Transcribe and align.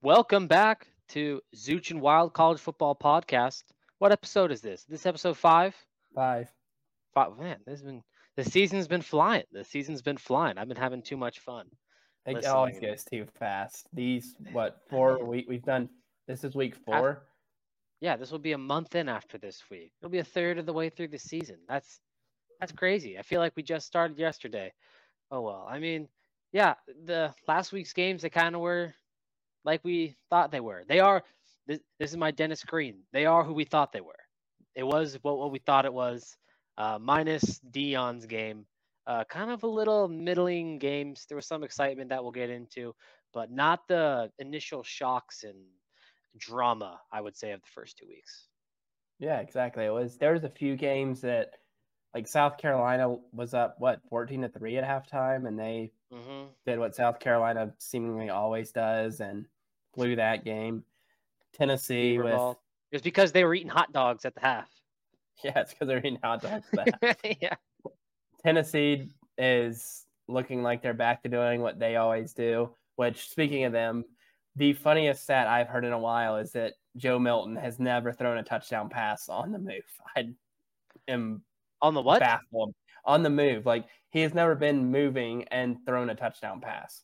Welcome 0.00 0.46
back 0.46 0.86
to 1.08 1.40
Zooch 1.56 1.90
and 1.90 2.00
Wilde 2.00 2.32
College 2.32 2.60
Football 2.60 2.94
Podcast. 2.94 3.64
What 3.98 4.12
episode 4.12 4.52
is 4.52 4.60
this? 4.60 4.84
This 4.84 5.06
episode 5.06 5.36
five? 5.36 5.74
Five. 6.14 6.48
Five. 7.14 7.36
Man, 7.36 7.56
this 7.66 7.80
has 7.80 7.82
been 7.82 8.04
the 8.36 8.44
season's 8.44 8.86
been 8.86 9.02
flying. 9.02 9.42
The 9.50 9.64
season's 9.64 10.00
been 10.00 10.16
flying. 10.16 10.56
I've 10.56 10.68
been 10.68 10.76
having 10.76 11.02
too 11.02 11.16
much 11.16 11.40
fun. 11.40 11.66
It 12.26 12.34
Listening. 12.34 12.54
always 12.54 12.78
goes 12.78 13.02
too 13.02 13.26
fast. 13.40 13.88
These 13.92 14.36
what 14.52 14.82
four 14.88 15.24
week 15.24 15.46
we've 15.48 15.64
done. 15.64 15.88
This 16.28 16.44
is 16.44 16.54
week 16.54 16.76
four. 16.76 17.24
Yeah, 18.00 18.16
this 18.16 18.30
will 18.30 18.38
be 18.38 18.52
a 18.52 18.58
month 18.58 18.94
in 18.94 19.08
after 19.08 19.36
this 19.36 19.64
week. 19.68 19.90
It'll 20.00 20.12
be 20.12 20.18
a 20.18 20.24
third 20.24 20.58
of 20.58 20.66
the 20.66 20.72
way 20.72 20.90
through 20.90 21.08
the 21.08 21.18
season. 21.18 21.56
That's 21.68 21.98
that's 22.60 22.70
crazy. 22.70 23.18
I 23.18 23.22
feel 23.22 23.40
like 23.40 23.54
we 23.56 23.64
just 23.64 23.88
started 23.88 24.16
yesterday. 24.16 24.72
Oh 25.32 25.40
well. 25.40 25.66
I 25.68 25.80
mean, 25.80 26.06
yeah, 26.52 26.74
the 27.04 27.34
last 27.48 27.72
week's 27.72 27.92
games 27.92 28.22
they 28.22 28.30
kind 28.30 28.54
of 28.54 28.60
were 28.60 28.94
like 29.64 29.84
we 29.84 30.16
thought 30.30 30.50
they 30.50 30.60
were. 30.60 30.84
They 30.88 31.00
are. 31.00 31.22
This, 31.66 31.80
this 31.98 32.10
is 32.10 32.16
my 32.16 32.30
Dennis 32.30 32.64
Green. 32.64 33.02
They 33.12 33.26
are 33.26 33.44
who 33.44 33.52
we 33.52 33.64
thought 33.64 33.92
they 33.92 34.00
were. 34.00 34.18
It 34.74 34.84
was 34.84 35.18
what, 35.22 35.38
what 35.38 35.52
we 35.52 35.58
thought 35.58 35.84
it 35.84 35.92
was. 35.92 36.36
Uh, 36.76 36.98
minus 37.00 37.60
Deion's 37.70 38.26
game. 38.26 38.66
Uh, 39.06 39.24
kind 39.24 39.50
of 39.50 39.62
a 39.64 39.68
little 39.68 40.08
middling 40.08 40.78
games. 40.78 41.26
There 41.28 41.36
was 41.36 41.46
some 41.46 41.64
excitement 41.64 42.10
that 42.10 42.22
we'll 42.22 42.32
get 42.32 42.50
into, 42.50 42.94
but 43.32 43.50
not 43.50 43.88
the 43.88 44.30
initial 44.38 44.82
shocks 44.82 45.44
and 45.44 45.56
drama, 46.38 47.00
I 47.12 47.20
would 47.20 47.36
say, 47.36 47.52
of 47.52 47.60
the 47.60 47.68
first 47.74 47.98
two 47.98 48.06
weeks. 48.08 48.48
Yeah, 49.18 49.40
exactly. 49.40 49.84
It 49.84 49.90
was 49.90 50.16
there 50.18 50.32
was 50.32 50.44
a 50.44 50.50
few 50.50 50.76
games 50.76 51.20
that 51.22 51.54
like 52.14 52.28
South 52.28 52.58
Carolina 52.58 53.16
was 53.32 53.54
up 53.54 53.76
what 53.78 54.00
14 54.08 54.42
to 54.42 54.48
3 54.48 54.78
at 54.78 54.84
halftime 54.84 55.46
and 55.48 55.58
they 55.58 55.92
hmm 56.10 56.48
did 56.66 56.78
what 56.78 56.94
South 56.96 57.20
Carolina 57.20 57.74
seemingly 57.78 58.30
always 58.30 58.72
does 58.72 59.20
and 59.20 59.46
blew 59.94 60.16
that 60.16 60.44
game. 60.44 60.84
Tennessee 61.54 62.18
with 62.18 62.34
It 62.34 62.96
was 62.96 63.02
because 63.02 63.32
they 63.32 63.44
were 63.44 63.54
eating 63.54 63.68
hot 63.68 63.92
dogs 63.92 64.24
at 64.24 64.34
the 64.34 64.40
half. 64.40 64.68
yeah, 65.44 65.60
it's 65.60 65.72
because 65.72 65.88
they're 65.88 65.98
eating 65.98 66.18
hot 66.22 66.42
dogs. 66.42 66.66
yeah. 67.40 67.54
Tennessee 68.42 69.08
is 69.36 70.06
looking 70.28 70.62
like 70.62 70.82
they're 70.82 70.94
back 70.94 71.22
to 71.22 71.28
doing 71.28 71.60
what 71.60 71.78
they 71.78 71.96
always 71.96 72.32
do. 72.32 72.70
Which, 72.96 73.28
speaking 73.28 73.64
of 73.64 73.72
them, 73.72 74.04
the 74.56 74.72
funniest 74.72 75.22
stat 75.22 75.46
I've 75.46 75.68
heard 75.68 75.84
in 75.84 75.92
a 75.92 75.98
while 75.98 76.36
is 76.36 76.52
that 76.52 76.74
Joe 76.96 77.18
Milton 77.18 77.56
has 77.56 77.78
never 77.78 78.12
thrown 78.12 78.38
a 78.38 78.42
touchdown 78.42 78.88
pass 78.88 79.28
on 79.28 79.52
the 79.52 79.58
move. 79.58 79.84
I 80.16 80.30
am 81.06 81.42
On 81.80 81.94
the 81.94 82.02
what? 82.02 82.20
baffled 82.20 82.74
on 83.04 83.22
the 83.22 83.30
move. 83.30 83.66
Like 83.66 83.86
he 84.10 84.20
has 84.20 84.34
never 84.34 84.54
been 84.54 84.90
moving 84.90 85.44
and 85.44 85.76
thrown 85.86 86.10
a 86.10 86.14
touchdown 86.14 86.60
pass. 86.60 87.02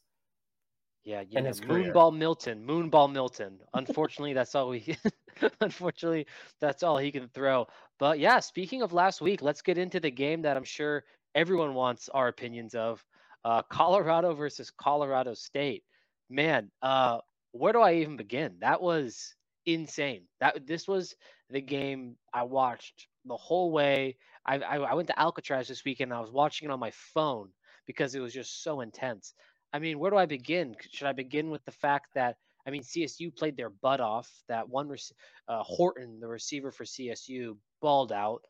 Yeah, 1.05 1.23
yeah. 1.29 1.43
his. 1.43 1.61
Moonball 1.61 2.17
Milton. 2.17 2.67
Moonball 2.67 3.13
Milton. 3.13 3.59
Unfortunately, 3.75 4.33
that's 4.33 4.55
all 4.55 4.71
we. 4.71 4.97
unfortunately, 5.61 6.27
that's 6.61 6.83
all 6.83 6.97
he 6.99 7.13
can 7.13 7.29
throw. 7.29 7.67
But 7.99 8.19
yeah, 8.19 8.41
speaking 8.41 8.83
of 8.83 8.93
last 8.93 9.21
week, 9.21 9.43
let's 9.43 9.63
get 9.63 9.79
into 9.79 10.01
the 10.01 10.11
game 10.11 10.43
that 10.43 10.57
I'm 10.57 10.65
sure 10.65 11.05
everyone 11.35 11.75
wants 11.75 12.09
our 12.09 12.29
opinions 12.29 12.75
of. 12.75 13.05
Uh, 13.45 13.63
Colorado 13.63 14.35
versus 14.35 14.71
Colorado 14.71 15.35
State. 15.35 15.85
Man, 16.31 16.71
uh, 16.81 17.19
where 17.53 17.75
do 17.75 17.81
I 17.81 17.95
even 17.97 18.17
begin? 18.17 18.57
That 18.61 18.81
was 18.81 19.35
insane. 19.67 20.23
That 20.41 20.67
this 20.67 20.89
was 20.89 21.15
the 21.51 21.61
game 21.61 22.17
I 22.33 22.45
watched 22.45 23.09
the 23.27 23.37
whole 23.37 23.71
way. 23.71 24.17
I, 24.47 24.59
I, 24.59 24.77
I 24.79 24.95
went 24.95 25.09
to 25.09 25.21
Alcatraz 25.21 25.69
this 25.69 25.85
weekend. 25.85 26.15
I 26.15 26.21
was 26.21 26.31
watching 26.31 26.69
it 26.69 26.73
on 26.73 26.81
my 26.81 26.93
phone 27.15 27.51
because 27.87 28.15
it 28.15 28.21
was 28.21 28.33
just 28.33 28.63
so 28.63 28.81
intense. 28.81 29.35
I 29.75 29.81
mean, 29.81 29.99
where 29.99 30.13
do 30.13 30.17
I 30.17 30.27
begin? 30.27 30.77
Should 30.93 31.09
I 31.09 31.13
begin 31.13 31.51
with 31.51 31.65
the 31.65 31.73
fact 31.73 32.15
that 32.15 32.37
I 32.65 32.71
mean 32.71 32.83
CSU 32.83 33.35
played 33.35 33.57
their 33.57 33.71
butt 33.71 34.01
off? 34.01 34.31
That 34.49 34.69
one, 34.69 34.89
rec- 34.89 35.01
uh, 35.49 35.65
Horton, 35.65 36.21
the 36.21 36.29
receiver 36.29 36.71
for 36.71 36.85
CSU, 36.85 37.57
balled 37.83 38.13
out. 38.13 38.45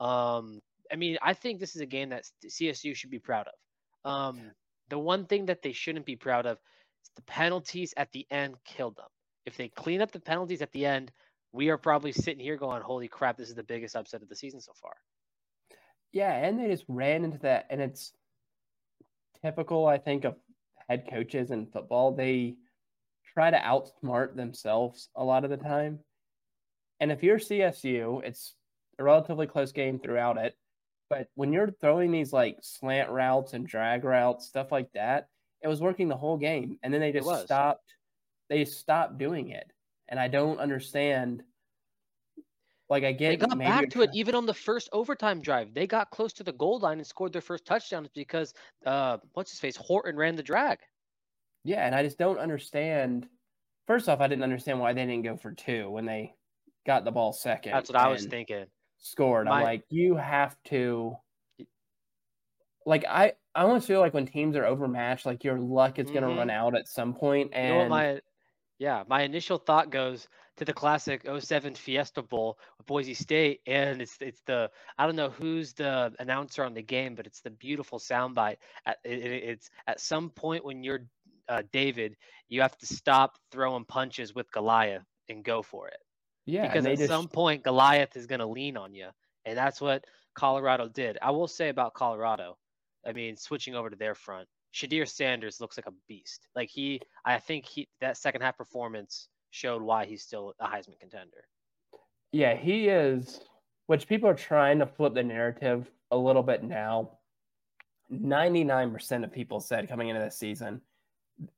Um, 0.00 0.58
I 0.90 0.96
mean, 0.96 1.18
I 1.20 1.34
think 1.34 1.60
this 1.60 1.76
is 1.76 1.82
a 1.82 1.86
game 1.86 2.08
that 2.08 2.24
CSU 2.46 2.96
should 2.96 3.10
be 3.10 3.18
proud 3.18 3.46
of. 3.46 4.10
Um, 4.10 4.40
the 4.88 4.98
one 4.98 5.26
thing 5.26 5.46
that 5.46 5.60
they 5.62 5.72
shouldn't 5.72 6.06
be 6.06 6.16
proud 6.16 6.46
of 6.46 6.56
is 6.56 7.10
the 7.14 7.22
penalties 7.22 7.92
at 7.98 8.10
the 8.12 8.26
end 8.30 8.56
killed 8.64 8.96
them. 8.96 9.10
If 9.44 9.58
they 9.58 9.68
clean 9.68 10.00
up 10.00 10.12
the 10.12 10.18
penalties 10.18 10.62
at 10.62 10.72
the 10.72 10.86
end, 10.86 11.12
we 11.52 11.68
are 11.68 11.76
probably 11.76 12.12
sitting 12.12 12.42
here 12.42 12.56
going, 12.56 12.80
"Holy 12.80 13.06
crap! 13.06 13.36
This 13.36 13.50
is 13.50 13.54
the 13.54 13.62
biggest 13.62 13.96
upset 13.96 14.22
of 14.22 14.30
the 14.30 14.36
season 14.36 14.62
so 14.62 14.72
far." 14.80 14.94
Yeah, 16.12 16.32
and 16.32 16.58
they 16.58 16.68
just 16.68 16.84
ran 16.88 17.22
into 17.22 17.38
that, 17.40 17.66
and 17.68 17.82
it's 17.82 18.14
typical, 19.42 19.86
I 19.86 19.98
think, 19.98 20.24
of 20.24 20.36
head 20.90 21.06
coaches 21.08 21.52
in 21.52 21.66
football. 21.66 22.12
They 22.12 22.56
try 23.32 23.50
to 23.50 23.56
outsmart 23.56 24.34
themselves 24.34 25.08
a 25.14 25.24
lot 25.24 25.44
of 25.44 25.50
the 25.50 25.56
time. 25.56 26.00
And 26.98 27.12
if 27.12 27.22
you're 27.22 27.38
CSU, 27.38 28.22
it's 28.24 28.56
a 28.98 29.04
relatively 29.04 29.46
close 29.46 29.70
game 29.70 30.00
throughout 30.00 30.36
it. 30.36 30.56
But 31.08 31.28
when 31.34 31.52
you're 31.52 31.70
throwing 31.80 32.10
these 32.10 32.32
like 32.32 32.56
slant 32.60 33.08
routes 33.10 33.52
and 33.52 33.66
drag 33.66 34.04
routes, 34.04 34.48
stuff 34.48 34.72
like 34.72 34.90
that, 34.94 35.28
it 35.62 35.68
was 35.68 35.80
working 35.80 36.08
the 36.08 36.16
whole 36.16 36.36
game. 36.36 36.78
And 36.82 36.92
then 36.92 37.00
they 37.00 37.12
just 37.12 37.44
stopped. 37.44 37.94
They 38.48 38.64
stopped 38.64 39.16
doing 39.16 39.50
it. 39.50 39.70
And 40.08 40.18
I 40.18 40.26
don't 40.26 40.58
understand. 40.58 41.44
Like 42.90 43.04
I 43.04 43.12
They 43.26 43.36
get 43.36 43.38
got 43.38 43.56
maybe 43.56 43.62
back 43.62 43.88
to 43.90 44.02
it 44.02 44.10
even 44.12 44.34
on 44.34 44.44
the 44.44 44.52
first 44.52 44.90
overtime 44.92 45.40
drive. 45.40 45.72
They 45.72 45.86
got 45.86 46.10
close 46.10 46.34
to 46.34 46.44
the 46.44 46.52
goal 46.52 46.78
line 46.80 46.98
and 46.98 47.06
scored 47.06 47.32
their 47.32 47.40
first 47.40 47.64
touchdowns 47.64 48.08
because 48.08 48.52
uh, 48.84 49.18
what's 49.32 49.50
his 49.52 49.60
face 49.60 49.76
Horton 49.76 50.16
ran 50.16 50.36
the 50.36 50.42
drag. 50.42 50.80
Yeah, 51.64 51.84
and 51.86 51.94
I 51.94 52.02
just 52.02 52.18
don't 52.18 52.38
understand. 52.38 53.28
First 53.86 54.08
off, 54.08 54.20
I 54.20 54.28
didn't 54.28 54.44
understand 54.44 54.80
why 54.80 54.92
they 54.92 55.06
didn't 55.06 55.24
go 55.24 55.36
for 55.36 55.52
two 55.52 55.90
when 55.90 56.06
they 56.06 56.34
got 56.86 57.04
the 57.04 57.10
ball 57.10 57.32
second. 57.32 57.72
That's 57.72 57.88
what 57.88 57.96
I 57.96 58.08
was 58.08 58.26
thinking. 58.26 58.66
Scored. 58.98 59.48
I'm 59.48 59.60
like, 59.60 59.84
you 59.90 60.16
have 60.16 60.62
to. 60.64 61.16
Like 62.86 63.04
I, 63.06 63.34
I 63.54 63.62
almost 63.62 63.86
feel 63.86 64.00
like 64.00 64.14
when 64.14 64.26
teams 64.26 64.56
are 64.56 64.64
overmatched, 64.64 65.26
like 65.26 65.44
your 65.44 65.58
luck 65.58 65.98
is 65.98 66.10
going 66.10 66.22
to 66.22 66.28
Mhm. 66.28 66.38
run 66.38 66.50
out 66.50 66.74
at 66.76 66.88
some 66.88 67.14
point, 67.14 67.52
You 67.62 67.68
know 67.68 67.84
and 67.84 67.88
my 67.88 68.20
yeah, 68.80 69.04
my 69.08 69.22
initial 69.22 69.58
thought 69.58 69.90
goes 69.92 70.28
to 70.58 70.66
the 70.66 70.74
classic 70.74 71.26
07 71.40 71.76
Fiesta 71.76 72.22
Bowl 72.22 72.58
with 72.78 72.88
Boise 72.88 73.14
State, 73.14 73.60
and 73.68 74.02
it's 74.02 74.18
it's 74.20 74.42
the 74.46 74.70
I 74.98 75.06
don't 75.06 75.16
know 75.16 75.30
who's 75.30 75.74
the 75.74 76.14
announcer 76.20 76.64
on 76.64 76.74
the 76.74 76.82
game, 76.82 77.16
but 77.16 77.26
it's 77.26 77.42
the 77.42 77.50
beautiful 77.50 78.00
soundbite. 78.00 78.58
At, 78.86 78.98
it, 79.04 79.20
it- 79.20 79.44
it's 79.44 79.70
at 79.88 80.00
some 80.00 80.30
point 80.30 80.64
when 80.64 80.84
you're 80.84 81.06
uh, 81.48 81.62
David, 81.72 82.16
you 82.48 82.62
have 82.62 82.78
to 82.78 82.86
stop 82.86 83.38
throwing 83.52 83.84
punches 83.86 84.34
with 84.34 84.50
Goliath 84.52 85.04
and 85.28 85.44
go 85.44 85.62
for 85.62 85.88
it. 85.88 85.98
yeah, 86.46 86.68
because 86.68 86.86
at 86.86 86.98
just 86.98 87.00
some 87.00 87.28
point 87.28 87.64
Goliath 87.64 88.16
is 88.16 88.26
going 88.26 88.40
to 88.40 88.46
lean 88.46 88.76
on 88.76 88.94
you, 88.94 89.08
and 89.44 89.56
that's 89.58 89.80
what 89.80 90.04
Colorado 90.34 90.88
did. 90.88 91.18
I 91.22 91.30
will 91.30 91.48
say 91.48 91.68
about 91.70 91.94
Colorado, 91.94 92.58
I 93.06 93.12
mean, 93.12 93.36
switching 93.36 93.74
over 93.74 93.90
to 93.90 93.96
their 93.96 94.14
front, 94.14 94.48
Shedeur 94.74 95.08
Sanders 95.08 95.60
looks 95.60 95.76
like 95.76 95.86
a 95.86 95.94
beast. 96.08 96.46
Like 96.54 96.68
he, 96.68 97.00
I 97.24 97.38
think 97.38 97.66
he 97.66 97.88
that 98.00 98.16
second 98.16 98.42
half 98.42 98.56
performance 98.56 99.28
showed 99.50 99.82
why 99.82 100.06
he's 100.06 100.22
still 100.22 100.54
a 100.60 100.66
Heisman 100.66 100.98
contender. 101.00 101.44
Yeah, 102.32 102.54
he 102.56 102.88
is, 102.88 103.40
which 103.86 104.06
people 104.06 104.28
are 104.28 104.34
trying 104.34 104.78
to 104.78 104.86
flip 104.86 105.14
the 105.14 105.22
narrative 105.22 105.90
a 106.10 106.16
little 106.16 106.42
bit 106.42 106.62
now. 106.62 107.18
99% 108.12 109.24
of 109.24 109.32
people 109.32 109.60
said 109.60 109.88
coming 109.88 110.08
into 110.08 110.20
this 110.20 110.38
season, 110.38 110.80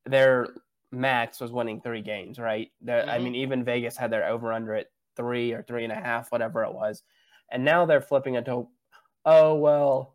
their 0.06 0.48
max 0.90 1.40
was 1.40 1.52
winning 1.52 1.80
three 1.80 2.02
games, 2.02 2.38
right? 2.38 2.70
The- 2.82 3.10
I 3.10 3.14
mm-hmm. 3.14 3.24
mean, 3.24 3.34
even 3.36 3.64
Vegas 3.64 3.96
had 3.96 4.10
their 4.10 4.28
over 4.28 4.52
under 4.52 4.74
at 4.74 4.88
three 5.16 5.52
or 5.52 5.62
three 5.62 5.84
and 5.84 5.92
a 5.92 5.96
half, 5.96 6.32
whatever 6.32 6.64
it 6.64 6.72
was. 6.72 7.02
And 7.50 7.64
now 7.64 7.84
they're 7.84 8.00
flipping 8.00 8.34
it 8.34 8.46
to, 8.46 8.68
oh, 9.24 9.54
well, 9.54 10.11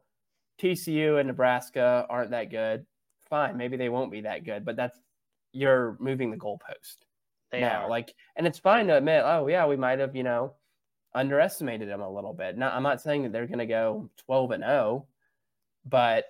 TCU 0.61 1.19
and 1.19 1.27
Nebraska 1.27 2.05
aren't 2.09 2.31
that 2.31 2.49
good. 2.51 2.85
Fine, 3.29 3.57
maybe 3.57 3.77
they 3.77 3.89
won't 3.89 4.11
be 4.11 4.21
that 4.21 4.45
good, 4.45 4.65
but 4.65 4.75
that's, 4.75 4.97
you're 5.53 5.97
moving 5.99 6.29
the 6.31 6.37
goalpost 6.37 6.97
They 7.51 7.61
now. 7.61 7.83
are. 7.83 7.89
Like, 7.89 8.13
and 8.35 8.45
it's 8.45 8.59
fine 8.59 8.87
to 8.87 8.97
admit, 8.97 9.23
oh 9.25 9.47
yeah, 9.47 9.65
we 9.65 9.75
might 9.75 9.99
have, 9.99 10.15
you 10.15 10.23
know, 10.23 10.53
underestimated 11.13 11.89
them 11.89 12.01
a 12.01 12.09
little 12.09 12.33
bit. 12.33 12.57
Now, 12.57 12.71
I'm 12.71 12.83
not 12.83 13.01
saying 13.01 13.23
that 13.23 13.31
they're 13.31 13.47
going 13.47 13.59
to 13.59 13.65
go 13.65 14.09
12 14.25 14.51
and 14.51 14.63
0, 14.63 15.07
but 15.85 16.25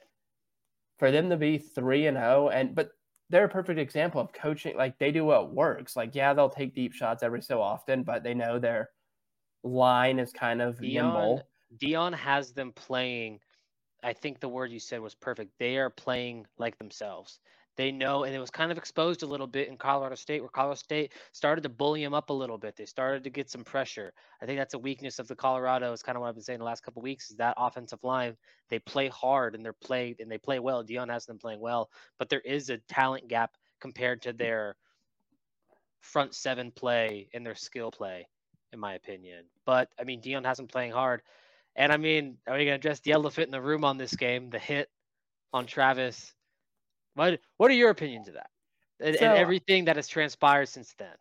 for 0.98 1.12
them 1.12 1.30
to 1.30 1.38
be 1.38 1.58
3 1.58 2.08
and 2.08 2.18
0, 2.18 2.50
and 2.50 2.74
but 2.74 2.92
they're 3.30 3.46
a 3.46 3.50
perfect 3.50 3.80
example 3.80 4.22
of 4.22 4.32
coaching. 4.32 4.78
Like 4.78 4.98
they 5.00 5.12
do 5.12 5.26
what 5.26 5.54
works. 5.54 5.96
Like 5.96 6.16
yeah, 6.16 6.34
they'll 6.34 6.50
take 6.50 6.74
deep 6.74 6.94
shots 6.94 7.24
every 7.24 7.42
so 7.42 7.62
often, 7.62 8.04
but 8.04 8.24
they 8.24 8.34
know 8.34 8.58
their 8.58 8.90
line 9.64 10.20
is 10.20 10.32
kind 10.32 10.62
of 10.62 10.78
Deion, 10.78 10.94
nimble. 10.94 11.44
Deion 11.78 12.14
has 12.14 12.54
them 12.54 12.72
playing. 12.72 13.40
I 14.08 14.14
think 14.14 14.40
the 14.40 14.48
word 14.48 14.72
you 14.72 14.80
said 14.80 15.02
was 15.02 15.14
perfect. 15.14 15.52
They 15.60 15.76
are 15.76 15.90
playing 15.90 16.46
like 16.58 16.78
themselves. 16.78 17.42
They 17.76 17.92
know, 17.92 18.24
and 18.24 18.34
it 18.34 18.40
was 18.40 18.50
kind 18.50 18.72
of 18.72 18.78
exposed 18.78 19.22
a 19.22 19.26
little 19.26 19.48
bit 19.48 19.68
in 19.68 19.76
Colorado 19.76 20.16
State, 20.16 20.40
where 20.40 20.50
Colorado 20.50 20.78
State 20.78 21.12
started 21.34 21.62
to 21.64 21.70
bully 21.70 22.06
them 22.06 22.14
up 22.14 22.30
a 22.30 22.34
little 22.34 22.58
bit. 22.58 22.78
They 22.78 22.86
started 22.86 23.26
to 23.26 23.30
get 23.30 23.50
some 23.50 23.66
pressure. 23.66 24.14
I 24.42 24.46
think 24.46 24.60
that's 24.60 24.76
a 24.76 24.80
weakness 24.80 25.20
of 25.20 25.28
the 25.28 25.36
Colorado. 25.36 25.92
Is 25.92 26.04
kind 26.04 26.16
of 26.16 26.22
what 26.22 26.30
I've 26.30 26.36
been 26.36 26.44
saying 26.44 26.60
the 26.60 26.66
last 26.66 26.86
couple 26.86 27.02
weeks. 27.02 27.30
Is 27.32 27.36
that 27.36 27.56
offensive 27.58 28.02
line? 28.02 28.38
They 28.70 28.80
play 28.80 29.10
hard 29.10 29.56
and 29.56 29.66
they're 29.66 29.74
play 29.74 30.16
and 30.22 30.32
they 30.32 30.38
play 30.38 30.60
well. 30.60 30.86
Deion 30.86 31.12
has 31.12 31.26
them 31.26 31.38
playing 31.38 31.60
well, 31.60 31.90
but 32.18 32.30
there 32.30 32.40
is 32.40 32.70
a 32.70 32.78
talent 32.88 33.28
gap 33.28 33.58
compared 33.82 34.22
to 34.22 34.32
their 34.32 34.78
front 36.00 36.34
seven 36.34 36.72
play 36.72 37.28
and 37.34 37.46
their 37.46 37.56
skill 37.56 37.92
play, 37.92 38.30
in 38.72 38.80
my 38.80 38.94
opinion. 38.94 39.44
But 39.66 39.90
I 40.00 40.06
mean, 40.06 40.22
Deion 40.22 40.46
hasn't 40.46 40.72
playing 40.72 40.94
hard, 40.94 41.24
and 41.78 41.92
I 41.92 41.98
mean, 41.98 42.38
are 42.48 42.58
we 42.58 42.66
gonna 42.66 42.76
address 42.76 43.00
the 43.00 43.12
elephant 43.12 43.48
in 43.48 43.52
the 43.52 43.62
room 43.62 43.84
on 43.86 43.98
this 43.98 44.16
game? 44.16 44.50
The 44.50 44.60
hit 44.60 44.90
on 45.54 45.66
Travis. 45.66 46.34
What 47.16 47.40
What 47.58 47.72
are 47.72 47.76
your 47.76 47.90
opinions 47.90 48.28
of 48.28 48.34
that, 48.34 48.50
and, 49.00 49.16
so, 49.18 49.26
and 49.26 49.38
everything 49.38 49.86
that 49.86 49.96
has 49.96 50.08
transpired 50.08 50.68
since 50.68 50.94
then? 50.98 51.16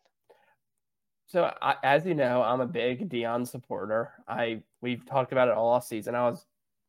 So, 1.28 1.52
I, 1.60 1.74
as 1.82 2.06
you 2.06 2.14
know, 2.14 2.42
I'm 2.42 2.60
a 2.60 2.66
big 2.66 3.08
Deion 3.08 3.46
supporter. 3.46 4.12
I 4.28 4.62
we've 4.80 5.04
talked 5.06 5.32
about 5.32 5.48
it 5.48 5.54
all 5.54 5.80
season. 5.80 6.14
I 6.14 6.28
was 6.28 6.46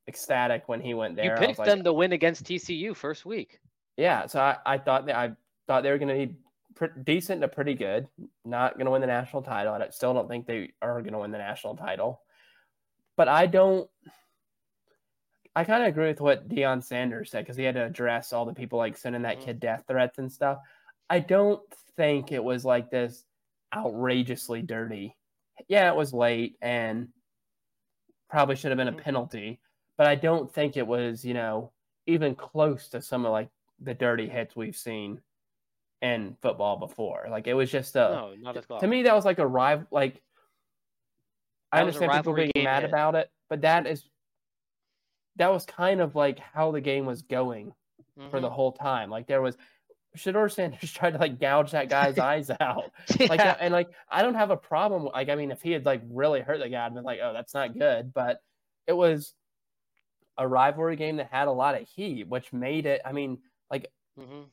ecstatic 0.08 0.64
when 0.68 0.81
he 0.81 0.94
went 0.94 1.16
there. 1.16 1.25
You 1.25 1.48
picked 1.48 1.58
them 1.58 1.80
like, 1.80 1.86
to 1.86 1.94
win 1.94 2.14
against 2.14 2.46
TCU 2.46 2.96
first 2.96 3.25
week. 3.25 3.60
Yeah, 3.98 4.28
so 4.28 4.40
I, 4.40 4.58
I 4.66 4.78
thought 4.78 5.06
that 5.08 5.16
I 5.16 5.31
thought 5.68 5.84
they 5.84 5.92
were 5.92 5.98
going 5.98 6.19
to 6.19 6.28
be 6.28 6.36
pre- 6.75 7.04
decent 7.04 7.42
to 7.42 7.48
pretty 7.48 7.74
good. 7.74 8.08
Not 8.46 8.75
going 8.75 8.86
to 8.86 8.92
win 8.92 9.02
the 9.02 9.08
national 9.08 9.42
title. 9.42 9.74
And 9.74 9.84
I 9.84 9.90
still 9.90 10.14
don't 10.14 10.30
think 10.30 10.46
they 10.46 10.72
are 10.81 11.02
going 11.02 11.14
to 11.14 11.19
win 11.19 11.31
the 11.31 11.38
national 11.38 11.75
title. 11.75 12.22
But 13.18 13.28
I 13.28 13.46
don't. 13.46 13.90
I 15.56 15.64
kind 15.64 15.81
of 15.81 15.90
agree 15.90 16.08
with 16.08 16.22
what 16.22 16.48
Deion 16.48 16.84
Sanders 16.84 17.31
said 17.31 17.44
because 17.44 17.58
he 17.58 17.64
had 17.64 17.74
to 17.75 17.86
address 17.86 18.31
all 18.31 18.46
the 18.46 18.54
people 18.54 18.78
like 18.78 18.96
sending 18.96 19.24
that 19.24 19.38
mm-hmm. 19.38 19.46
kid 19.46 19.60
death 19.60 19.86
threats 19.88 20.19
and 20.19 20.31
stuff. 20.31 20.60
I 21.10 21.19
don't 21.19 21.62
think 21.96 22.31
it 22.31 22.44
was 22.44 22.64
like 22.64 22.92
this 22.92 23.24
outrageously 23.75 24.62
dirty. 24.62 25.18
Yeah, 25.68 25.92
it 25.92 25.96
was 25.96 26.14
late 26.14 26.58
and 26.62 27.08
probably 28.30 28.56
should 28.56 28.69
have 28.69 28.78
been 28.78 28.88
a 28.88 28.92
mm-hmm. 28.92 29.02
penalty, 29.02 29.60
but 29.98 30.06
I 30.06 30.14
don't 30.14 30.54
think 30.54 30.78
it 30.78 30.86
was, 30.86 31.25
you 31.25 31.34
know, 31.34 31.72
even 32.06 32.36
close 32.36 32.90
to 32.90 33.02
some 33.02 33.25
of 33.25 33.31
like 33.31 33.50
the 33.80 33.96
dirty 33.96 34.28
hits 34.30 34.56
we've 34.56 34.75
seen 34.75 35.22
in 36.02 36.36
football 36.42 36.78
before. 36.78 37.28
Like 37.30 37.48
it 37.48 37.54
was 37.54 37.72
just 37.72 37.96
a 37.96 38.34
no, 38.40 38.54
not. 38.54 38.80
To 38.80 38.88
me, 38.88 39.04
that 39.04 39.16
was 39.16 39.25
like 39.25 39.40
a 39.40 39.48
rival. 39.48 39.88
Like 39.92 40.22
I 41.72 41.81
understand 41.81 42.12
people 42.12 42.34
being 42.34 42.52
mad 42.56 42.84
hit. 42.84 42.90
about 42.90 43.16
it, 43.16 43.30
but 43.50 43.62
that 43.62 43.88
is 43.88 44.04
that 45.36 45.52
was 45.52 45.66
kind 45.66 46.02
of 46.02 46.16
like 46.16 46.40
how 46.40 46.72
the 46.72 46.81
game 46.81 47.06
was 47.06 47.22
going 47.22 47.74
mm-hmm. 48.18 48.30
for 48.30 48.40
the 48.40 48.48
mm-hmm. 48.48 48.56
whole 48.56 48.72
time. 48.72 49.10
Like 49.10 49.28
there 49.28 49.42
was 49.42 49.58
Shedeur 50.18 50.52
Sanders 50.52 50.92
tried 50.94 51.12
to 51.12 51.19
like 51.19 51.40
gouge 51.40 51.72
that 51.72 51.90
guy's 51.90 52.18
eyes 52.19 52.50
out. 52.60 52.92
yeah. 53.18 53.28
Like 53.28 53.58
and 53.60 53.74
like 53.74 53.90
I 54.10 54.22
don't 54.22 54.36
have 54.36 54.52
a 54.52 54.58
problem. 54.58 55.06
Like 55.06 55.30
I 55.30 55.36
mean, 55.36 55.52
if 55.52 55.62
he 55.62 55.72
had 55.72 55.86
like 55.86 56.02
really 56.10 56.42
hurt 56.42 56.60
the 56.60 56.69
guy, 56.69 56.86
I'd 56.86 56.94
been 56.94 57.04
like, 57.04 57.19
oh, 57.22 57.34
that's 57.34 57.54
not 57.54 57.78
good. 57.78 58.14
But 58.14 58.42
it 58.88 58.94
was 58.94 59.34
a 60.38 60.48
rivalry 60.48 60.96
game 60.96 61.18
that 61.18 61.30
had 61.31 61.48
a 61.48 61.52
lot 61.52 61.80
of 61.80 61.88
heat, 61.88 62.28
which 62.28 62.54
made 62.54 62.86
it. 62.86 63.02
I 63.06 63.12
mean, 63.12 63.40
like 63.69 63.92
mm-hmm. 64.19 64.44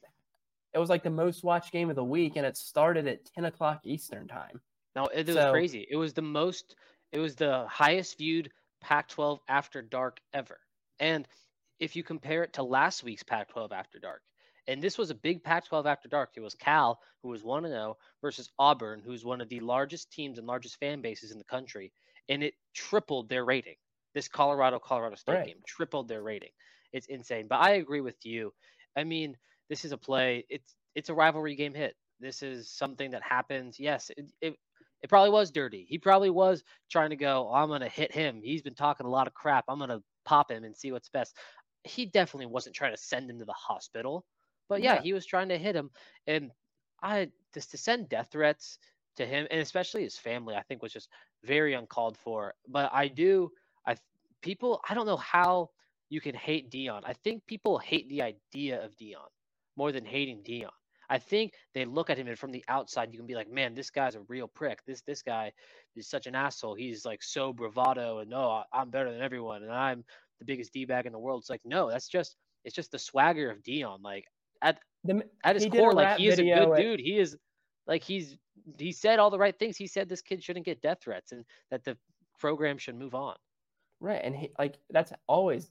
it 0.73 0.79
was 0.79 0.91
like 0.91 1.03
the 1.03 1.11
most 1.11 1.45
watched 1.45 1.73
game 1.73 1.91
of 1.91 1.97
the 1.97 2.05
week, 2.05 2.37
and 2.37 2.47
it 2.47 2.57
started 2.57 3.07
at 3.07 3.25
ten 3.25 3.45
o'clock 3.45 3.81
Eastern 3.85 4.29
time. 4.29 4.61
No, 4.97 5.07
it, 5.07 5.29
it 5.29 5.35
so, 5.35 5.45
was 5.45 5.53
crazy. 5.53 5.87
It 5.91 5.97
was 5.97 6.13
the 6.13 6.23
most. 6.23 6.77
It 7.15 7.21
was 7.21 7.37
the 7.37 7.65
highest 7.69 8.19
viewed 8.19 8.51
Pac-12 8.81 9.39
After 9.49 9.81
Dark 9.81 10.21
ever. 10.33 10.59
And 10.99 11.29
if 11.79 11.95
you 11.95 12.03
compare 12.03 12.43
it 12.43 12.55
to 12.55 12.65
last 12.65 13.05
week's 13.05 13.23
Pac-12 13.23 13.71
After 13.71 14.01
Dark, 14.01 14.21
and 14.67 14.83
this 14.83 14.99
was 14.99 15.11
a 15.11 15.15
big 15.15 15.45
Pac-12 15.45 15.87
After 15.87 16.09
Dark. 16.09 16.31
It 16.35 16.41
was 16.41 16.57
Cal, 16.57 16.99
who 17.23 17.29
was 17.29 17.45
one 17.45 17.65
and 17.65 17.73
zero, 17.73 17.97
versus 18.21 18.51
Auburn, 18.59 19.01
who's 19.05 19.25
one 19.25 19.41
of 19.41 19.49
the 19.49 19.61
largest 19.61 20.11
teams 20.11 20.39
and 20.39 20.47
largest 20.47 20.81
fan 20.81 21.01
bases 21.01 21.31
in 21.31 21.39
the 21.39 21.45
country, 21.45 21.93
and 22.29 22.43
it 22.43 22.55
tripled 22.75 23.29
their 23.29 23.45
rating. 23.45 23.77
This 24.13 24.27
Colorado 24.27 24.81
Colorado 24.81 25.15
State 25.15 25.35
right. 25.35 25.47
game 25.47 25.63
tripled 25.67 26.09
their 26.09 26.23
rating. 26.23 26.53
It's 26.93 27.07
insane. 27.07 27.47
But 27.49 27.61
I 27.61 27.75
agree 27.75 28.01
with 28.01 28.27
you. 28.27 28.53
I 28.97 29.05
mean, 29.05 29.37
this 29.69 29.85
is 29.85 29.93
a 29.93 29.99
play. 29.99 30.47
It's 30.49 30.75
it's 30.97 31.11
a 31.11 31.15
rivalry 31.15 31.55
game 31.55 31.75
hit. 31.75 31.95
This 32.19 32.43
is 32.43 32.71
something 32.71 33.11
that 33.11 33.23
happens. 33.23 33.79
Yes, 33.79 34.11
it, 34.17 34.33
it, 34.41 34.57
it 35.05 35.11
probably 35.11 35.29
was 35.29 35.51
dirty. 35.51 35.85
He 35.87 35.99
probably 35.99 36.31
was 36.31 36.65
trying 36.91 37.11
to 37.11 37.17
go, 37.17 37.51
oh, 37.51 37.55
I'm 37.55 37.69
going 37.69 37.83
to 37.83 37.89
hit 37.91 38.11
him. 38.11 38.41
He's 38.43 38.63
been 38.63 38.75
talking 38.75 39.05
a 39.05 39.11
lot 39.11 39.27
of 39.27 39.35
crap. 39.35 39.67
I'm 39.69 39.77
going 39.77 39.91
to 39.91 40.03
pop 40.25 40.51
him 40.51 40.65
and 40.65 40.75
see 40.75 40.93
what's 40.93 41.11
best. 41.11 41.37
He 41.83 42.07
definitely 42.07 42.47
wasn't 42.47 42.75
trying 42.75 42.95
to 42.95 43.01
send 43.03 43.29
him 43.29 43.39
to 43.39 43.45
the 43.45 43.53
hospital. 43.53 44.25
But 44.67 44.81
yeah, 44.81 44.95
yeah. 44.95 45.03
he 45.03 45.13
was 45.13 45.27
trying 45.27 45.51
to 45.51 45.59
hit 45.59 45.77
him. 45.77 45.91
And 46.27 46.51
I 47.03 47.31
just 47.53 47.71
to 47.73 47.77
send 47.77 48.09
death 48.09 48.31
threats 48.33 48.79
to 49.17 49.27
him 49.27 49.47
and 49.51 49.61
especially 49.61 50.05
his 50.05 50.17
family, 50.17 50.55
I 50.55 50.63
think 50.63 50.81
was 50.83 50.95
just 50.95 51.11
very 51.45 51.75
uncalled 51.75 52.17
for. 52.17 52.55
But 52.67 52.91
I 52.91 53.09
do 53.09 53.51
I 53.87 53.97
people 54.41 54.81
I 54.89 54.95
don't 54.95 55.05
know 55.05 55.19
how 55.19 55.69
you 56.09 56.23
can 56.23 56.35
hate 56.35 56.71
Deion. 56.71 57.03
I 57.05 57.13
think 57.13 57.47
people 57.47 57.77
hate 57.77 58.09
the 58.09 58.23
idea 58.23 58.83
of 58.83 58.97
Deion 58.97 59.29
more 59.77 59.93
than 59.93 60.07
hating 60.07 60.45
Deion. 60.45 60.71
I 61.11 61.19
think 61.19 61.53
they 61.75 61.85
look 61.85 62.11
at 62.11 62.19
him 62.19 62.29
and 62.29 62.39
from 62.39 62.53
the 62.53 62.65
outside 62.69 63.13
you 63.13 63.19
can 63.19 63.27
be 63.27 63.35
like, 63.35 63.51
man, 63.51 63.75
this 63.75 63.91
guy's 63.91 64.15
a 64.15 64.21
real 64.29 64.49
prick. 64.49 64.81
This 64.87 65.03
this 65.03 65.23
guy 65.23 65.53
is 65.97 66.09
such 66.09 66.27
an 66.27 66.35
asshole. 66.35 66.75
He's 66.75 67.05
like 67.05 67.23
so 67.23 67.53
bravado 67.53 68.19
and 68.19 68.33
oh, 68.33 68.39
no, 68.39 68.65
I'm 68.73 68.91
better 68.91 69.13
than 69.13 69.21
everyone 69.21 69.63
and 69.63 69.73
I'm 69.73 70.05
the 70.39 70.45
biggest 70.45 70.73
d 70.73 70.85
bag 70.85 71.07
in 71.07 71.13
the 71.13 71.19
world. 71.19 71.43
It's 71.43 71.51
like 71.51 71.63
no, 71.65 71.91
that's 71.91 72.09
just 72.09 72.37
it's 72.65 72.75
just 72.75 72.93
the 72.93 72.99
swagger 72.99 73.51
of 73.51 73.63
Deion. 73.63 74.03
Like 74.03 74.25
at 74.63 74.79
the, 75.05 75.23
at 75.45 75.57
his 75.57 75.67
core, 75.67 75.93
like 75.93 76.19
he 76.19 76.29
is 76.29 76.39
a 76.39 76.43
good 76.43 76.73
at... 76.73 76.77
dude. 76.77 77.01
He 77.01 77.19
is 77.19 77.37
like 77.87 78.03
he's 78.03 78.37
he 78.79 78.93
said 78.93 79.19
all 79.19 79.31
the 79.31 79.39
right 79.39 79.59
things. 79.59 79.77
He 79.77 79.87
said 79.87 80.09
this 80.09 80.23
kid 80.23 80.43
shouldn't 80.43 80.65
get 80.65 80.81
death 80.81 80.99
threats 81.03 81.33
and 81.33 81.45
that 81.71 81.85
the 81.85 81.97
program 82.39 82.79
should 82.79 82.97
move 82.97 83.15
on. 83.15 83.37
Right, 84.01 84.21
and 84.23 84.35
he 84.35 84.51
like 84.59 84.77
that's 84.91 85.13
always 85.27 85.71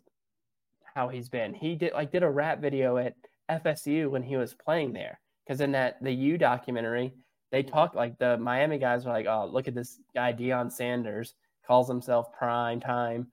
how 0.95 1.09
he's 1.09 1.29
been. 1.29 1.53
He 1.53 1.75
did 1.75 1.93
like 1.93 2.11
did 2.11 2.23
a 2.23 2.29
rap 2.29 2.61
video 2.61 2.97
at 2.97 3.15
FSU 3.49 4.09
when 4.09 4.23
he 4.23 4.37
was 4.37 4.53
playing 4.53 4.93
there 4.93 5.19
because 5.45 5.61
in 5.61 5.71
that 5.73 6.01
the 6.01 6.11
U 6.11 6.37
documentary 6.37 7.13
they 7.51 7.63
mm-hmm. 7.63 7.71
talk 7.73 7.95
like 7.95 8.17
the 8.17 8.37
Miami 8.37 8.77
guys 8.77 9.05
were 9.05 9.11
like, 9.11 9.27
oh 9.27 9.49
look 9.51 9.67
at 9.67 9.75
this 9.75 9.99
guy 10.13 10.33
Deion 10.33 10.71
Sanders 10.71 11.35
calls 11.65 11.87
himself 11.87 12.33
Prime 12.33 12.79
Time, 12.79 13.27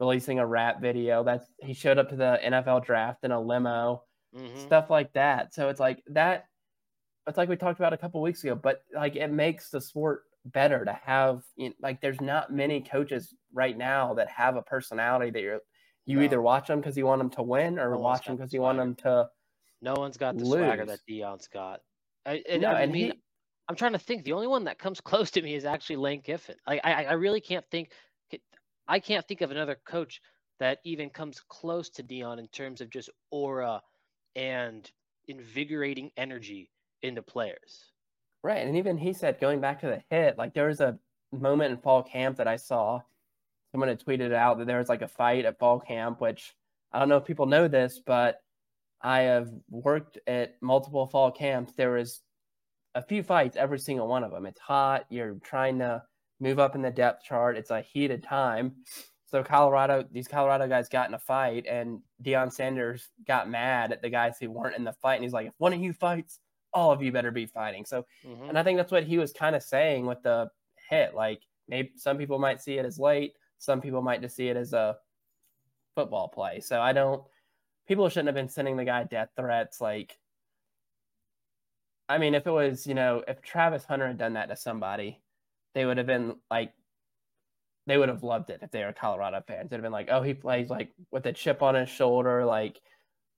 releasing 0.00 0.38
a 0.38 0.46
rap 0.46 0.80
video. 0.80 1.22
That's 1.24 1.46
he 1.60 1.74
showed 1.74 1.98
up 1.98 2.08
to 2.10 2.16
the 2.16 2.40
NFL 2.44 2.84
draft 2.84 3.24
in 3.24 3.32
a 3.32 3.40
limo, 3.40 4.02
mm-hmm. 4.36 4.58
stuff 4.58 4.90
like 4.90 5.12
that. 5.12 5.54
So 5.54 5.68
it's 5.68 5.80
like 5.80 6.02
that. 6.08 6.46
It's 7.26 7.38
like 7.38 7.48
we 7.48 7.56
talked 7.56 7.78
about 7.78 7.92
a 7.92 7.98
couple 7.98 8.20
weeks 8.20 8.44
ago, 8.44 8.54
but 8.54 8.82
like 8.94 9.16
it 9.16 9.30
makes 9.30 9.70
the 9.70 9.80
sport 9.80 10.24
better 10.46 10.84
to 10.84 10.92
have 10.92 11.42
you 11.56 11.70
know, 11.70 11.74
like 11.80 12.02
there's 12.02 12.20
not 12.20 12.52
many 12.52 12.80
coaches 12.82 13.34
right 13.52 13.78
now 13.78 14.12
that 14.14 14.28
have 14.28 14.56
a 14.56 14.62
personality 14.62 15.30
that 15.30 15.40
you're 15.40 15.60
you 16.06 16.18
no. 16.18 16.24
either 16.24 16.42
watch 16.42 16.68
them 16.68 16.80
because 16.80 16.96
you 16.96 17.06
want 17.06 17.20
them 17.20 17.30
to 17.30 17.42
win, 17.42 17.78
or 17.78 17.96
watch 17.96 18.26
them 18.26 18.36
because 18.36 18.52
you 18.52 18.60
want 18.60 18.78
them 18.78 18.94
to. 18.96 19.28
No 19.82 19.94
one's 19.94 20.16
got 20.16 20.36
the 20.36 20.44
lose. 20.44 20.64
swagger 20.64 20.86
that 20.86 21.00
Deion's 21.08 21.48
got. 21.48 21.80
I, 22.26 22.42
and, 22.48 22.62
no, 22.62 22.68
I 22.68 22.86
mean, 22.86 23.06
he, 23.06 23.12
I'm 23.68 23.76
trying 23.76 23.92
to 23.92 23.98
think. 23.98 24.24
The 24.24 24.32
only 24.32 24.46
one 24.46 24.64
that 24.64 24.78
comes 24.78 25.00
close 25.00 25.30
to 25.32 25.42
me 25.42 25.54
is 25.54 25.64
actually 25.64 25.96
Lane 25.96 26.22
Kiffin. 26.22 26.56
Like, 26.66 26.80
I, 26.84 27.04
I 27.04 27.12
really 27.12 27.40
can't 27.40 27.64
think. 27.70 27.90
I 28.86 28.98
can't 28.98 29.26
think 29.26 29.40
of 29.40 29.50
another 29.50 29.78
coach 29.86 30.20
that 30.60 30.78
even 30.84 31.08
comes 31.08 31.40
close 31.48 31.88
to 31.90 32.02
Dion 32.02 32.38
in 32.38 32.48
terms 32.48 32.80
of 32.80 32.90
just 32.90 33.08
aura 33.30 33.80
and 34.36 34.90
invigorating 35.26 36.10
energy 36.16 36.70
in 37.02 37.14
the 37.14 37.22
players. 37.22 37.92
Right, 38.42 38.66
and 38.66 38.76
even 38.76 38.98
he 38.98 39.14
said 39.14 39.40
going 39.40 39.60
back 39.60 39.80
to 39.80 39.86
the 39.86 40.02
hit, 40.10 40.36
like 40.36 40.52
there 40.52 40.68
was 40.68 40.80
a 40.80 40.98
moment 41.32 41.72
in 41.72 41.78
fall 41.78 42.02
camp 42.02 42.36
that 42.36 42.46
I 42.46 42.56
saw 42.56 43.00
someone 43.74 43.88
had 43.88 43.98
tweeted 43.98 44.32
out 44.32 44.56
that 44.56 44.68
there 44.68 44.78
was 44.78 44.88
like 44.88 45.02
a 45.02 45.08
fight 45.08 45.44
at 45.44 45.58
fall 45.58 45.80
camp, 45.80 46.20
which 46.20 46.54
I 46.92 47.00
don't 47.00 47.08
know 47.08 47.16
if 47.16 47.24
people 47.24 47.46
know 47.46 47.66
this, 47.66 48.00
but 48.06 48.40
I 49.04 49.20
have 49.20 49.50
worked 49.70 50.18
at 50.26 50.54
multiple 50.62 51.06
fall 51.06 51.30
camps. 51.30 51.74
There 51.76 51.92
was 51.92 52.22
a 52.94 53.02
few 53.02 53.22
fights 53.22 53.56
every 53.56 53.78
single 53.78 54.08
one 54.08 54.24
of 54.24 54.30
them. 54.30 54.46
It's 54.46 54.60
hot. 54.60 55.04
You're 55.10 55.34
trying 55.44 55.78
to 55.80 56.02
move 56.40 56.58
up 56.58 56.74
in 56.74 56.82
the 56.82 56.90
depth 56.90 57.22
chart. 57.22 57.58
It's 57.58 57.70
a 57.70 57.82
heated 57.82 58.22
time. 58.22 58.76
So 59.26 59.42
Colorado, 59.42 60.04
these 60.10 60.28
Colorado 60.28 60.66
guys 60.68 60.88
got 60.88 61.08
in 61.08 61.14
a 61.14 61.18
fight, 61.18 61.66
and 61.66 62.00
Deion 62.22 62.52
Sanders 62.52 63.10
got 63.26 63.50
mad 63.50 63.92
at 63.92 64.00
the 64.00 64.08
guys 64.08 64.38
who 64.40 64.50
weren't 64.50 64.76
in 64.76 64.84
the 64.84 64.92
fight, 64.92 65.16
and 65.16 65.24
he's 65.24 65.32
like, 65.32 65.48
"If 65.48 65.54
one 65.58 65.72
of 65.72 65.80
you 65.80 65.92
fights, 65.92 66.38
all 66.72 66.92
of 66.92 67.02
you 67.02 67.10
better 67.12 67.30
be 67.30 67.46
fighting." 67.46 67.84
So, 67.84 68.06
mm-hmm. 68.24 68.48
and 68.48 68.58
I 68.58 68.62
think 68.62 68.78
that's 68.78 68.92
what 68.92 69.04
he 69.04 69.18
was 69.18 69.32
kind 69.32 69.56
of 69.56 69.62
saying 69.62 70.06
with 70.06 70.22
the 70.22 70.48
hit. 70.88 71.14
Like, 71.14 71.40
maybe 71.68 71.92
some 71.96 72.16
people 72.16 72.38
might 72.38 72.62
see 72.62 72.78
it 72.78 72.86
as 72.86 72.98
late, 72.98 73.32
some 73.58 73.80
people 73.80 74.02
might 74.02 74.22
just 74.22 74.36
see 74.36 74.48
it 74.48 74.56
as 74.56 74.72
a 74.72 74.96
football 75.94 76.28
play. 76.28 76.60
So 76.60 76.80
I 76.80 76.92
don't. 76.92 77.22
People 77.86 78.08
shouldn't 78.08 78.28
have 78.28 78.34
been 78.34 78.48
sending 78.48 78.76
the 78.76 78.84
guy 78.84 79.04
death 79.04 79.28
threats. 79.36 79.80
Like, 79.80 80.18
I 82.08 82.18
mean, 82.18 82.34
if 82.34 82.46
it 82.46 82.50
was, 82.50 82.86
you 82.86 82.94
know, 82.94 83.22
if 83.28 83.42
Travis 83.42 83.84
Hunter 83.84 84.06
had 84.06 84.18
done 84.18 84.34
that 84.34 84.48
to 84.48 84.56
somebody, 84.56 85.20
they 85.74 85.84
would 85.84 85.98
have 85.98 86.06
been 86.06 86.36
like, 86.50 86.72
they 87.86 87.98
would 87.98 88.08
have 88.08 88.22
loved 88.22 88.48
it 88.48 88.60
if 88.62 88.70
they 88.70 88.82
were 88.84 88.92
Colorado 88.94 89.42
fans. 89.46 89.68
They'd 89.68 89.76
have 89.76 89.82
been 89.82 89.92
like, 89.92 90.08
oh, 90.10 90.22
he 90.22 90.32
plays 90.32 90.70
like 90.70 90.92
with 91.10 91.26
a 91.26 91.32
chip 91.32 91.62
on 91.62 91.74
his 91.74 91.90
shoulder. 91.90 92.44
Like, 92.44 92.80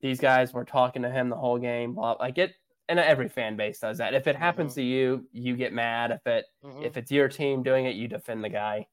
these 0.00 0.20
guys 0.20 0.52
were 0.52 0.64
talking 0.64 1.02
to 1.02 1.10
him 1.10 1.28
the 1.28 1.36
whole 1.36 1.58
game. 1.58 1.94
Blah, 1.94 2.16
like 2.20 2.38
it, 2.38 2.54
and 2.88 3.00
every 3.00 3.28
fan 3.28 3.56
base 3.56 3.80
does 3.80 3.98
that. 3.98 4.14
If 4.14 4.28
it 4.28 4.36
happens 4.36 4.72
mm-hmm. 4.72 4.80
to 4.80 4.86
you, 4.86 5.28
you 5.32 5.56
get 5.56 5.72
mad. 5.72 6.12
If 6.12 6.26
it, 6.26 6.44
mm-hmm. 6.64 6.82
if 6.82 6.96
it's 6.96 7.10
your 7.10 7.28
team 7.28 7.64
doing 7.64 7.86
it, 7.86 7.96
you 7.96 8.06
defend 8.06 8.44
the 8.44 8.48
guy 8.48 8.86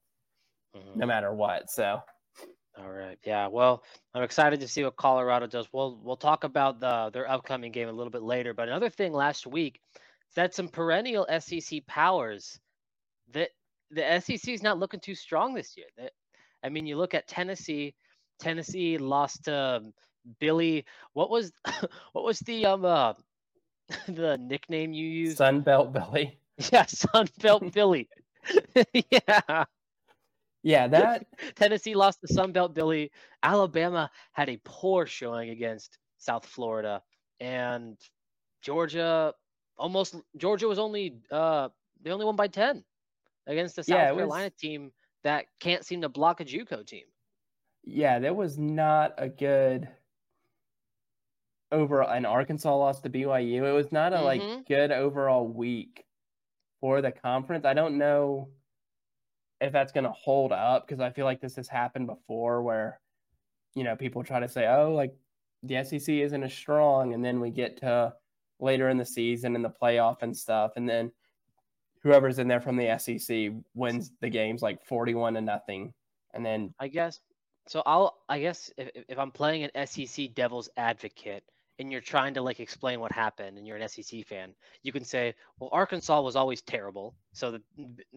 mm-hmm. 0.75 0.99
no 0.99 1.05
matter 1.05 1.31
what. 1.31 1.69
So. 1.69 2.01
All 2.77 2.89
right. 2.89 3.19
Yeah. 3.23 3.47
Well, 3.47 3.83
I'm 4.15 4.23
excited 4.23 4.59
to 4.61 4.67
see 4.67 4.83
what 4.83 4.95
Colorado 4.95 5.45
does. 5.47 5.67
We'll 5.71 5.99
we'll 6.03 6.17
talk 6.17 6.43
about 6.43 6.79
the 6.79 7.11
their 7.13 7.29
upcoming 7.29 7.71
game 7.71 7.87
a 7.87 7.91
little 7.91 8.11
bit 8.11 8.23
later. 8.23 8.53
But 8.53 8.67
another 8.67 8.89
thing 8.89 9.13
last 9.13 9.45
week, 9.45 9.79
that 10.35 10.55
some 10.55 10.67
perennial 10.67 11.27
SEC 11.39 11.85
powers 11.85 12.59
that 13.33 13.49
the 13.91 14.19
SEC 14.19 14.47
is 14.53 14.63
not 14.63 14.79
looking 14.79 14.99
too 14.99 15.15
strong 15.15 15.53
this 15.53 15.77
year. 15.77 15.85
That, 15.97 16.11
I 16.63 16.69
mean, 16.69 16.87
you 16.87 16.97
look 16.97 17.13
at 17.13 17.27
Tennessee. 17.27 17.93
Tennessee 18.39 18.97
lost 18.97 19.45
to 19.45 19.55
um, 19.55 19.93
Billy. 20.39 20.85
What 21.13 21.29
was 21.29 21.51
what 22.13 22.25
was 22.25 22.39
the 22.39 22.65
um 22.65 22.85
uh, 22.85 23.13
the 24.07 24.37
nickname 24.39 24.93
you 24.93 25.07
used? 25.07 25.37
Sunbelt 25.39 25.93
Billy. 25.93 26.37
Yeah, 26.71 26.83
Sunbelt 26.85 27.73
Billy. 27.73 28.07
yeah. 28.93 29.65
Yeah, 30.63 30.87
that 30.87 31.27
Tennessee 31.55 31.93
lost 31.95 32.21
to 32.21 32.33
Sunbelt 32.33 32.73
Billy. 32.73 33.11
Alabama 33.43 34.09
had 34.31 34.49
a 34.49 34.57
poor 34.63 35.05
showing 35.05 35.49
against 35.49 35.97
South 36.17 36.45
Florida, 36.45 37.01
and 37.39 37.97
Georgia 38.61 39.33
almost 39.77 40.15
Georgia 40.37 40.67
was 40.67 40.79
only 40.79 41.17
uh 41.31 41.67
they 42.01 42.11
only 42.11 42.25
won 42.25 42.35
by 42.35 42.47
ten 42.47 42.83
against 43.47 43.75
the 43.75 43.83
South 43.83 43.95
Yeah, 43.97 44.13
Carolina 44.13 44.45
was- 44.45 44.53
team 44.59 44.91
that 45.23 45.45
can't 45.59 45.85
seem 45.85 46.01
to 46.01 46.09
block 46.09 46.39
a 46.41 46.45
JUCO 46.45 46.85
team. 46.85 47.05
yeah, 47.83 48.19
that 48.19 48.35
was 48.35 48.57
not 48.57 49.13
a 49.17 49.27
good 49.29 49.89
overall 51.71 52.09
and 52.09 52.25
Arkansas 52.25 52.75
lost 52.75 53.03
to 53.03 53.09
BYU. 53.09 53.63
It 53.67 53.71
was 53.73 53.91
not 53.91 54.13
a 54.13 54.17
Mhm. 54.17 54.23
like 54.23 54.65
good 54.67 54.91
overall 54.91 55.47
week 55.47 56.05
for 56.79 57.01
the 57.01 57.11
conference. 57.11 57.65
I 57.65 57.73
don't 57.73 57.97
know 57.97 58.49
if 59.63 59.71
that's 59.71 59.93
going 59.93 60.03
to 60.03 60.11
hold 60.11 60.51
up 60.51 60.85
because 60.85 60.99
I 60.99 61.09
feel 61.09 61.25
like 61.25 61.39
this 61.39 61.55
has 61.55 61.69
happened 61.69 62.07
before 62.07 62.61
where 62.61 62.99
you 63.75 63.83
know 63.83 63.95
people 63.95 64.23
try 64.23 64.39
to 64.39 64.47
say, 64.47 64.67
"Oh, 64.67 64.93
like 64.93 65.15
the 65.63 65.83
SEC 65.83 66.09
isn't 66.09 66.43
as 66.43 66.53
strong," 66.53 67.13
and 67.13 67.23
then 67.23 67.39
we 67.39 67.49
get 67.49 67.77
to 67.77 68.13
later 68.59 68.89
in 68.89 68.97
the 68.97 69.05
season 69.05 69.55
and 69.55 69.63
the 69.63 69.73
playoff 69.81 70.21
and 70.21 70.35
stuff, 70.35 70.73
and 70.75 70.87
then 70.87 71.11
whoever's 72.01 72.39
in 72.39 72.47
there 72.47 72.61
from 72.61 72.75
the 72.75 72.97
SEC 72.99 73.51
wins 73.73 74.11
the 74.19 74.29
games 74.29 74.61
like 74.61 74.85
forty-one 74.85 75.35
to 75.35 75.41
nothing, 75.41 75.93
and 76.33 76.45
then 76.45 76.73
I 76.79 76.89
guess. 76.89 77.19
So 77.67 77.81
I'll 77.85 78.17
I 78.27 78.39
guess 78.39 78.69
if 78.77 78.89
if 79.07 79.17
I'm 79.17 79.31
playing 79.31 79.63
an 79.63 79.87
SEC 79.87 80.33
devil's 80.35 80.69
advocate 80.75 81.45
and 81.79 81.91
you're 81.91 82.01
trying 82.01 82.35
to 82.35 82.41
like 82.41 82.59
explain 82.59 82.99
what 82.99 83.11
happened 83.11 83.57
and 83.57 83.67
you're 83.67 83.77
an 83.77 83.87
SEC 83.87 84.25
fan, 84.25 84.53
you 84.83 84.91
can 84.91 85.03
say, 85.03 85.33
well, 85.59 85.69
Arkansas 85.71 86.21
was 86.21 86.35
always 86.35 86.61
terrible, 86.61 87.15
so 87.33 87.51
that 87.51 87.61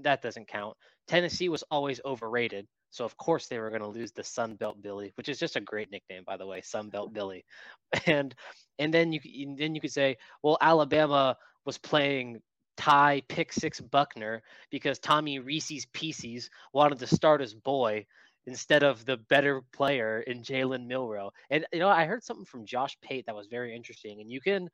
that 0.02 0.22
doesn't 0.22 0.48
count. 0.48 0.76
Tennessee 1.06 1.48
was 1.48 1.62
always 1.70 2.00
overrated, 2.04 2.66
so 2.90 3.04
of 3.04 3.16
course 3.16 3.46
they 3.46 3.58
were 3.58 3.70
going 3.70 3.82
to 3.82 3.88
lose 3.88 4.12
the 4.12 4.24
Sun 4.24 4.56
Belt 4.56 4.82
Billy, 4.82 5.12
which 5.16 5.28
is 5.28 5.38
just 5.38 5.56
a 5.56 5.60
great 5.60 5.90
nickname 5.90 6.24
by 6.26 6.36
the 6.36 6.46
way, 6.46 6.60
Sun 6.60 6.90
Belt 6.90 7.12
Billy. 7.14 7.44
And 8.06 8.34
and 8.78 8.92
then 8.92 9.12
you 9.12 9.20
then 9.56 9.74
you 9.74 9.80
could 9.80 9.92
say, 9.92 10.18
well, 10.42 10.58
Alabama 10.60 11.36
was 11.64 11.78
playing 11.78 12.42
Ty 12.76 13.22
Pick 13.28 13.52
Six 13.52 13.80
Buchner 13.80 14.42
because 14.70 14.98
Tommy 14.98 15.38
Reese's 15.38 15.86
Pieces 15.92 16.50
wanted 16.72 16.98
to 16.98 17.06
start 17.06 17.40
his 17.40 17.54
boy 17.54 18.06
instead 18.46 18.82
of 18.82 19.04
the 19.04 19.16
better 19.16 19.62
player 19.72 20.20
in 20.20 20.42
Jalen 20.42 20.86
Milroe. 20.86 21.32
And 21.50 21.66
you 21.72 21.80
know, 21.80 21.88
I 21.88 22.04
heard 22.04 22.22
something 22.22 22.44
from 22.44 22.64
Josh 22.64 22.96
Pate 23.00 23.26
that 23.26 23.34
was 23.34 23.48
very 23.48 23.74
interesting. 23.74 24.20
And 24.20 24.30
you 24.30 24.40
can 24.40 24.68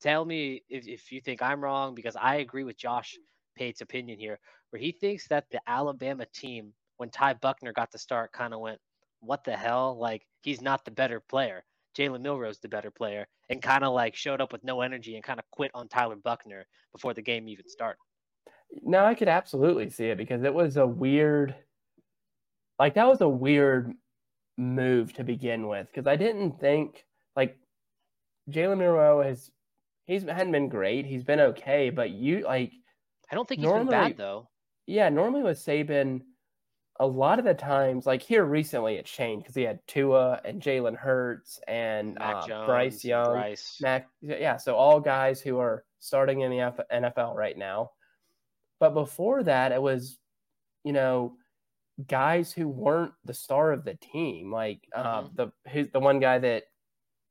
tell 0.00 0.24
me 0.24 0.62
if, 0.68 0.86
if 0.86 1.12
you 1.12 1.20
think 1.20 1.42
I'm 1.42 1.62
wrong 1.62 1.94
because 1.94 2.16
I 2.16 2.36
agree 2.36 2.64
with 2.64 2.78
Josh 2.78 3.18
Pate's 3.56 3.80
opinion 3.80 4.18
here, 4.18 4.38
where 4.70 4.80
he 4.80 4.92
thinks 4.92 5.26
that 5.28 5.46
the 5.50 5.60
Alabama 5.66 6.26
team, 6.32 6.72
when 6.98 7.10
Ty 7.10 7.34
Buchner 7.34 7.72
got 7.72 7.90
to 7.92 7.98
start, 7.98 8.32
kind 8.32 8.54
of 8.54 8.60
went, 8.60 8.80
"What 9.20 9.44
the 9.44 9.56
hell? 9.56 9.98
Like 9.98 10.26
he's 10.42 10.60
not 10.60 10.84
the 10.84 10.90
better 10.90 11.20
player." 11.20 11.64
Jalen 11.96 12.20
Milroe's 12.20 12.60
the 12.60 12.68
better 12.68 12.92
player, 12.92 13.26
and 13.48 13.60
kind 13.60 13.82
of 13.82 13.92
like 13.92 14.14
showed 14.14 14.40
up 14.40 14.52
with 14.52 14.62
no 14.62 14.82
energy 14.82 15.16
and 15.16 15.24
kind 15.24 15.40
of 15.40 15.50
quit 15.50 15.72
on 15.74 15.88
Tyler 15.88 16.14
Buchner 16.14 16.64
before 16.92 17.12
the 17.12 17.22
game 17.22 17.48
even 17.48 17.68
started. 17.68 17.98
No, 18.82 19.04
I 19.04 19.14
could 19.14 19.28
absolutely 19.28 19.90
see 19.90 20.06
it 20.06 20.18
because 20.18 20.44
it 20.44 20.54
was 20.54 20.76
a 20.76 20.86
weird, 20.86 21.56
like 22.78 22.94
that 22.94 23.08
was 23.08 23.20
a 23.20 23.28
weird 23.28 23.92
move 24.56 25.12
to 25.14 25.24
begin 25.24 25.68
with. 25.68 25.86
Because 25.86 26.06
I 26.06 26.16
didn't 26.16 26.60
think 26.60 27.04
like 27.36 27.56
Jalen 28.50 28.78
Monroe 28.78 29.22
has 29.22 29.50
he's 30.06 30.22
hadn't 30.22 30.52
been 30.52 30.68
great. 30.68 31.06
He's 31.06 31.24
been 31.24 31.40
okay, 31.40 31.90
but 31.90 32.10
you 32.10 32.44
like 32.44 32.72
I 33.30 33.34
don't 33.34 33.48
think 33.48 33.60
he's 33.60 33.70
been 33.70 33.88
bad 33.88 34.16
though. 34.16 34.48
yeah. 34.86 35.08
Normally 35.08 35.42
with 35.42 35.58
Saban, 35.58 36.22
a 37.00 37.06
lot 37.06 37.38
of 37.38 37.44
the 37.44 37.54
times, 37.54 38.06
like 38.06 38.22
here 38.22 38.44
recently, 38.44 38.96
it 38.96 39.06
changed 39.06 39.44
because 39.44 39.54
he 39.54 39.62
had 39.62 39.78
Tua 39.86 40.40
and 40.44 40.60
Jalen 40.60 40.96
Hurts 40.96 41.60
and 41.68 42.14
Mac 42.14 42.36
uh, 42.36 42.46
Jones, 42.46 42.66
Bryce 42.66 43.04
Young. 43.04 43.32
Bryce. 43.32 43.78
Mac, 43.80 44.08
yeah, 44.20 44.56
so 44.56 44.74
all 44.74 44.98
guys 44.98 45.40
who 45.40 45.58
are 45.58 45.84
starting 46.00 46.40
in 46.40 46.50
the 46.50 46.60
F- 46.60 46.80
NFL 46.92 47.34
right 47.34 47.56
now. 47.56 47.90
But 48.80 48.94
before 48.94 49.42
that, 49.44 49.72
it 49.72 49.80
was, 49.80 50.18
you 50.84 50.92
know, 50.92 51.34
guys 52.06 52.52
who 52.52 52.68
weren't 52.68 53.12
the 53.24 53.34
star 53.34 53.72
of 53.72 53.84
the 53.84 53.94
team, 53.94 54.52
like 54.52 54.80
uh, 54.94 55.22
Mhm. 55.22 55.36
the 55.36 55.52
who's 55.70 55.90
the 55.92 56.00
one 56.00 56.20
guy 56.20 56.38
that 56.38 56.64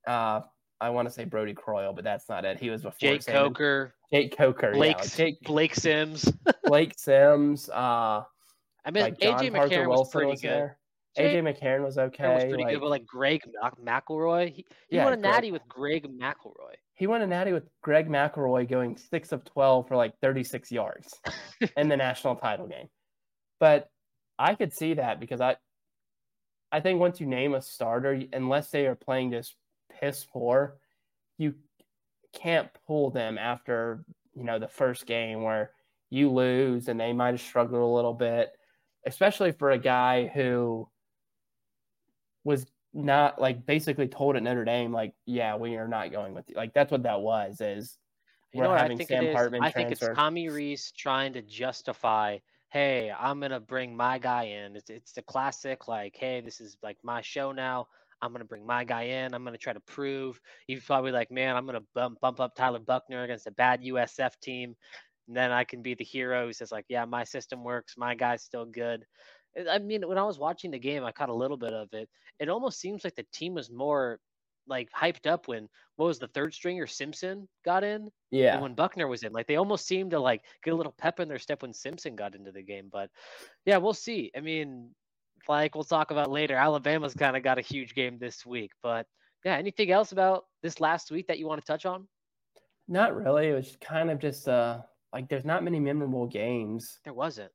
uh, 0.07 0.41
I 0.79 0.89
want 0.91 1.07
to 1.07 1.13
say 1.13 1.25
Brodie 1.25 1.53
Croyle, 1.53 1.93
but 1.93 2.03
that's 2.03 2.29
not 2.29 2.45
it. 2.45 2.59
He 2.59 2.69
was 2.69 2.83
before 2.83 2.97
Jake. 2.99 3.25
Coker, 3.25 3.93
Jake 4.13 4.37
Coker, 4.37 4.71
Blake, 4.73 4.95
yeah, 4.97 5.01
like 5.01 5.11
Jake 5.15 5.41
Blake 5.41 5.75
Sims. 5.75 6.31
Blake 6.63 6.93
Sims, 6.97 7.69
uh, 7.69 8.23
I 8.85 8.91
mean, 8.91 9.03
like 9.03 9.19
AJ 9.19 9.51
McCarron 9.51 9.87
was 9.89 10.09
pretty 10.11 10.31
was 10.31 10.41
good. 10.41 10.49
there. 10.51 10.77
AJ 11.17 11.41
McCarron 11.41 11.83
was 11.83 11.97
okay. 11.97 12.35
Was 12.35 12.43
pretty 12.43 12.63
like- 12.63 12.73
good, 12.73 12.79
but 12.81 12.89
like 12.89 13.05
Greg 13.07 13.41
McElroy, 13.83 14.53
he, 14.53 14.65
he 14.87 14.95
Yeah, 14.97 15.05
won 15.05 15.13
a 15.13 15.17
Greg- 15.17 15.31
natty 15.31 15.51
with 15.51 15.67
Greg 15.67 16.07
McElroy. 16.07 16.75
he 16.93 17.07
won 17.07 17.21
a 17.23 17.27
natty 17.27 17.53
with 17.53 17.63
Greg 17.81 18.07
McElroy 18.07 18.69
going 18.69 18.97
six 18.97 19.31
of 19.31 19.43
twelve 19.43 19.87
for 19.87 19.95
like 19.95 20.13
thirty 20.21 20.43
six 20.43 20.71
yards 20.71 21.13
in 21.77 21.89
the 21.89 21.97
national 21.97 22.35
title 22.35 22.67
game. 22.67 22.87
But 23.59 23.89
I 24.39 24.55
could 24.55 24.73
see 24.73 24.95
that 24.95 25.19
because 25.19 25.41
I, 25.41 25.55
I 26.71 26.79
think 26.79 26.99
once 26.99 27.19
you 27.19 27.27
name 27.27 27.53
a 27.53 27.61
starter, 27.61 28.21
unless 28.33 28.69
they 28.69 28.87
are 28.87 28.95
playing 28.95 29.31
just 29.31 29.55
piss 29.99 30.25
poor, 30.25 30.77
you 31.37 31.55
can't 32.33 32.69
pull 32.85 33.09
them 33.09 33.37
after 33.37 34.03
you 34.35 34.43
know 34.43 34.59
the 34.59 34.67
first 34.67 35.05
game 35.05 35.41
where 35.41 35.71
you 36.09 36.31
lose 36.31 36.87
and 36.87 36.99
they 36.99 37.13
might 37.13 37.31
have 37.31 37.41
struggled 37.41 37.81
a 37.81 37.85
little 37.85 38.13
bit, 38.13 38.51
especially 39.05 39.51
for 39.51 39.71
a 39.71 39.77
guy 39.77 40.27
who 40.27 40.87
was 42.43 42.65
not 42.93 43.39
like 43.41 43.65
basically 43.65 44.07
told 44.07 44.35
at 44.35 44.43
Notre 44.43 44.65
Dame 44.65 44.91
like, 44.91 45.13
yeah, 45.25 45.55
we 45.55 45.75
are 45.75 45.87
not 45.87 46.11
going 46.11 46.33
with 46.33 46.49
you. 46.49 46.55
Like 46.55 46.73
that's 46.73 46.91
what 46.91 47.03
that 47.03 47.21
was 47.21 47.59
is 47.61 47.97
You 48.53 48.59
we're 48.59 48.65
know 48.65 48.69
what 48.71 48.81
I 48.81 48.87
think 48.87 49.07
Sam 49.07 49.23
it 49.23 49.29
is? 49.29 49.35
Hartman 49.35 49.61
I 49.63 49.71
think 49.71 49.91
it's. 49.91 50.07
Tommy 50.15 50.49
Rees 50.49 50.91
trying 50.97 51.33
to 51.33 51.41
justify, 51.41 52.37
hey, 52.69 53.11
I'm 53.17 53.39
gonna 53.39 53.59
bring 53.59 53.95
my 53.97 54.19
guy 54.19 54.45
in. 54.45 54.75
It's 54.75 54.89
it's 54.89 55.13
the 55.13 55.21
classic, 55.23 55.87
like, 55.87 56.15
hey, 56.17 56.41
this 56.41 56.61
is 56.61 56.77
like 56.83 56.97
my 57.03 57.21
show 57.21 57.51
now. 57.51 57.87
I'm 58.21 58.31
gonna 58.33 58.45
bring 58.45 58.65
my 58.65 58.83
guy 58.85 59.03
in. 59.03 59.33
I'm 59.33 59.43
gonna 59.45 59.57
try 59.57 59.73
to 59.73 59.79
prove. 59.81 60.39
He's 60.67 60.83
probably 60.85 61.11
like, 61.13 61.31
man, 61.31 61.55
I'm 61.57 61.65
gonna 61.65 61.83
bump 61.95 62.19
bump 62.21 62.39
up 62.41 62.55
Tyler 62.55 62.79
Buchner 62.79 63.23
against 63.23 63.47
a 63.47 63.51
bad 63.51 63.83
USF 63.83 64.39
team, 64.41 64.75
and 65.27 65.37
then 65.37 65.51
I 65.51 65.63
can 65.65 65.81
be 65.83 65.95
the 65.95 66.05
hero 66.05 66.47
who 66.47 66.53
says 66.53 66.71
like, 66.71 66.85
yeah, 66.89 67.05
my 67.05 67.23
system 67.25 67.63
works. 67.63 67.95
My 67.97 68.15
guy's 68.15 68.43
still 68.43 68.65
good. 68.65 69.05
I- 69.57 69.75
I 69.75 69.79
mean, 69.79 70.07
when 70.07 70.17
I 70.19 70.23
was 70.25 70.39
watching 70.39 70.71
the 70.71 70.79
game, 70.79 71.03
I 71.05 71.11
caught 71.13 71.29
a 71.29 71.35
little 71.35 71.57
bit 71.57 71.73
of 71.73 71.89
it. 71.93 72.09
It 72.39 72.49
almost 72.49 72.79
seems 72.81 73.03
like 73.05 73.15
the 73.15 73.25
team 73.33 73.55
was 73.55 73.71
more 73.71 74.19
like 74.67 74.89
hyped 74.91 75.27
up 75.27 75.47
when 75.47 75.67
what 75.95 76.07
was 76.07 76.19
the 76.19 76.27
third 76.27 76.53
stringer 76.53 76.87
Simpson 76.87 77.47
got 77.65 77.83
in 77.83 78.09
yeah. 78.31 78.59
when 78.59 78.75
Buchner 78.75 79.07
was 79.07 79.23
in. 79.23 79.33
Like 79.33 79.47
they 79.47 79.55
almost 79.55 79.87
seemed 79.87 80.11
to 80.11 80.19
like 80.19 80.43
get 80.63 80.73
a 80.73 80.77
little 80.77 80.95
pep 80.97 81.19
in 81.19 81.27
their 81.27 81.39
step 81.39 81.61
when 81.61 81.73
Simpson 81.73 82.15
got 82.15 82.35
into 82.35 82.51
the 82.51 82.61
game. 82.61 82.89
But 82.91 83.09
yeah, 83.65 83.77
we'll 83.77 83.93
see. 83.93 84.31
I 84.35 84.41
mean, 84.41 84.91
like 85.47 85.75
we'll 85.75 85.83
talk 85.83 86.11
about 86.11 86.29
later, 86.29 86.55
Alabama's 86.55 87.13
kind 87.13 87.35
of 87.35 87.43
got 87.43 87.57
a 87.57 87.61
huge 87.61 87.95
game 87.95 88.17
this 88.19 88.45
week. 88.45 88.71
But 88.83 89.07
yeah, 89.43 89.55
anything 89.55 89.91
else 89.91 90.11
about 90.11 90.45
this 90.61 90.79
last 90.79 91.11
week 91.11 91.27
that 91.27 91.39
you 91.39 91.47
want 91.47 91.61
to 91.61 91.65
touch 91.65 91.85
on? 91.85 92.07
Not 92.87 93.15
really. 93.15 93.47
It 93.47 93.53
was 93.53 93.77
kind 93.81 94.09
of 94.09 94.19
just 94.19 94.47
uh 94.47 94.81
like 95.13 95.29
there's 95.29 95.45
not 95.45 95.63
many 95.63 95.79
memorable 95.79 96.27
games. 96.27 96.99
There 97.03 97.13
wasn't. 97.13 97.51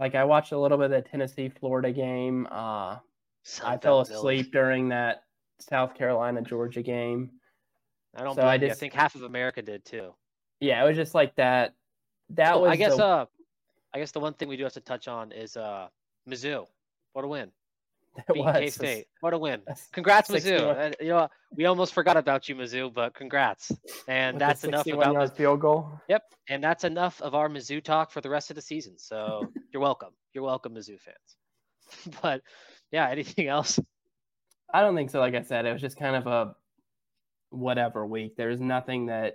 Like 0.00 0.14
I 0.14 0.24
watched 0.24 0.52
a 0.52 0.58
little 0.58 0.78
bit 0.78 0.86
of 0.86 0.90
the 0.90 1.02
Tennessee 1.02 1.48
Florida 1.48 1.92
game. 1.92 2.46
Uh 2.50 2.98
I 3.64 3.76
fell 3.76 4.00
asleep 4.00 4.52
during 4.52 4.88
that 4.90 5.24
South 5.68 5.94
Carolina 5.94 6.42
Georgia 6.42 6.82
game. 6.82 7.30
I 8.14 8.24
don't 8.24 8.34
so 8.34 8.42
I 8.42 8.56
you. 8.56 8.68
I 8.68 8.74
think 8.74 8.92
half 8.92 9.14
of 9.14 9.22
America 9.22 9.62
did 9.62 9.84
too. 9.84 10.14
Yeah, 10.60 10.84
it 10.84 10.86
was 10.86 10.96
just 10.96 11.14
like 11.14 11.34
that. 11.36 11.74
That 12.30 12.54
Oh, 12.54 12.60
was 12.60 12.70
I 12.70 12.76
guess 12.76 12.96
the, 12.96 13.04
uh 13.04 13.26
I 13.94 13.98
guess 13.98 14.10
the 14.12 14.20
one 14.20 14.34
thing 14.34 14.48
we 14.48 14.56
do 14.56 14.64
have 14.64 14.72
to 14.74 14.80
touch 14.80 15.08
on 15.08 15.32
is 15.32 15.56
uh 15.56 15.88
Mizzou. 16.28 16.66
What 17.14 17.24
a 17.24 17.28
win. 17.28 17.50
K 18.34 18.68
State. 18.68 19.06
What 19.20 19.32
a 19.32 19.38
win. 19.38 19.62
Congrats, 19.92 20.30
Mizzou. 20.30 20.60
Uh, 20.60 20.92
you 21.00 21.08
know, 21.08 21.16
what? 21.22 21.30
we 21.56 21.64
almost 21.64 21.94
forgot 21.94 22.16
about 22.18 22.48
you, 22.48 22.54
Mizzou, 22.54 22.92
but 22.92 23.14
congrats. 23.14 23.72
And 24.06 24.38
that's 24.38 24.64
enough 24.64 24.86
about 24.86 25.14
Mizzou. 25.14 25.36
field 25.36 25.60
goal. 25.60 25.90
Yep, 26.08 26.22
and 26.50 26.62
that's 26.62 26.84
enough 26.84 27.20
of 27.22 27.34
our 27.34 27.48
Mizzou 27.48 27.82
talk 27.82 28.10
for 28.10 28.20
the 28.20 28.28
rest 28.28 28.50
of 28.50 28.56
the 28.56 28.62
season. 28.62 28.98
So 28.98 29.50
you're 29.72 29.82
welcome. 29.82 30.10
You're 30.34 30.44
welcome, 30.44 30.74
Mizzou 30.74 30.98
fans. 31.00 32.16
but 32.22 32.42
yeah, 32.90 33.08
anything 33.08 33.48
else? 33.48 33.78
I 34.72 34.80
don't 34.80 34.94
think 34.96 35.10
so. 35.10 35.20
Like 35.20 35.34
I 35.34 35.42
said, 35.42 35.66
it 35.66 35.72
was 35.72 35.82
just 35.82 35.98
kind 35.98 36.16
of 36.16 36.26
a 36.26 36.54
whatever 37.50 38.06
week. 38.06 38.36
There's 38.36 38.60
nothing 38.60 39.06
that 39.06 39.34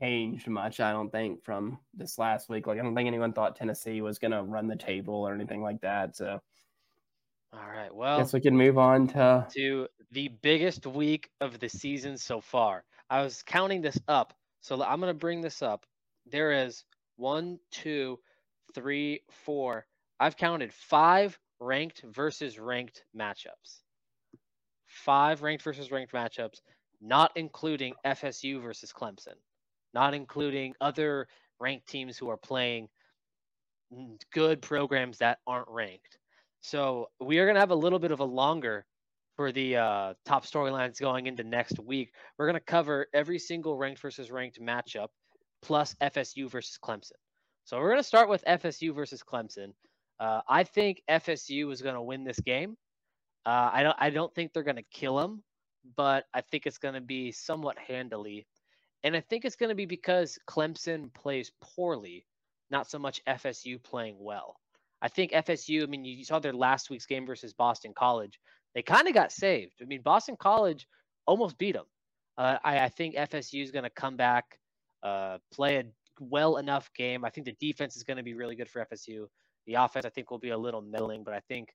changed 0.00 0.48
much. 0.48 0.80
I 0.80 0.92
don't 0.92 1.10
think 1.10 1.42
from 1.42 1.78
this 1.94 2.18
last 2.18 2.48
week. 2.48 2.66
Like 2.66 2.78
I 2.78 2.82
don't 2.82 2.94
think 2.94 3.06
anyone 3.06 3.32
thought 3.32 3.56
Tennessee 3.56 4.00
was 4.02 4.18
going 4.18 4.32
to 4.32 4.42
run 4.42 4.66
the 4.68 4.76
table 4.76 5.14
or 5.14 5.34
anything 5.34 5.62
like 5.62 5.80
that. 5.80 6.16
So, 6.16 6.40
all 7.52 7.68
right, 7.68 7.94
well, 7.94 8.16
I 8.16 8.20
guess 8.20 8.32
we 8.32 8.40
can 8.40 8.56
move 8.56 8.78
on 8.78 9.08
to 9.08 9.46
to 9.54 9.88
the 10.12 10.28
biggest 10.42 10.86
week 10.86 11.30
of 11.40 11.58
the 11.58 11.68
season 11.68 12.18
so 12.18 12.40
far. 12.40 12.84
I 13.08 13.22
was 13.22 13.42
counting 13.42 13.80
this 13.80 13.98
up, 14.08 14.34
so 14.60 14.82
I'm 14.82 15.00
going 15.00 15.12
to 15.12 15.18
bring 15.18 15.40
this 15.40 15.62
up. 15.62 15.86
There 16.30 16.52
is 16.52 16.84
one, 17.16 17.58
two, 17.70 18.18
three, 18.74 19.22
four. 19.30 19.86
I've 20.18 20.36
counted 20.36 20.72
five 20.72 21.38
ranked 21.60 22.02
versus 22.02 22.58
ranked 22.58 23.04
matchups. 23.16 23.80
Five 25.04 25.42
ranked 25.42 25.62
versus 25.62 25.90
ranked 25.90 26.12
matchups, 26.12 26.60
not 27.00 27.32
including 27.36 27.94
FSU 28.04 28.60
versus 28.60 28.92
Clemson 28.92 29.36
not 29.96 30.12
including 30.12 30.74
other 30.82 31.26
ranked 31.58 31.88
teams 31.88 32.18
who 32.18 32.28
are 32.28 32.36
playing 32.36 32.86
good 34.30 34.60
programs 34.60 35.16
that 35.16 35.38
aren't 35.46 35.68
ranked. 35.68 36.18
So 36.60 37.08
we 37.18 37.38
are 37.38 37.46
going 37.46 37.54
to 37.54 37.60
have 37.60 37.70
a 37.70 37.74
little 37.74 37.98
bit 37.98 38.10
of 38.10 38.20
a 38.20 38.24
longer 38.24 38.84
for 39.36 39.52
the 39.52 39.76
uh, 39.76 40.14
top 40.26 40.44
storylines 40.44 41.00
going 41.00 41.26
into 41.26 41.44
next 41.44 41.78
week. 41.78 42.12
We're 42.38 42.44
going 42.44 42.60
to 42.60 42.72
cover 42.72 43.06
every 43.14 43.38
single 43.38 43.78
ranked 43.78 44.02
versus 44.02 44.30
ranked 44.30 44.60
matchup 44.60 45.08
plus 45.62 45.94
FSU 46.02 46.50
versus 46.50 46.78
Clemson. 46.82 47.12
So 47.64 47.78
we're 47.78 47.88
going 47.88 48.00
to 48.00 48.02
start 48.02 48.28
with 48.28 48.44
FSU 48.46 48.94
versus 48.94 49.22
Clemson. 49.22 49.72
Uh, 50.20 50.42
I 50.46 50.62
think 50.62 51.00
FSU 51.10 51.72
is 51.72 51.80
going 51.80 51.94
to 51.94 52.02
win 52.02 52.22
this 52.22 52.40
game. 52.40 52.76
Uh, 53.46 53.70
I 53.72 53.82
don't. 53.84 53.96
I 53.98 54.10
don't 54.10 54.34
think 54.34 54.52
they're 54.52 54.64
going 54.64 54.76
to 54.76 54.82
kill 54.82 55.16
them, 55.16 55.44
but 55.96 56.24
I 56.34 56.40
think 56.40 56.66
it's 56.66 56.78
going 56.78 56.94
to 56.94 57.00
be 57.00 57.30
somewhat 57.30 57.78
handily. 57.78 58.46
And 59.04 59.16
I 59.16 59.20
think 59.20 59.44
it's 59.44 59.54
going 59.54 59.68
to 59.68 59.76
be 59.76 59.86
because 59.86 60.36
Clemson 60.50 61.14
plays 61.14 61.52
poorly, 61.60 62.26
not 62.70 62.90
so 62.90 62.98
much 62.98 63.22
FSU 63.28 63.80
playing 63.80 64.16
well. 64.18 64.56
I 65.00 65.08
think 65.08 65.30
FSU, 65.30 65.84
I 65.84 65.86
mean, 65.86 66.04
you 66.04 66.24
saw 66.24 66.40
their 66.40 66.52
last 66.52 66.90
week's 66.90 67.06
game 67.06 67.24
versus 67.24 67.52
Boston 67.52 67.92
College. 67.96 68.40
They 68.74 68.82
kind 68.82 69.06
of 69.06 69.14
got 69.14 69.30
saved. 69.30 69.74
I 69.80 69.84
mean, 69.84 70.02
Boston 70.02 70.36
College 70.36 70.88
almost 71.26 71.56
beat 71.56 71.74
them. 71.74 71.86
Uh, 72.36 72.58
I, 72.64 72.80
I, 72.80 72.88
think 72.88 73.14
FSU 73.14 73.62
is 73.62 73.70
going 73.70 73.84
to 73.84 73.90
come 73.90 74.16
back, 74.16 74.58
uh, 75.02 75.38
play 75.52 75.76
a 75.76 75.84
well 76.20 76.56
enough 76.56 76.90
game. 76.94 77.24
I 77.24 77.30
think 77.30 77.46
the 77.46 77.56
defense 77.60 77.96
is 77.96 78.02
going 78.02 78.16
to 78.16 78.22
be 78.22 78.34
really 78.34 78.56
good 78.56 78.68
for 78.68 78.84
FSU. 78.92 79.26
The 79.66 79.74
offense, 79.74 80.04
I 80.04 80.10
think, 80.10 80.30
will 80.30 80.38
be 80.38 80.50
a 80.50 80.58
little 80.58 80.82
middling, 80.82 81.24
but 81.24 81.32
I 81.32 81.40
think 81.40 81.68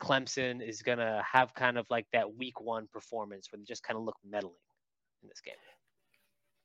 Clemson 0.00 0.66
is 0.66 0.82
going 0.82 0.98
to 0.98 1.22
have 1.30 1.54
kind 1.54 1.78
of 1.78 1.86
like 1.90 2.06
that 2.12 2.36
week 2.36 2.60
one 2.60 2.88
performance 2.92 3.48
where 3.50 3.58
they 3.58 3.64
just 3.64 3.82
kind 3.82 3.96
of 3.96 4.04
look 4.04 4.16
meddling 4.28 4.54
in 5.22 5.28
this 5.28 5.40
game. 5.40 5.54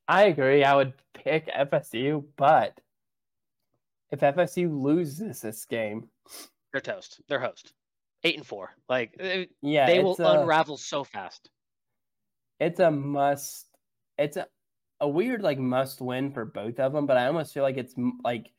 I 0.08 0.26
agree. 0.26 0.64
I 0.64 0.76
would 0.76 0.94
pick 1.14 1.48
FSU, 1.48 2.24
but 2.38 2.80
if 4.12 4.20
FSU 4.20 4.82
loses 4.82 5.42
this 5.42 5.66
game, 5.66 6.10
they're 6.72 6.82
toast. 6.82 7.22
They're 7.28 7.40
host. 7.40 7.74
Eight 8.24 8.38
and 8.38 8.46
four. 8.46 8.72
Like 8.88 9.16
yeah, 9.62 9.86
they 9.86 10.00
will 10.00 10.16
a, 10.20 10.42
unravel 10.42 10.78
so 10.78 11.04
fast. 11.04 11.50
It's 12.60 12.80
a 12.80 12.92
must. 12.92 13.68
It's 14.18 14.38
a, 14.38 14.48
a 15.02 15.08
weird 15.08 15.42
like 15.42 15.60
must 15.60 16.02
win 16.02 16.32
for 16.32 16.46
both 16.46 16.80
of 16.80 16.94
them, 16.94 17.06
but 17.06 17.18
I 17.18 17.28
almost 17.28 17.54
feel 17.54 17.64
like 17.64 17.78
it's 17.78 17.96
like 18.24 18.52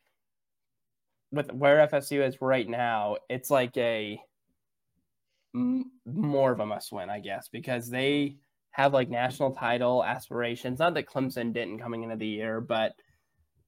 with 1.32 1.52
where 1.52 1.86
FSU 1.86 2.26
is 2.26 2.40
right 2.40 2.68
now, 2.68 3.16
it's 3.28 3.50
like 3.50 3.76
a 3.76 4.20
more 6.04 6.52
of 6.52 6.60
a 6.60 6.66
must 6.66 6.92
win, 6.92 7.10
I 7.10 7.20
guess, 7.20 7.48
because 7.48 7.88
they 7.88 8.36
have 8.70 8.92
like 8.92 9.08
national 9.08 9.52
title 9.52 10.04
aspirations. 10.04 10.78
Not 10.78 10.94
that 10.94 11.06
Clemson 11.06 11.52
didn't 11.52 11.78
coming 11.78 12.02
into 12.02 12.16
the 12.16 12.26
year, 12.26 12.60
but 12.60 12.92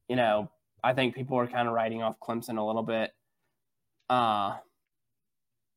you 0.09 0.17
know, 0.17 0.51
I 0.83 0.93
think 0.93 1.15
people 1.15 1.39
are 1.39 1.47
kind 1.47 1.67
of 1.67 1.75
writing 1.75 2.03
off 2.03 2.21
Clemson 2.21 2.59
a 2.59 2.65
little 2.65 2.83
bit 2.83 3.11
uh 4.11 4.57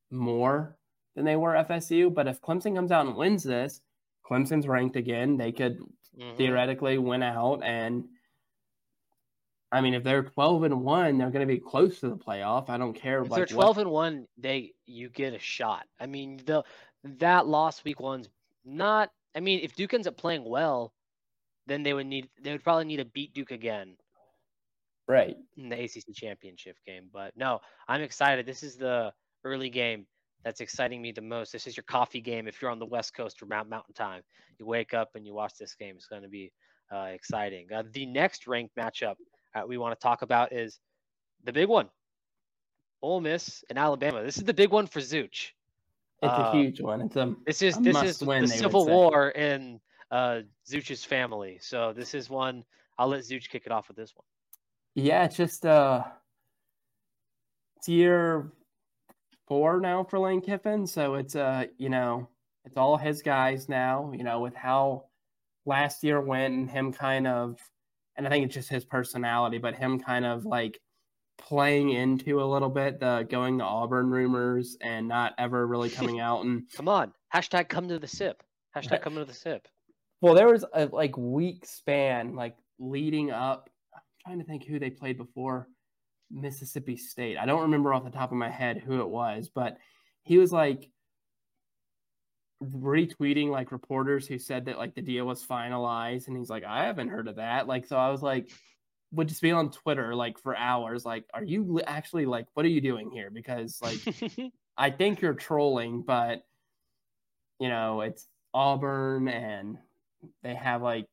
more 0.09 0.77
than 1.15 1.25
they 1.25 1.35
were 1.35 1.53
FSU. 1.53 2.13
But 2.13 2.27
if 2.27 2.41
Clemson 2.41 2.75
comes 2.75 2.91
out 2.91 3.05
and 3.05 3.15
wins 3.15 3.43
this, 3.43 3.81
Clemson's 4.29 4.67
ranked 4.67 4.95
again. 4.95 5.37
They 5.37 5.51
could 5.51 5.79
mm-hmm. 6.19 6.37
theoretically 6.37 6.97
win 6.97 7.23
out 7.23 7.61
and 7.63 8.05
I 9.71 9.81
mean, 9.81 9.93
if 9.93 10.03
they're 10.03 10.23
twelve 10.23 10.63
and 10.63 10.81
one, 10.81 11.17
they're 11.17 11.29
going 11.29 11.47
to 11.47 11.53
be 11.53 11.59
close 11.59 11.99
to 12.01 12.09
the 12.09 12.17
playoff. 12.17 12.69
I 12.69 12.77
don't 12.77 12.93
care. 12.93 13.19
About 13.19 13.25
if 13.25 13.31
like, 13.31 13.37
they're 13.37 13.55
twelve 13.55 13.77
what... 13.77 13.83
and 13.83 13.91
one, 13.91 14.27
they 14.37 14.73
you 14.85 15.09
get 15.09 15.33
a 15.33 15.39
shot. 15.39 15.85
I 15.99 16.07
mean, 16.07 16.41
the 16.45 16.63
that 17.03 17.47
lost 17.47 17.83
week 17.83 17.99
one's 17.99 18.27
not 18.65 19.09
I 19.35 19.39
mean, 19.39 19.61
if 19.63 19.75
Duke 19.75 19.93
ends 19.93 20.07
up 20.07 20.17
playing 20.17 20.43
well, 20.43 20.93
then 21.67 21.83
they 21.83 21.93
would 21.93 22.07
need 22.07 22.29
they 22.41 22.51
would 22.51 22.63
probably 22.63 22.85
need 22.85 22.97
to 22.97 23.05
beat 23.05 23.33
Duke 23.33 23.51
again. 23.51 23.95
Right. 25.07 25.35
In 25.57 25.69
the 25.69 25.81
ACC 25.83 26.13
championship 26.13 26.77
game. 26.85 27.09
But 27.11 27.35
no, 27.35 27.59
I'm 27.87 28.01
excited. 28.01 28.45
This 28.45 28.63
is 28.63 28.77
the 28.77 29.11
early 29.43 29.69
game 29.69 30.05
that's 30.43 30.61
exciting 30.61 31.01
me 31.01 31.11
the 31.11 31.21
most. 31.21 31.51
This 31.51 31.67
is 31.67 31.75
your 31.75 31.83
coffee 31.83 32.21
game 32.21 32.47
if 32.47 32.61
you're 32.61 32.71
on 32.71 32.79
the 32.79 32.85
West 32.85 33.13
Coast 33.13 33.41
or 33.41 33.45
Mount 33.45 33.69
Mountain 33.69 33.93
Time. 33.93 34.21
You 34.57 34.65
wake 34.65 34.93
up 34.93 35.09
and 35.15 35.25
you 35.25 35.33
watch 35.33 35.53
this 35.59 35.75
game. 35.75 35.95
It's 35.95 36.07
going 36.07 36.23
to 36.23 36.29
be 36.29 36.51
uh, 36.93 37.09
exciting. 37.13 37.67
Uh, 37.73 37.83
the 37.91 38.05
next 38.05 38.47
ranked 38.47 38.75
matchup 38.75 39.15
uh, 39.55 39.63
we 39.67 39.77
want 39.77 39.97
to 39.97 40.01
talk 40.01 40.21
about 40.21 40.53
is 40.53 40.79
the 41.43 41.53
big 41.53 41.67
one 41.67 41.89
Ole 43.01 43.21
Miss 43.21 43.63
and 43.69 43.79
Alabama. 43.79 44.23
This 44.23 44.37
is 44.37 44.43
the 44.43 44.53
big 44.53 44.71
one 44.71 44.87
for 44.87 44.99
Zooch. 44.99 45.51
It's 46.21 46.31
a 46.31 46.49
um, 46.49 46.57
huge 46.57 46.81
one. 46.81 47.01
It's 47.01 47.15
a 47.15 47.35
this 47.45 47.61
is 47.61 47.75
this 47.77 48.01
is 48.03 48.21
win, 48.21 48.43
the 48.43 48.47
Civil 48.47 48.85
War 48.85 49.29
in 49.29 49.79
uh, 50.11 50.41
Zooch's 50.69 51.03
family. 51.03 51.57
So 51.61 51.93
this 51.95 52.13
is 52.13 52.29
one. 52.29 52.63
I'll 52.99 53.07
let 53.07 53.21
Zooch 53.21 53.49
kick 53.49 53.63
it 53.65 53.71
off 53.71 53.87
with 53.87 53.97
this 53.97 54.13
one. 54.15 54.25
Yeah, 54.93 55.23
it's 55.23 55.35
just 55.35 55.65
uh, 55.65 56.03
it's 57.77 57.89
year 57.89 58.51
four 59.47 59.79
now 59.79 60.03
for 60.03 60.19
Lane 60.19 60.41
Kiffin. 60.41 60.85
So 60.85 61.15
it's 61.15 61.35
uh, 61.35 61.65
you 61.77 61.89
know, 61.89 62.29
it's 62.65 62.77
all 62.77 62.97
his 62.97 63.23
guys 63.23 63.67
now. 63.67 64.11
You 64.15 64.23
know, 64.23 64.41
with 64.41 64.55
how 64.55 65.05
last 65.65 66.03
year 66.03 66.21
went 66.21 66.53
and 66.53 66.69
him 66.69 66.93
kind 66.93 67.25
of, 67.25 67.57
and 68.21 68.27
I 68.27 68.29
think 68.29 68.45
it's 68.45 68.53
just 68.53 68.69
his 68.69 68.85
personality, 68.85 69.57
but 69.57 69.73
him 69.73 69.99
kind 69.99 70.25
of 70.25 70.45
like 70.45 70.79
playing 71.39 71.89
into 71.89 72.39
a 72.39 72.45
little 72.45 72.69
bit 72.69 72.99
the 72.99 73.25
going 73.27 73.57
to 73.57 73.63
Auburn 73.63 74.11
rumors 74.11 74.77
and 74.79 75.07
not 75.07 75.33
ever 75.39 75.65
really 75.65 75.89
coming 75.99 76.19
out. 76.19 76.45
And 76.45 76.63
come 76.75 76.87
on, 76.87 77.13
hashtag 77.33 77.67
come 77.67 77.87
to 77.87 77.97
the 77.97 78.07
sip. 78.07 78.43
Hashtag 78.77 79.01
come 79.01 79.15
to 79.15 79.25
the 79.25 79.33
sip. 79.33 79.67
Well, 80.21 80.35
there 80.35 80.47
was 80.47 80.63
a 80.71 80.85
like 80.85 81.17
week 81.17 81.65
span 81.65 82.35
like 82.35 82.55
leading 82.77 83.31
up. 83.31 83.71
I'm 83.95 84.01
trying 84.23 84.39
to 84.39 84.45
think 84.45 84.65
who 84.65 84.77
they 84.77 84.91
played 84.91 85.17
before 85.17 85.67
Mississippi 86.29 86.97
State. 86.97 87.37
I 87.37 87.47
don't 87.47 87.63
remember 87.63 87.91
off 87.91 88.03
the 88.03 88.11
top 88.11 88.31
of 88.31 88.37
my 88.37 88.51
head 88.51 88.83
who 88.85 89.01
it 89.01 89.09
was, 89.09 89.49
but 89.49 89.77
he 90.21 90.37
was 90.37 90.51
like 90.51 90.91
retweeting 92.61 93.49
like 93.49 93.71
reporters 93.71 94.27
who 94.27 94.37
said 94.37 94.65
that 94.65 94.77
like 94.77 94.93
the 94.93 95.01
deal 95.01 95.25
was 95.25 95.43
finalized 95.43 96.27
and 96.27 96.37
he's 96.37 96.49
like 96.49 96.63
I 96.63 96.85
haven't 96.85 97.09
heard 97.09 97.27
of 97.27 97.37
that. 97.37 97.67
Like 97.67 97.85
so 97.85 97.97
I 97.97 98.09
was 98.09 98.21
like 98.21 98.51
would 99.11 99.27
just 99.27 99.41
be 99.41 99.51
on 99.51 99.71
Twitter 99.71 100.15
like 100.15 100.37
for 100.37 100.55
hours. 100.55 101.05
Like, 101.05 101.25
are 101.33 101.43
you 101.43 101.81
actually 101.85 102.25
like, 102.25 102.47
what 102.53 102.65
are 102.65 102.69
you 102.69 102.81
doing 102.81 103.11
here? 103.11 103.29
Because 103.29 103.79
like, 103.81 103.99
I 104.77 104.89
think 104.89 105.21
you're 105.21 105.33
trolling, 105.33 106.01
but 106.01 106.43
you 107.59 107.69
know, 107.69 108.01
it's 108.01 108.27
Auburn 108.53 109.27
and 109.27 109.77
they 110.43 110.55
have 110.55 110.81
like 110.81 111.07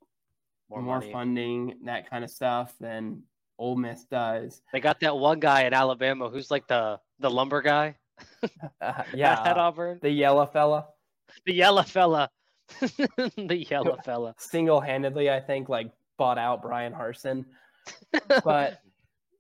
more, 0.71 0.83
more 0.83 1.03
funding, 1.03 1.75
that 1.85 2.09
kind 2.09 2.25
of 2.25 2.31
stuff 2.31 2.75
than 2.81 3.23
Ole 3.59 3.77
Miss 3.77 4.05
does. 4.05 4.63
They 4.73 4.81
got 4.81 5.01
that 5.01 5.17
one 5.17 5.41
guy 5.41 5.63
in 5.63 5.75
Alabama 5.75 6.29
who's 6.29 6.51
like 6.51 6.69
the 6.69 7.01
the 7.19 7.31
lumber 7.31 7.63
guy. 7.63 7.97
uh, 8.81 9.03
yeah, 9.15 9.43
at 9.45 9.59
Auburn, 9.59 9.99
the 10.03 10.11
yellow 10.11 10.47
fella. 10.47 10.87
The 11.47 11.55
yellow 11.55 11.83
fella. 11.83 12.31
the 12.81 13.67
yellow 13.71 13.99
fella. 14.05 14.35
Single 14.39 14.81
handedly, 14.81 15.31
I 15.31 15.41
think, 15.41 15.69
like 15.69 15.91
bought 16.17 16.39
out 16.39 16.63
Bryan 16.63 16.93
Harsin. 16.93 17.45
but 18.45 18.81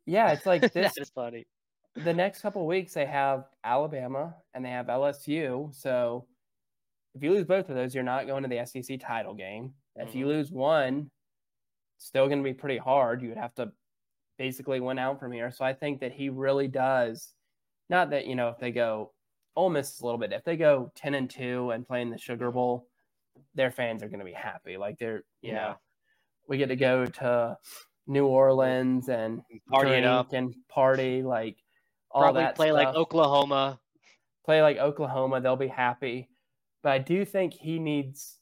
yeah, 0.07 0.33
it's 0.33 0.47
like 0.47 0.73
this. 0.73 0.97
is 0.97 1.11
funny. 1.11 1.47
The 1.97 2.15
next 2.15 2.41
couple 2.41 2.67
weeks 2.67 2.95
they 2.95 3.07
have 3.07 3.45
Alabama 3.65 4.35
and 4.55 4.65
they 4.65 4.71
have 4.71 4.87
LSU. 4.87 5.75
So 5.75 6.27
if 7.15 7.23
you 7.23 7.33
lose 7.33 7.45
both 7.45 7.69
of 7.69 7.75
those, 7.75 7.95
you're 7.95 8.05
not 8.05 8.27
going 8.27 8.43
to 8.43 8.49
the 8.49 8.65
SEC 8.65 9.01
title 9.01 9.35
game. 9.35 9.73
If 9.97 10.11
mm-hmm. 10.11 10.19
you 10.19 10.27
lose 10.29 10.53
one, 10.53 11.11
still 11.99 12.27
going 12.27 12.39
to 12.39 12.45
be 12.45 12.55
pretty 12.55 12.79
hard. 12.79 13.23
You 13.23 13.31
would 13.31 13.39
have 13.39 13.55
to 13.57 13.73
basically 14.39 14.81
win 14.81 14.99
out 14.99 15.19
from 15.19 15.33
here. 15.33 15.51
So 15.51 15.65
I 15.65 15.75
think 15.75 16.01
that 16.01 16.13
he 16.13 16.29
really 16.29 16.69
does. 16.69 17.35
Not 17.91 18.11
that 18.11 18.27
you 18.27 18.37
know 18.37 18.49
if 18.49 18.59
they 18.59 18.71
go 18.71 19.13
Ole 19.59 19.71
Miss 19.71 19.93
is 19.93 20.01
a 20.01 20.05
little 20.05 20.21
bit. 20.21 20.33
If 20.33 20.45
they 20.45 20.57
go 20.57 20.93
ten 20.95 21.15
and 21.15 21.29
two 21.29 21.73
and 21.73 21.85
play 21.85 22.01
in 22.01 22.11
the 22.11 22.17
Sugar 22.17 22.53
Bowl, 22.53 22.87
their 23.57 23.73
fans 23.73 24.05
are 24.05 24.09
going 24.09 24.21
to 24.21 24.25
be 24.25 24.33
happy. 24.33 24.77
Like 24.77 24.99
they're 24.99 25.25
you 25.43 25.53
yeah. 25.53 25.55
know 25.55 25.75
we 26.49 26.59
get 26.59 26.69
to 26.69 26.77
go 26.77 27.07
to 27.07 27.59
New 28.07 28.27
Orleans 28.27 29.09
and 29.09 29.43
party 29.69 29.91
it 29.91 30.05
up 30.05 30.33
and 30.33 30.55
party 30.69 31.23
like 31.23 31.57
all 32.13 32.23
Probably 32.23 32.43
that. 32.43 32.55
Play 32.55 32.69
stuff. 32.69 32.77
like 32.77 32.95
Oklahoma. 32.95 33.81
Play 34.45 34.63
like 34.63 34.79
Oklahoma. 34.79 35.41
They'll 35.41 35.57
be 35.57 35.67
happy. 35.67 36.29
But 36.85 36.93
I 36.93 36.99
do 36.99 37.25
think 37.25 37.53
he 37.53 37.81
needs, 37.81 38.39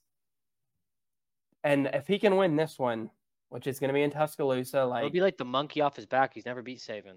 and 1.65 1.89
if 1.95 2.07
he 2.07 2.19
can 2.19 2.37
win 2.37 2.57
this 2.57 2.79
one, 2.79 3.11
which 3.49 3.67
is 3.67 3.79
going 3.79 3.89
to 3.89 3.95
be 3.95 4.03
in 4.03 4.11
Tuscaloosa. 4.11 4.85
Like 4.85 5.01
it'll 5.01 5.13
be 5.13 5.23
like 5.23 5.39
the 5.39 5.47
monkey 5.47 5.81
off 5.81 5.97
his 5.97 6.05
back. 6.05 6.35
He's 6.35 6.45
never 6.45 6.61
beat 6.61 6.79
Saban. 6.79 7.17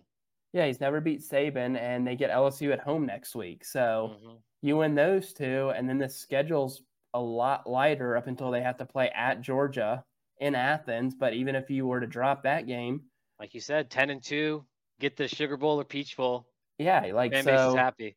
Yeah, 0.53 0.65
he's 0.65 0.79
never 0.79 0.99
beat 0.99 1.21
Saban, 1.21 1.79
and 1.79 2.05
they 2.07 2.15
get 2.15 2.31
LSU 2.31 2.71
at 2.73 2.79
home 2.79 3.05
next 3.05 3.35
week. 3.35 3.63
So 3.63 4.15
mm-hmm. 4.15 4.35
you 4.61 4.77
win 4.77 4.95
those 4.95 5.33
two, 5.33 5.71
and 5.75 5.87
then 5.87 5.99
the 5.99 6.09
schedule's 6.09 6.81
a 7.13 7.19
lot 7.19 7.69
lighter 7.69 8.17
up 8.17 8.27
until 8.27 8.51
they 8.51 8.61
have 8.61 8.77
to 8.77 8.85
play 8.85 9.09
at 9.09 9.41
Georgia 9.41 10.03
in 10.39 10.55
Athens. 10.55 11.15
But 11.15 11.33
even 11.33 11.55
if 11.55 11.69
you 11.69 11.85
were 11.85 11.99
to 11.99 12.07
drop 12.07 12.43
that 12.43 12.65
game, 12.65 13.03
like 13.39 13.53
you 13.53 13.61
said, 13.61 13.89
ten 13.91 14.09
and 14.09 14.23
two, 14.23 14.65
get 14.99 15.17
the 15.17 15.27
Sugar 15.27 15.57
Bowl 15.57 15.79
or 15.79 15.85
Peach 15.85 16.17
Bowl. 16.17 16.47
Yeah, 16.79 17.11
like 17.13 17.31
fan 17.31 17.43
so, 17.43 17.75
happy. 17.75 18.15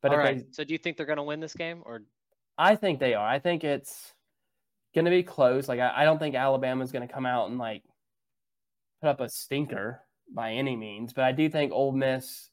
But 0.00 0.12
all 0.12 0.18
right, 0.18 0.38
they, 0.38 0.46
so 0.50 0.64
do 0.64 0.72
you 0.72 0.78
think 0.78 0.96
they're 0.96 1.06
going 1.06 1.18
to 1.18 1.22
win 1.22 1.40
this 1.40 1.54
game, 1.54 1.82
or? 1.84 2.02
I 2.58 2.74
think 2.74 2.98
they 2.98 3.14
are. 3.14 3.26
I 3.26 3.38
think 3.38 3.62
it's 3.64 4.12
going 4.94 5.04
to 5.04 5.10
be 5.10 5.22
close. 5.22 5.68
Like 5.68 5.80
I, 5.80 5.92
I 6.02 6.04
don't 6.04 6.18
think 6.18 6.34
Alabama's 6.34 6.90
going 6.90 7.06
to 7.06 7.12
come 7.12 7.26
out 7.26 7.50
and 7.50 7.58
like 7.58 7.82
put 9.00 9.08
up 9.08 9.20
a 9.20 9.28
stinker 9.28 10.00
by 10.34 10.52
any 10.52 10.76
means, 10.76 11.12
but 11.12 11.24
I 11.24 11.32
do 11.32 11.48
think 11.48 11.72
Ole 11.72 11.92
Miss 11.92 12.50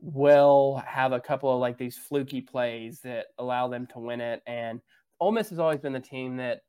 will 0.00 0.82
have 0.86 1.12
a 1.12 1.20
couple 1.20 1.52
of 1.52 1.60
like 1.60 1.78
these 1.78 1.96
fluky 1.96 2.40
plays 2.40 3.00
that 3.00 3.26
allow 3.38 3.68
them 3.68 3.86
to 3.86 3.98
win 3.98 4.20
it. 4.20 4.42
And 4.46 4.80
Ole 5.20 5.32
Miss 5.32 5.48
has 5.50 5.58
always 5.58 5.80
been 5.80 5.92
the 5.92 6.00
team 6.00 6.36
that, 6.36 6.60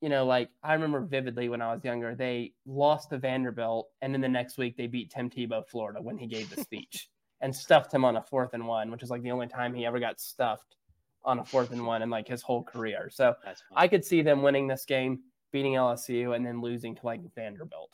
you 0.00 0.08
know, 0.08 0.24
like 0.26 0.50
I 0.62 0.74
remember 0.74 1.00
vividly 1.00 1.48
when 1.48 1.60
I 1.60 1.74
was 1.74 1.84
younger, 1.84 2.14
they 2.14 2.52
lost 2.64 3.10
to 3.10 3.18
Vanderbilt, 3.18 3.88
and 4.02 4.14
then 4.14 4.20
the 4.20 4.28
next 4.28 4.58
week 4.58 4.76
they 4.76 4.86
beat 4.86 5.10
Tim 5.10 5.28
Tebow, 5.28 5.66
Florida, 5.66 6.00
when 6.00 6.18
he 6.18 6.26
gave 6.26 6.54
the 6.54 6.62
speech 6.62 7.08
and 7.40 7.54
stuffed 7.54 7.92
him 7.92 8.04
on 8.04 8.16
a 8.16 8.22
fourth 8.22 8.54
and 8.54 8.66
one, 8.66 8.90
which 8.90 9.02
is 9.02 9.10
like 9.10 9.22
the 9.22 9.32
only 9.32 9.48
time 9.48 9.74
he 9.74 9.84
ever 9.84 9.98
got 9.98 10.20
stuffed 10.20 10.76
on 11.24 11.40
a 11.40 11.44
fourth 11.44 11.72
and 11.72 11.84
one 11.84 12.02
in 12.02 12.10
like 12.10 12.28
his 12.28 12.42
whole 12.42 12.62
career. 12.62 13.10
So 13.12 13.34
I 13.74 13.88
could 13.88 14.04
see 14.04 14.22
them 14.22 14.42
winning 14.42 14.68
this 14.68 14.84
game, 14.84 15.20
beating 15.50 15.72
LSU, 15.72 16.36
and 16.36 16.46
then 16.46 16.60
losing 16.60 16.94
to 16.94 17.04
like 17.04 17.20
Vanderbilt. 17.34 17.90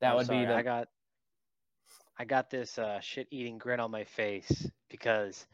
That 0.00 0.10
I'm 0.10 0.16
would 0.16 0.26
sorry, 0.26 0.40
be 0.40 0.46
the. 0.46 0.54
I 0.54 0.62
got 0.62 0.88
I 2.18 2.24
got 2.24 2.50
this 2.50 2.78
uh, 2.78 3.00
shit 3.00 3.28
eating 3.30 3.58
grin 3.58 3.80
on 3.80 3.90
my 3.90 4.04
face 4.04 4.68
because 4.90 5.46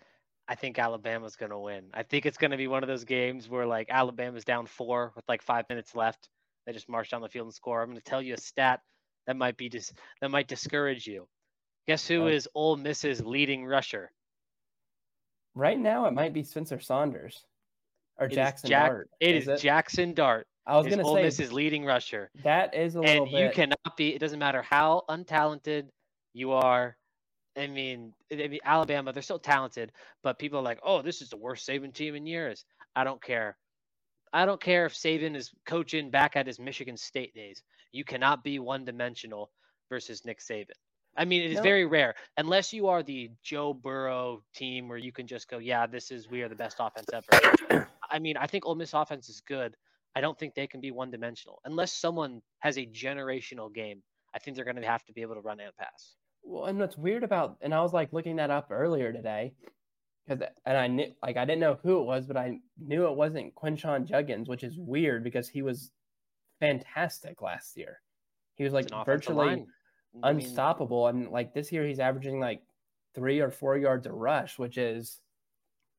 I 0.48 0.54
think 0.54 0.78
Alabama's 0.78 1.36
going 1.36 1.50
to 1.50 1.58
win. 1.58 1.84
I 1.92 2.02
think 2.02 2.26
it's 2.26 2.38
going 2.38 2.50
to 2.52 2.56
be 2.56 2.68
one 2.68 2.82
of 2.82 2.88
those 2.88 3.04
games 3.04 3.48
where 3.48 3.66
like 3.66 3.88
Alabama's 3.90 4.44
down 4.44 4.66
four 4.66 5.12
with 5.16 5.24
like 5.28 5.42
five 5.42 5.64
minutes 5.68 5.94
left. 5.94 6.28
They 6.66 6.72
just 6.72 6.88
march 6.88 7.10
down 7.10 7.20
the 7.20 7.28
field 7.28 7.46
and 7.46 7.54
score. 7.54 7.82
I'm 7.82 7.88
going 7.88 7.98
to 7.98 8.04
tell 8.04 8.22
you 8.22 8.34
a 8.34 8.38
stat 8.38 8.80
that 9.26 9.36
might 9.36 9.56
be 9.56 9.68
dis- 9.68 9.92
that 10.20 10.30
might 10.30 10.48
discourage 10.48 11.06
you. 11.06 11.26
Guess 11.88 12.06
who 12.06 12.28
is 12.28 12.48
Ole 12.54 12.76
Miss's 12.76 13.20
leading 13.24 13.66
rusher? 13.66 14.12
Right 15.54 15.78
now, 15.78 16.06
it 16.06 16.12
might 16.12 16.32
be 16.32 16.44
Spencer 16.44 16.78
Sanders 16.78 17.44
or 18.18 18.26
it 18.26 18.32
Jackson 18.32 18.68
Jack- 18.68 18.90
Dart. 18.90 19.10
It 19.20 19.34
is, 19.34 19.48
is 19.48 19.64
it? 19.64 19.66
Jaxson 19.66 20.14
Dart. 20.14 20.46
I 20.64 20.76
was 20.76 20.86
going 20.86 20.98
to 20.98 21.04
say 21.04 21.10
Ole 21.10 21.22
Miss's 21.22 21.52
leading 21.52 21.84
rusher. 21.84 22.30
That 22.44 22.74
is 22.74 22.94
a 22.94 23.00
little 23.00 23.24
and 23.24 23.32
bit. 23.32 23.40
you 23.40 23.50
cannot 23.50 23.96
be. 23.96 24.14
It 24.14 24.20
doesn't 24.20 24.38
matter 24.38 24.62
how 24.62 25.02
untalented 25.08 25.88
you 26.32 26.52
are. 26.52 26.96
I 27.56 27.66
mean, 27.66 28.14
I 28.32 28.48
mean, 28.48 28.60
Alabama, 28.64 29.12
they're 29.12 29.22
so 29.22 29.38
talented, 29.38 29.92
but 30.22 30.38
people 30.38 30.58
are 30.58 30.62
like, 30.62 30.80
oh, 30.82 31.02
this 31.02 31.20
is 31.20 31.28
the 31.28 31.36
worst 31.36 31.68
Saban 31.68 31.92
team 31.92 32.14
in 32.14 32.26
years. 32.26 32.64
I 32.96 33.04
don't 33.04 33.22
care. 33.22 33.56
I 34.32 34.46
don't 34.46 34.60
care 34.60 34.86
if 34.86 34.94
Saban 34.94 35.36
is 35.36 35.50
coaching 35.66 36.10
back 36.10 36.36
at 36.36 36.46
his 36.46 36.58
Michigan 36.58 36.96
State 36.96 37.34
days. 37.34 37.62
You 37.92 38.04
cannot 38.04 38.42
be 38.42 38.58
one 38.58 38.86
dimensional 38.86 39.50
versus 39.90 40.24
Nick 40.24 40.40
Saban. 40.40 40.70
I 41.16 41.26
mean, 41.26 41.42
it 41.42 41.50
is 41.50 41.56
no. 41.56 41.62
very 41.62 41.84
rare 41.84 42.14
unless 42.38 42.72
you 42.72 42.88
are 42.88 43.02
the 43.02 43.30
Joe 43.42 43.74
Burrow 43.74 44.42
team 44.54 44.88
where 44.88 44.96
you 44.96 45.12
can 45.12 45.26
just 45.26 45.48
go, 45.48 45.58
yeah, 45.58 45.86
this 45.86 46.10
is 46.10 46.30
we 46.30 46.40
are 46.40 46.48
the 46.48 46.54
best 46.54 46.78
offense 46.80 47.08
ever. 47.12 47.86
I 48.10 48.18
mean, 48.18 48.38
I 48.38 48.46
think 48.46 48.64
Ole 48.64 48.76
Miss 48.76 48.94
offense 48.94 49.28
is 49.28 49.42
good. 49.42 49.76
I 50.16 50.22
don't 50.22 50.38
think 50.38 50.54
they 50.54 50.66
can 50.66 50.80
be 50.80 50.90
one 50.90 51.10
dimensional 51.10 51.60
unless 51.64 51.92
someone 51.92 52.40
has 52.60 52.78
a 52.78 52.86
generational 52.86 53.72
game. 53.72 54.02
I 54.34 54.38
think 54.38 54.56
they're 54.56 54.64
going 54.64 54.76
to 54.76 54.86
have 54.86 55.04
to 55.04 55.12
be 55.12 55.20
able 55.20 55.34
to 55.34 55.40
run 55.42 55.60
and 55.60 55.76
pass. 55.76 56.14
Well, 56.42 56.66
and 56.66 56.78
what's 56.78 56.98
weird 56.98 57.24
about, 57.24 57.56
and 57.60 57.74
I 57.74 57.82
was 57.82 57.92
like 57.92 58.12
looking 58.12 58.36
that 58.36 58.50
up 58.50 58.68
earlier 58.70 59.12
today, 59.12 59.54
because 60.26 60.46
and 60.64 60.76
I 60.76 60.86
knew 60.86 61.12
like 61.22 61.36
I 61.36 61.44
didn't 61.44 61.60
know 61.60 61.78
who 61.82 62.00
it 62.00 62.04
was, 62.04 62.26
but 62.26 62.36
I 62.36 62.58
knew 62.78 63.06
it 63.06 63.16
wasn't 63.16 63.54
Quinshon 63.54 64.06
Judkins, 64.06 64.48
which 64.48 64.64
is 64.64 64.78
weird 64.78 65.24
because 65.24 65.48
he 65.48 65.62
was 65.62 65.90
fantastic 66.60 67.42
last 67.42 67.76
year. 67.76 68.00
He 68.56 68.64
was 68.64 68.72
like 68.72 68.88
virtually 69.04 69.66
unstoppable, 70.22 71.10
mean, 71.12 71.24
and 71.24 71.32
like 71.32 71.54
this 71.54 71.72
year 71.72 71.86
he's 71.86 72.00
averaging 72.00 72.38
like 72.38 72.62
three 73.14 73.40
or 73.40 73.50
four 73.50 73.76
yards 73.76 74.06
a 74.06 74.12
rush, 74.12 74.58
which 74.58 74.78
is 74.78 75.20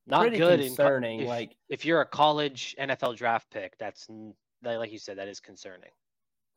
not 0.07 0.31
good. 0.31 0.59
Concerning. 0.59 1.19
In, 1.19 1.23
if, 1.23 1.29
like 1.29 1.55
if 1.69 1.85
you're 1.85 2.01
a 2.01 2.05
college 2.05 2.75
NFL 2.79 3.17
draft 3.17 3.49
pick, 3.51 3.77
that's 3.77 4.07
like 4.61 4.91
you 4.91 4.99
said, 4.99 5.17
that 5.17 5.27
is 5.27 5.39
concerning. 5.39 5.91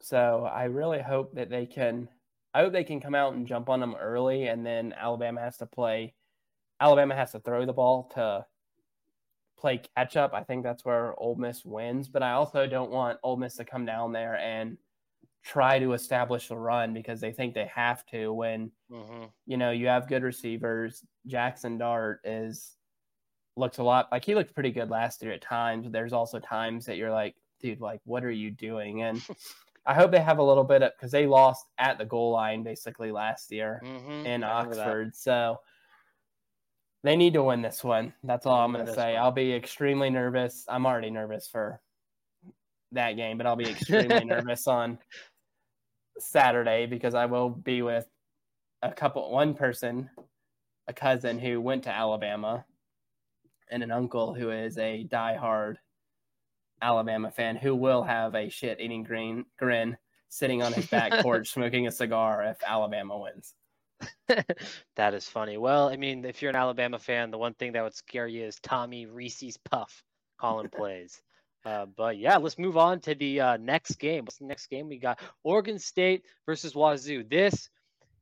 So 0.00 0.48
I 0.52 0.64
really 0.64 1.00
hope 1.00 1.34
that 1.34 1.50
they 1.50 1.66
can 1.66 2.08
I 2.56 2.60
hope 2.60 2.72
they 2.72 2.84
can 2.84 3.00
come 3.00 3.14
out 3.14 3.34
and 3.34 3.46
jump 3.46 3.68
on 3.68 3.80
them 3.80 3.94
early, 4.00 4.46
and 4.46 4.64
then 4.64 4.94
Alabama 4.98 5.42
has 5.42 5.58
to 5.58 5.66
play. 5.66 6.14
Alabama 6.80 7.14
has 7.14 7.32
to 7.32 7.40
throw 7.40 7.66
the 7.66 7.74
ball 7.74 8.10
to 8.14 8.46
play 9.58 9.82
catch 9.94 10.16
up. 10.16 10.32
I 10.32 10.42
think 10.42 10.62
that's 10.62 10.82
where 10.82 11.14
Ole 11.20 11.34
Miss 11.34 11.66
wins. 11.66 12.08
But 12.08 12.22
I 12.22 12.32
also 12.32 12.66
don't 12.66 12.90
want 12.90 13.18
Ole 13.22 13.36
Miss 13.36 13.56
to 13.56 13.66
come 13.66 13.84
down 13.84 14.10
there 14.12 14.36
and 14.38 14.78
try 15.44 15.78
to 15.78 15.92
establish 15.92 16.50
a 16.50 16.56
run 16.56 16.94
because 16.94 17.20
they 17.20 17.30
think 17.30 17.52
they 17.52 17.66
have 17.66 18.06
to. 18.06 18.32
When 18.32 18.70
mm-hmm. 18.90 19.24
you 19.44 19.58
know 19.58 19.70
you 19.70 19.88
have 19.88 20.08
good 20.08 20.22
receivers, 20.22 21.04
Jaxson 21.28 21.78
Dart 21.78 22.20
is 22.24 22.72
looks 23.54 23.76
a 23.76 23.82
lot 23.82 24.08
like 24.10 24.24
he 24.24 24.34
looked 24.34 24.54
pretty 24.54 24.72
good 24.72 24.88
last 24.88 25.22
year 25.22 25.32
at 25.32 25.42
times. 25.42 25.90
There's 25.90 26.14
also 26.14 26.38
times 26.38 26.86
that 26.86 26.96
you're 26.96 27.12
like, 27.12 27.34
dude, 27.60 27.82
like 27.82 28.00
what 28.04 28.24
are 28.24 28.30
you 28.30 28.50
doing? 28.50 29.02
And 29.02 29.20
I 29.86 29.94
hope 29.94 30.10
they 30.10 30.20
have 30.20 30.38
a 30.38 30.42
little 30.42 30.64
bit 30.64 30.82
of 30.82 30.92
because 30.96 31.12
they 31.12 31.26
lost 31.26 31.66
at 31.78 31.98
the 31.98 32.04
goal 32.04 32.32
line 32.32 32.62
basically 32.62 33.12
last 33.12 33.52
year 33.52 33.80
mm-hmm. 33.84 34.26
in 34.26 34.42
Oxford. 34.42 35.14
So 35.14 35.60
they 37.04 37.14
need 37.16 37.34
to 37.34 37.42
win 37.44 37.62
this 37.62 37.84
one. 37.84 38.12
That's 38.24 38.46
all 38.46 38.60
I'm 38.60 38.72
going 38.72 38.84
to 38.84 38.94
say. 38.94 39.14
One. 39.14 39.22
I'll 39.22 39.32
be 39.32 39.52
extremely 39.52 40.10
nervous. 40.10 40.64
I'm 40.68 40.86
already 40.86 41.10
nervous 41.10 41.46
for 41.46 41.80
that 42.92 43.12
game, 43.12 43.38
but 43.38 43.46
I'll 43.46 43.54
be 43.54 43.70
extremely 43.70 44.24
nervous 44.24 44.66
on 44.66 44.98
Saturday 46.18 46.86
because 46.86 47.14
I 47.14 47.26
will 47.26 47.50
be 47.50 47.82
with 47.82 48.06
a 48.82 48.92
couple, 48.92 49.30
one 49.30 49.54
person, 49.54 50.10
a 50.88 50.92
cousin 50.92 51.38
who 51.38 51.60
went 51.60 51.84
to 51.84 51.90
Alabama, 51.90 52.64
and 53.70 53.82
an 53.82 53.92
uncle 53.92 54.34
who 54.34 54.50
is 54.50 54.78
a 54.78 55.06
diehard 55.10 55.76
Alabama 56.82 57.30
fan 57.30 57.56
who 57.56 57.74
will 57.74 58.02
have 58.02 58.34
a 58.34 58.48
shit 58.48 58.80
eating 58.80 59.02
green 59.02 59.44
grin 59.58 59.96
sitting 60.28 60.62
on 60.62 60.72
his 60.72 60.86
back 60.86 61.12
porch 61.22 61.52
smoking 61.52 61.86
a 61.86 61.90
cigar 61.90 62.44
if 62.44 62.58
Alabama 62.66 63.18
wins. 63.18 63.54
that 64.96 65.14
is 65.14 65.28
funny. 65.28 65.56
Well, 65.56 65.88
I 65.88 65.96
mean, 65.96 66.24
if 66.24 66.42
you're 66.42 66.50
an 66.50 66.56
Alabama 66.56 66.98
fan, 66.98 67.30
the 67.30 67.38
one 67.38 67.54
thing 67.54 67.72
that 67.72 67.82
would 67.82 67.94
scare 67.94 68.26
you 68.26 68.44
is 68.44 68.58
Tommy 68.60 69.06
Rees's 69.06 69.56
puff 69.56 70.02
calling 70.38 70.68
plays. 70.76 71.22
Uh, 71.64 71.86
but 71.96 72.16
yeah, 72.18 72.36
let's 72.36 72.58
move 72.58 72.76
on 72.76 73.00
to 73.00 73.14
the 73.14 73.40
uh, 73.40 73.56
next 73.56 73.96
game. 73.96 74.24
What's 74.24 74.38
the 74.38 74.44
next 74.44 74.68
game? 74.68 74.88
We 74.88 74.98
got 74.98 75.18
Oregon 75.42 75.78
State 75.78 76.24
versus 76.46 76.74
Wazoo. 76.74 77.24
This 77.28 77.70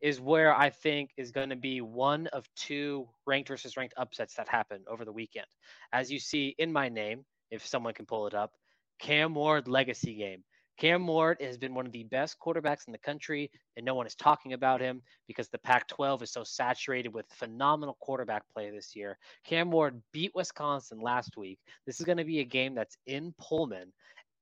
is 0.00 0.20
where 0.20 0.54
I 0.54 0.70
think 0.70 1.10
is 1.16 1.30
going 1.30 1.50
to 1.50 1.56
be 1.56 1.80
one 1.80 2.26
of 2.28 2.48
two 2.56 3.08
ranked 3.26 3.48
versus 3.48 3.76
ranked 3.76 3.94
upsets 3.96 4.34
that 4.34 4.48
happen 4.48 4.82
over 4.88 5.04
the 5.04 5.12
weekend. 5.12 5.46
As 5.92 6.10
you 6.10 6.18
see 6.18 6.54
in 6.58 6.72
my 6.72 6.88
name, 6.88 7.24
if 7.54 7.66
someone 7.66 7.94
can 7.94 8.06
pull 8.06 8.26
it 8.26 8.34
up. 8.34 8.52
Cam 8.98 9.34
Ward 9.34 9.68
legacy 9.68 10.14
game. 10.14 10.44
Cam 10.76 11.06
Ward 11.06 11.40
has 11.40 11.56
been 11.56 11.74
one 11.74 11.86
of 11.86 11.92
the 11.92 12.02
best 12.04 12.36
quarterbacks 12.44 12.88
in 12.88 12.92
the 12.92 12.98
country, 12.98 13.48
and 13.76 13.86
no 13.86 13.94
one 13.94 14.08
is 14.08 14.16
talking 14.16 14.54
about 14.54 14.80
him 14.80 15.02
because 15.28 15.48
the 15.48 15.58
Pac 15.58 15.86
12 15.86 16.24
is 16.24 16.32
so 16.32 16.42
saturated 16.42 17.14
with 17.14 17.26
phenomenal 17.30 17.96
quarterback 18.00 18.42
play 18.52 18.70
this 18.70 18.96
year. 18.96 19.16
Cam 19.44 19.70
Ward 19.70 20.02
beat 20.12 20.32
Wisconsin 20.34 20.98
last 21.00 21.36
week. 21.36 21.60
This 21.86 22.00
is 22.00 22.06
going 22.06 22.18
to 22.18 22.24
be 22.24 22.40
a 22.40 22.44
game 22.44 22.74
that's 22.74 22.96
in 23.06 23.32
Pullman. 23.38 23.92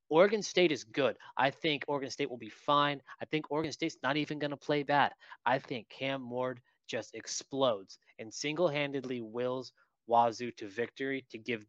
Oregon 0.08 0.42
State 0.42 0.72
is 0.72 0.84
good. 0.84 1.16
I 1.36 1.50
think 1.50 1.84
Oregon 1.86 2.10
State 2.10 2.30
will 2.30 2.38
be 2.38 2.50
fine. 2.50 3.00
I 3.20 3.26
think 3.26 3.50
Oregon 3.50 3.72
State's 3.72 3.96
not 4.02 4.16
even 4.16 4.38
going 4.38 4.50
to 4.50 4.56
play 4.56 4.82
bad. 4.82 5.12
I 5.44 5.58
think 5.58 5.88
Cam 5.90 6.28
Ward 6.30 6.60
just 6.88 7.14
explodes 7.14 7.98
and 8.18 8.32
single 8.32 8.68
handedly 8.68 9.20
wills 9.20 9.72
Wazoo 10.06 10.50
to 10.52 10.68
victory 10.68 11.24
to 11.30 11.38
give 11.38 11.64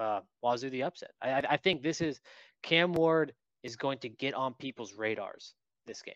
uh, 0.00 0.20
Wazoo 0.42 0.70
the 0.70 0.82
upset. 0.82 1.10
I, 1.22 1.42
I 1.48 1.56
think 1.56 1.82
this 1.82 2.00
is 2.00 2.20
Cam 2.62 2.92
Ward 2.92 3.32
is 3.62 3.76
going 3.76 3.98
to 3.98 4.08
get 4.08 4.34
on 4.34 4.54
people's 4.54 4.94
radars 4.94 5.54
this 5.86 6.02
game. 6.02 6.14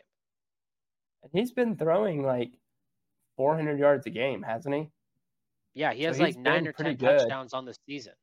And 1.23 1.31
he's 1.33 1.53
been 1.53 1.77
throwing 1.77 2.25
like 2.25 2.53
400 3.37 3.79
yards 3.79 4.07
a 4.07 4.11
game, 4.11 4.43
hasn't 4.43 4.75
he? 4.75 4.91
Yeah, 5.75 5.93
he 5.93 6.05
has 6.05 6.17
so 6.17 6.23
like 6.23 6.37
nine 6.37 6.67
or 6.67 6.73
10 6.73 6.97
good. 6.97 7.19
touchdowns 7.19 7.53
on 7.53 7.65
the 7.65 7.75
season. 7.87 8.15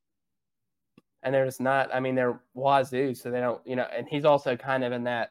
And 1.23 1.33
they're 1.35 1.45
just 1.45 1.61
not, 1.61 1.93
I 1.93 1.99
mean, 1.99 2.15
they're 2.15 2.39
Wazoo, 2.55 3.15
so 3.15 3.29
they 3.29 3.41
don't, 3.41 3.61
you 3.65 3.75
know, 3.75 3.85
and 3.95 4.07
he's 4.09 4.25
also 4.25 4.55
kind 4.55 4.83
of 4.83 4.91
in 4.91 5.03
that 5.03 5.29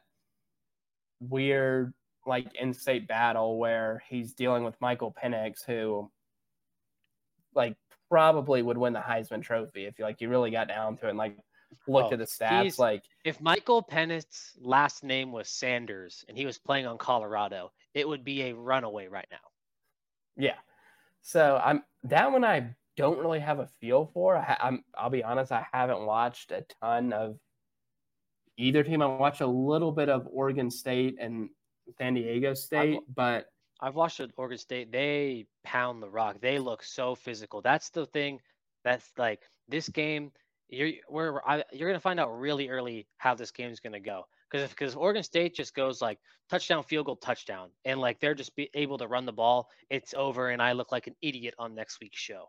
weird, 1.19 1.93
like, 2.25 2.47
in 2.55 2.73
state 2.73 3.09
battle 3.09 3.57
where 3.57 4.01
he's 4.07 4.33
dealing 4.33 4.63
with 4.63 4.79
Michael 4.79 5.13
Penix, 5.21 5.65
who, 5.65 6.09
like, 7.53 7.75
probably 8.11 8.61
would 8.61 8.77
win 8.77 8.91
the 8.91 8.99
Heisman 8.99 9.41
Trophy 9.41 9.85
if 9.85 9.97
you 9.97 10.03
like 10.03 10.19
you 10.19 10.27
really 10.29 10.51
got 10.51 10.67
down 10.67 10.97
to 10.97 11.07
it. 11.07 11.09
And 11.11 11.17
like 11.17 11.37
looked 11.87 12.09
Oh, 12.09 12.13
at 12.13 12.19
the 12.19 12.25
stats. 12.25 12.77
Like, 12.77 13.03
If 13.23 13.39
Michael 13.39 13.81
Penix's 13.81 14.51
last 14.59 15.03
name 15.03 15.31
was 15.31 15.47
Sanders 15.47 16.25
and 16.27 16.37
he 16.37 16.45
was 16.45 16.57
playing 16.57 16.85
on 16.85 16.97
Colorado, 16.97 17.71
it 17.93 18.05
would 18.07 18.25
be 18.25 18.43
a 18.43 18.53
runaway 18.53 19.07
right 19.07 19.27
now. 19.31 19.37
yeah. 20.35 20.57
So 21.21 21.61
I'm 21.63 21.83
that 22.03 22.29
one. 22.31 22.43
I 22.43 22.75
don't 22.97 23.19
really 23.19 23.39
have 23.39 23.59
a 23.59 23.67
feel 23.79 24.09
for. 24.13 24.35
I, 24.35 24.57
I'm 24.59 24.83
I'll 24.97 25.09
be 25.09 25.23
honest. 25.23 25.51
I 25.53 25.65
haven't 25.71 26.01
watched 26.05 26.51
a 26.51 26.65
ton 26.81 27.13
of 27.13 27.37
either 28.57 28.83
team. 28.83 29.01
I 29.01 29.05
watched 29.05 29.41
a 29.41 29.47
little 29.47 29.91
bit 29.91 30.09
of 30.09 30.27
Oregon 30.31 30.69
State 30.69 31.15
and 31.21 31.49
San 31.97 32.15
Diego 32.15 32.53
State, 32.55 32.99
but 33.15 33.45
I've 33.81 33.95
watched 33.95 34.21
Oregon 34.37 34.57
State. 34.57 34.91
They 34.91 35.47
pound 35.63 36.03
the 36.03 36.09
rock. 36.09 36.37
They 36.39 36.59
look 36.59 36.83
so 36.83 37.15
physical. 37.15 37.61
That's 37.61 37.89
the 37.89 38.05
thing. 38.05 38.39
That's 38.83 39.11
like 39.17 39.41
this 39.67 39.89
game. 39.89 40.31
You're 40.69 40.91
we're 41.09 41.41
I, 41.45 41.63
you're 41.73 41.89
gonna 41.89 41.99
find 41.99 42.19
out 42.19 42.39
really 42.39 42.69
early 42.69 43.07
how 43.17 43.33
this 43.33 43.51
game 43.51 43.71
is 43.71 43.79
gonna 43.79 43.99
go. 43.99 44.25
Because 44.49 44.69
because 44.69 44.95
Oregon 44.95 45.23
State 45.23 45.55
just 45.55 45.73
goes 45.73 46.01
like 46.01 46.19
touchdown, 46.49 46.83
field 46.83 47.07
goal, 47.07 47.15
touchdown, 47.15 47.69
and 47.85 47.99
like 47.99 48.19
they're 48.19 48.35
just 48.35 48.55
be 48.55 48.69
able 48.75 48.97
to 48.99 49.07
run 49.07 49.25
the 49.25 49.33
ball, 49.33 49.67
it's 49.89 50.13
over, 50.13 50.49
and 50.49 50.61
I 50.61 50.73
look 50.73 50.91
like 50.91 51.07
an 51.07 51.15
idiot 51.21 51.55
on 51.57 51.73
next 51.73 51.99
week's 52.01 52.19
show. 52.19 52.45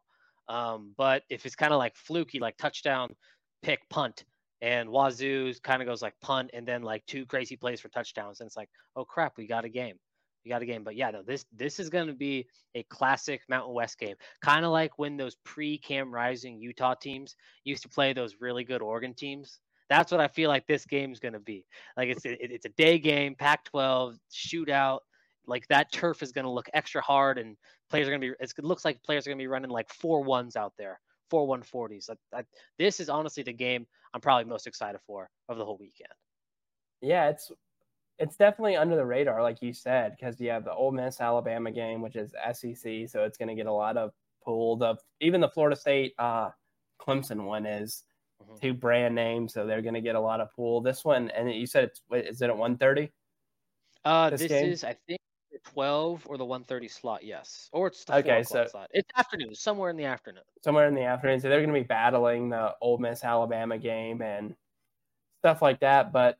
Um, 0.48 0.92
but 0.98 1.22
if 1.30 1.46
it's 1.46 1.56
kind 1.56 1.72
of 1.72 1.78
like 1.78 1.96
fluky, 1.96 2.40
like 2.40 2.58
touchdown, 2.58 3.14
pick, 3.62 3.88
punt, 3.88 4.24
and 4.60 4.90
Wazoo 4.90 5.54
kind 5.62 5.80
of 5.80 5.88
goes 5.88 6.02
like 6.02 6.14
punt, 6.20 6.50
and 6.52 6.66
then 6.66 6.82
like 6.82 7.06
two 7.06 7.24
crazy 7.24 7.56
plays 7.56 7.80
for 7.80 7.88
touchdowns, 7.88 8.40
and 8.40 8.46
it's 8.46 8.56
like, 8.56 8.68
oh 8.96 9.04
crap, 9.04 9.38
we 9.38 9.46
got 9.46 9.64
a 9.64 9.68
game 9.70 9.96
we 10.44 10.50
got 10.50 10.62
a 10.62 10.66
game. 10.66 10.84
But 10.84 10.96
yeah, 10.96 11.10
no, 11.10 11.22
this 11.22 11.44
this 11.52 11.78
is 11.78 11.88
going 11.88 12.06
to 12.06 12.12
be 12.12 12.46
a 12.74 12.82
classic 12.84 13.42
Mountain 13.48 13.74
West 13.74 13.98
game, 13.98 14.16
kind 14.42 14.64
of 14.64 14.72
like 14.72 14.98
when 14.98 15.16
those 15.16 15.36
pre-Cam 15.44 16.12
Rising 16.12 16.58
Utah 16.58 16.94
teams 16.94 17.36
used 17.64 17.82
to 17.82 17.88
play 17.88 18.12
those 18.12 18.36
really 18.40 18.64
good 18.64 18.82
Oregon 18.82 19.14
teams. 19.14 19.60
That's 19.88 20.10
what 20.10 20.20
I 20.20 20.28
feel 20.28 20.48
like 20.48 20.66
this 20.66 20.86
game 20.86 21.12
is 21.12 21.18
going 21.18 21.34
to 21.34 21.40
be. 21.40 21.66
Like 21.96 22.08
it's 22.08 22.24
it, 22.24 22.38
it's 22.40 22.66
a 22.66 22.70
day 22.70 22.98
game, 22.98 23.34
Pac-12 23.34 24.16
shootout. 24.30 25.00
Like 25.46 25.66
that 25.68 25.92
turf 25.92 26.22
is 26.22 26.32
going 26.32 26.44
to 26.44 26.50
look 26.50 26.68
extra 26.72 27.02
hard, 27.02 27.38
and 27.38 27.56
players 27.90 28.06
are 28.08 28.10
going 28.10 28.20
to 28.20 28.28
be. 28.28 28.34
It 28.40 28.52
looks 28.64 28.84
like 28.84 29.02
players 29.02 29.26
are 29.26 29.30
going 29.30 29.38
to 29.38 29.42
be 29.42 29.48
running 29.48 29.70
like 29.70 29.88
four 29.90 30.22
ones 30.22 30.56
out 30.56 30.72
there, 30.78 31.00
four 31.30 31.46
one 31.46 31.62
forties. 31.62 32.08
This 32.78 33.00
is 33.00 33.08
honestly 33.08 33.42
the 33.42 33.52
game 33.52 33.86
I'm 34.14 34.20
probably 34.20 34.44
most 34.44 34.66
excited 34.66 35.00
for 35.06 35.28
of 35.48 35.58
the 35.58 35.64
whole 35.64 35.78
weekend. 35.78 36.12
yeah, 37.00 37.28
it's 37.28 37.50
it's 38.22 38.36
definitely 38.36 38.76
under 38.76 38.96
the 38.96 39.04
radar, 39.04 39.42
like 39.42 39.60
you 39.60 39.72
said, 39.72 40.14
because 40.16 40.40
you 40.40 40.48
have 40.50 40.64
the 40.64 40.72
Ole 40.72 40.92
Miss 40.92 41.20
Alabama 41.20 41.70
game, 41.70 42.00
which 42.00 42.16
is 42.16 42.32
SEC, 42.52 43.08
so 43.08 43.24
it's 43.24 43.36
going 43.36 43.48
to 43.48 43.54
get 43.54 43.66
a 43.66 43.72
lot 43.72 43.96
of 43.96 44.12
pull. 44.44 44.76
The 44.76 44.96
even 45.20 45.40
the 45.40 45.48
Florida 45.48 45.76
State 45.76 46.14
uh, 46.18 46.50
Clemson 47.00 47.44
one 47.44 47.66
is 47.66 48.04
Mhm. 48.42 48.60
two 48.60 48.74
brand 48.74 49.14
names, 49.14 49.52
so 49.54 49.66
they're 49.66 49.82
going 49.82 49.94
to 49.94 50.00
get 50.00 50.16
a 50.16 50.20
lot 50.20 50.40
of 50.40 50.50
pull. 50.56 50.80
This 50.80 51.04
one, 51.04 51.30
and 51.30 51.52
you 51.52 51.66
said 51.66 51.84
it's 51.84 52.02
is 52.12 52.42
it 52.42 52.50
at 52.50 52.56
one 52.56 52.76
thirty? 52.76 53.12
Uh, 54.04 54.30
this 54.30 54.40
this, 54.40 54.50
is 54.50 54.84
I 54.84 54.94
think 55.06 55.20
the 55.52 55.58
12 55.70 56.26
or 56.26 56.36
the 56.38 56.44
1:30 56.44 56.88
slot. 56.90 57.22
Yes, 57.24 57.68
or 57.72 57.86
it's 57.86 58.04
the 58.04 58.16
Okay, 58.16 58.42
4 58.42 58.44
so- 58.44 58.66
slot. 58.66 58.90
It's 58.92 59.08
afternoon, 59.16 59.54
somewhere 59.54 59.90
in 59.90 59.96
the 59.96 60.06
afternoon. 60.06 60.42
somewhere 60.64 60.88
in 60.88 60.94
the 60.94 61.02
afternoon. 61.04 61.38
So 61.40 61.48
they're 61.48 61.60
going 61.60 61.72
to 61.72 61.80
be 61.80 61.86
battling 61.86 62.48
the 62.48 62.74
Ole 62.80 62.98
Miss 62.98 63.22
Alabama 63.22 63.78
game 63.78 64.22
and 64.22 64.56
stuff 65.38 65.62
like 65.62 65.78
that. 65.80 66.10
But 66.12 66.36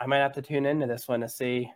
I 0.00 0.06
might 0.06 0.18
have 0.18 0.34
to 0.34 0.42
tune 0.42 0.66
into 0.66 0.86
this 0.86 1.08
one 1.08 1.20
to 1.20 1.28
see 1.28 1.70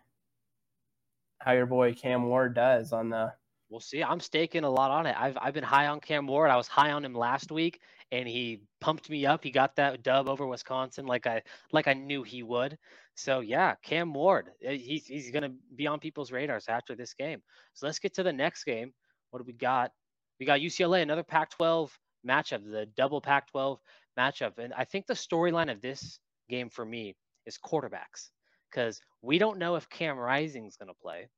how 1.40 1.52
your 1.52 1.66
boy 1.66 1.92
Cam 1.94 2.24
Ward 2.24 2.54
does 2.54 2.92
on 2.92 3.10
the. 3.10 3.32
We'll 3.68 3.80
see. 3.80 4.02
I'm 4.02 4.20
staking 4.20 4.64
a 4.64 4.70
lot 4.70 4.90
on 4.90 5.06
it. 5.06 5.16
I've 5.18 5.36
I've 5.40 5.54
been 5.54 5.64
high 5.64 5.86
on 5.88 6.00
Cam 6.00 6.26
Ward. 6.26 6.50
I 6.50 6.56
was 6.56 6.68
high 6.68 6.92
on 6.92 7.04
him 7.04 7.14
last 7.14 7.50
week, 7.50 7.80
and 8.12 8.28
he 8.28 8.62
pumped 8.80 9.08
me 9.10 9.24
up. 9.26 9.42
He 9.42 9.50
got 9.50 9.76
that 9.76 10.02
dub 10.02 10.28
over 10.28 10.46
Wisconsin, 10.46 11.06
like 11.06 11.26
I 11.26 11.42
like 11.72 11.88
I 11.88 11.94
knew 11.94 12.22
he 12.22 12.42
would. 12.42 12.78
So 13.14 13.40
yeah, 13.40 13.74
Cam 13.82 14.12
Ward. 14.12 14.50
eh, 14.62 14.76
He's 14.76 15.06
he's 15.06 15.30
gonna 15.30 15.52
be 15.74 15.86
on 15.86 16.00
people's 16.00 16.30
radars 16.30 16.66
after 16.68 16.94
this 16.94 17.14
game. 17.14 17.42
So 17.74 17.86
let's 17.86 17.98
get 17.98 18.14
to 18.14 18.22
the 18.22 18.32
next 18.32 18.64
game. 18.64 18.92
What 19.30 19.40
do 19.40 19.44
we 19.46 19.54
got? 19.54 19.90
We 20.38 20.46
got 20.46 20.60
UCLA, 20.60 21.02
another 21.02 21.22
Pac-12 21.22 21.90
matchup, 22.26 22.64
the 22.70 22.86
double 22.96 23.20
Pac-12 23.20 23.78
matchup, 24.18 24.58
and 24.58 24.72
I 24.74 24.84
think 24.84 25.06
the 25.06 25.14
storyline 25.14 25.70
of 25.70 25.80
this 25.80 26.18
game 26.48 26.68
for 26.68 26.84
me 26.84 27.14
is 27.46 27.58
quarterbacks 27.58 28.30
because 28.70 29.00
we 29.20 29.38
don't 29.38 29.58
know 29.58 29.76
if 29.76 29.88
Cam 29.88 30.18
Rising's 30.18 30.76
gonna 30.76 30.94
play 30.94 31.28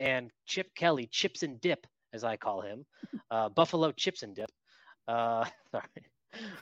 and 0.00 0.30
Chip 0.46 0.74
Kelly, 0.74 1.06
chips 1.06 1.42
and 1.42 1.60
dip, 1.60 1.86
as 2.12 2.24
I 2.24 2.36
call 2.36 2.62
him, 2.62 2.84
uh, 3.30 3.48
Buffalo 3.48 3.92
chips 3.92 4.22
and 4.22 4.34
dip. 4.34 4.50
Uh, 5.06 5.44
sorry. 5.70 5.86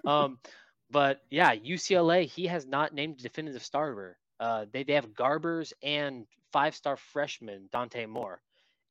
Um, 0.05 0.39
but 0.91 1.21
yeah, 1.31 1.55
UCLA, 1.55 2.27
he 2.27 2.47
has 2.47 2.67
not 2.67 2.93
named 2.93 3.21
a 3.21 3.23
definitive 3.23 3.65
starter. 3.65 4.19
Uh, 4.39 4.67
they, 4.73 4.83
they 4.83 4.95
have 4.95 5.15
Garbers 5.15 5.73
and 5.83 6.27
five 6.53 6.75
star 6.75 6.97
freshman 6.97 7.69
Dante 7.73 8.07
Moore. 8.07 8.43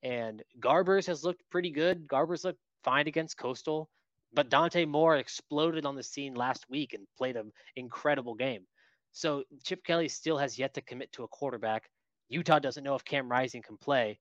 And 0.03 0.41
Garbers 0.59 1.05
has 1.07 1.23
looked 1.23 1.43
pretty 1.51 1.69
good. 1.69 2.07
Garbers 2.07 2.43
looked 2.43 2.59
fine 2.83 3.07
against 3.07 3.37
Coastal, 3.37 3.87
but 4.33 4.49
Dante 4.49 4.85
Moore 4.85 5.17
exploded 5.17 5.85
on 5.85 5.95
the 5.95 6.01
scene 6.01 6.33
last 6.33 6.65
week 6.69 6.93
and 6.93 7.05
played 7.17 7.35
an 7.35 7.51
incredible 7.75 8.33
game. 8.33 8.65
So 9.11 9.43
Chip 9.63 9.83
Kelly 9.83 10.07
still 10.07 10.37
has 10.37 10.57
yet 10.57 10.73
to 10.75 10.81
commit 10.81 11.11
to 11.13 11.23
a 11.23 11.27
quarterback. 11.27 11.89
Utah 12.29 12.59
doesn't 12.59 12.83
know 12.83 12.95
if 12.95 13.03
Cam 13.03 13.29
Rising 13.29 13.61
can 13.61 13.77
play 13.77 14.19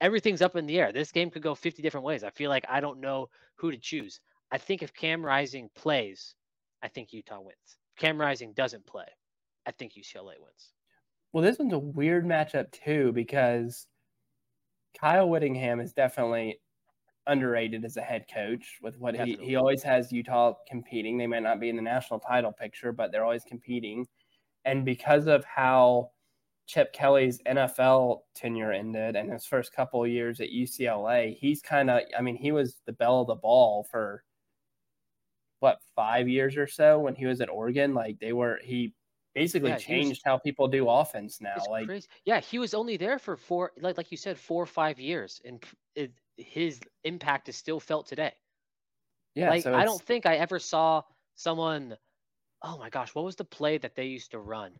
everything's 0.00 0.42
up 0.42 0.56
in 0.56 0.66
the 0.66 0.78
air. 0.78 0.92
This 0.92 1.12
game 1.12 1.30
could 1.30 1.42
go 1.42 1.54
50 1.54 1.82
different 1.82 2.06
ways. 2.06 2.24
I 2.24 2.30
feel 2.30 2.50
like 2.50 2.64
I 2.68 2.80
don't 2.80 3.00
know 3.00 3.28
who 3.56 3.70
to 3.70 3.78
choose. 3.78 4.20
I 4.50 4.58
think 4.58 4.82
if 4.82 4.94
Cam 4.94 5.24
Rising 5.24 5.70
plays, 5.74 6.34
I 6.82 6.88
think 6.88 7.12
Utah 7.12 7.40
wins. 7.40 7.78
Cam 7.98 8.20
Rising 8.20 8.52
doesn't 8.52 8.86
play, 8.86 9.06
I 9.66 9.70
think 9.72 9.94
UCLA 9.94 10.34
wins. 10.38 10.72
Well, 11.32 11.42
this 11.42 11.58
one's 11.58 11.72
a 11.72 11.78
weird 11.78 12.24
matchup 12.24 12.70
too 12.72 13.12
because 13.12 13.86
Kyle 14.98 15.28
Whittingham 15.28 15.80
is 15.80 15.92
definitely 15.92 16.60
underrated 17.26 17.84
as 17.84 17.96
a 17.96 18.02
head 18.02 18.26
coach 18.32 18.78
with 18.80 18.98
what 19.00 19.16
he, 19.16 19.36
he 19.40 19.56
always 19.56 19.82
has 19.82 20.12
Utah 20.12 20.54
competing. 20.68 21.18
They 21.18 21.26
might 21.26 21.42
not 21.42 21.58
be 21.58 21.68
in 21.68 21.76
the 21.76 21.82
national 21.82 22.20
title 22.20 22.52
picture, 22.52 22.92
but 22.92 23.10
they're 23.10 23.24
always 23.24 23.44
competing. 23.44 24.06
And 24.66 24.84
because 24.84 25.26
of 25.28 25.44
how 25.44 26.10
Chip 26.66 26.92
Kelly's 26.92 27.40
NFL 27.46 28.22
tenure 28.34 28.72
ended 28.72 29.16
and 29.16 29.32
his 29.32 29.46
first 29.46 29.72
couple 29.72 30.02
of 30.04 30.10
years 30.10 30.40
at 30.40 30.50
UCLA, 30.50 31.36
he's 31.38 31.62
kind 31.62 31.88
of, 31.88 32.02
I 32.18 32.20
mean, 32.20 32.36
he 32.36 32.52
was 32.52 32.80
the 32.84 32.92
bell 32.92 33.22
of 33.22 33.28
the 33.28 33.36
ball 33.36 33.84
for 33.90 34.24
what, 35.60 35.78
five 35.94 36.28
years 36.28 36.56
or 36.56 36.66
so 36.66 36.98
when 36.98 37.14
he 37.14 37.26
was 37.26 37.40
at 37.40 37.48
Oregon. 37.48 37.94
Like 37.94 38.18
they 38.18 38.32
were, 38.32 38.58
he 38.62 38.94
basically 39.34 39.70
Yeah, 39.70 39.78
he 39.78 39.94
was- 39.96 40.04
changed 40.06 40.22
how 40.24 40.38
people 40.38 40.68
do 40.68 40.88
offense 40.88 41.40
now. 41.40 41.56
Like, 41.70 41.86
crazy. 41.86 42.08
Yeah, 42.24 42.40
he 42.40 42.58
was 42.58 42.74
only 42.74 42.96
there 42.96 43.18
for 43.18 43.36
four, 43.36 43.72
like 43.80 43.96
like 43.96 44.10
you 44.10 44.16
said, 44.16 44.38
four 44.38 44.62
or 44.62 44.66
five 44.66 44.98
years, 44.98 45.40
and 45.44 45.62
it, 45.94 46.12
his 46.36 46.80
impact 47.04 47.48
is 47.48 47.56
still 47.56 47.80
felt 47.80 48.06
today. 48.06 48.32
yeah, 49.34 49.50
like 49.50 49.62
so 49.62 49.74
I 49.74 49.84
don't 49.84 50.02
think 50.02 50.26
I 50.26 50.36
ever 50.36 50.58
saw 50.58 51.02
someone. 51.36 51.96
Oh 52.62 52.78
my 52.78 52.90
gosh, 52.90 53.14
what 53.14 53.24
was 53.24 53.36
the 53.36 53.44
play 53.44 53.78
that 53.78 53.94
they 53.94 54.06
used 54.06 54.30
to 54.32 54.38
run? 54.38 54.78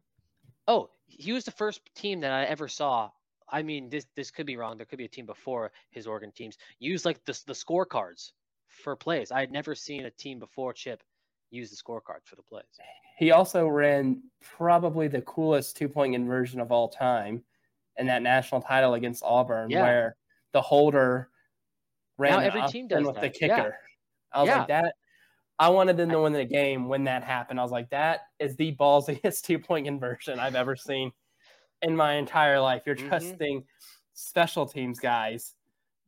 Oh, 0.67 0.91
he 1.07 1.33
was 1.33 1.45
the 1.45 1.51
first 1.51 1.81
team 1.95 2.21
that 2.21 2.33
I 2.33 2.45
ever 2.45 2.69
saw. 2.69 3.11
I 3.49 3.63
mean, 3.63 3.89
this 3.91 4.07
this 4.17 4.31
could 4.31 4.47
be 4.47 4.57
wrong. 4.57 4.77
There 4.77 4.87
could 4.87 4.99
be 4.99 5.05
a 5.05 5.09
team 5.09 5.27
before 5.27 5.73
his 5.91 6.07
Oregon 6.07 6.33
teams 6.33 6.57
use 6.79 7.05
like 7.05 7.25
the 7.25 7.41
the 7.47 7.53
scorecards 7.53 8.33
for 8.67 8.97
plays. 8.97 9.31
I 9.31 9.41
had 9.41 9.53
never 9.53 9.75
seen 9.75 10.07
a 10.07 10.11
team 10.11 10.39
before 10.39 10.73
Chip 10.73 11.03
use 11.51 11.71
the 11.71 11.77
scorecards 11.77 12.25
for 12.25 12.35
the 12.37 12.43
plays. 12.43 12.65
He 13.19 13.31
also 13.31 13.69
ran 13.69 14.23
probably 14.41 15.07
the 15.07 15.23
coolest 15.23 15.77
two 15.77 15.89
point 15.89 16.15
conversion 16.15 16.61
of 16.61 16.73
all 16.73 16.89
time 16.89 17.45
in 17.99 18.07
that 18.09 18.23
national 18.23 18.61
title 18.61 18.95
against 18.95 19.23
Auburn, 19.25 19.71
Yeah. 19.71 19.83
where 19.83 20.17
the 20.53 20.61
holder 20.61 21.31
ran 22.19 22.33
Now 22.33 22.39
every 22.41 22.63
team 22.67 22.89
does 22.89 23.07
with 23.07 23.15
the 23.15 23.21
that. 23.23 23.41
Yeah. 23.41 23.57
kicker. 23.57 23.79
I 24.33 24.41
was 24.43 24.51
like 24.51 24.69
that. 24.69 24.97
I 25.59 25.69
wanted 25.71 25.97
them 25.97 26.11
to 26.11 26.21
win 26.21 26.33
the 26.33 26.45
game 26.45 26.89
when 26.89 27.05
that 27.05 27.25
happened. 27.25 27.59
I 27.59 27.63
was 27.63 27.73
like, 27.73 27.91
that 27.91 28.23
is 28.39 28.57
the 28.57 28.77
ballsiest 28.77 29.43
two 29.45 29.59
point 29.59 29.87
conversion 29.87 30.39
I've 30.39 30.55
ever 30.55 30.77
seen 30.77 31.13
in 31.83 31.97
my 31.97 32.15
entire 32.15 32.61
life. 32.61 32.83
You're 32.87 32.97
Mhm. 32.97 33.09
trusting 33.09 33.65
special 34.15 34.67
teams 34.67 34.99
guys 35.01 35.55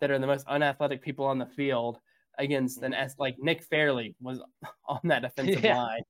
that 0.01 0.11
are 0.11 0.19
the 0.19 0.27
most 0.27 0.47
unathletic 0.47 1.03
people 1.03 1.25
on 1.25 1.39
the 1.39 1.47
field 1.47 2.01
against 2.39 2.83
an 2.83 2.95
S 2.95 3.17
like 3.19 3.37
Nick 3.39 3.63
Fairley 3.65 4.15
was 4.21 4.41
on 4.87 5.01
that 5.05 5.23
defensive 5.23 5.65
Yeah. 5.65 5.77
line. 5.77 6.03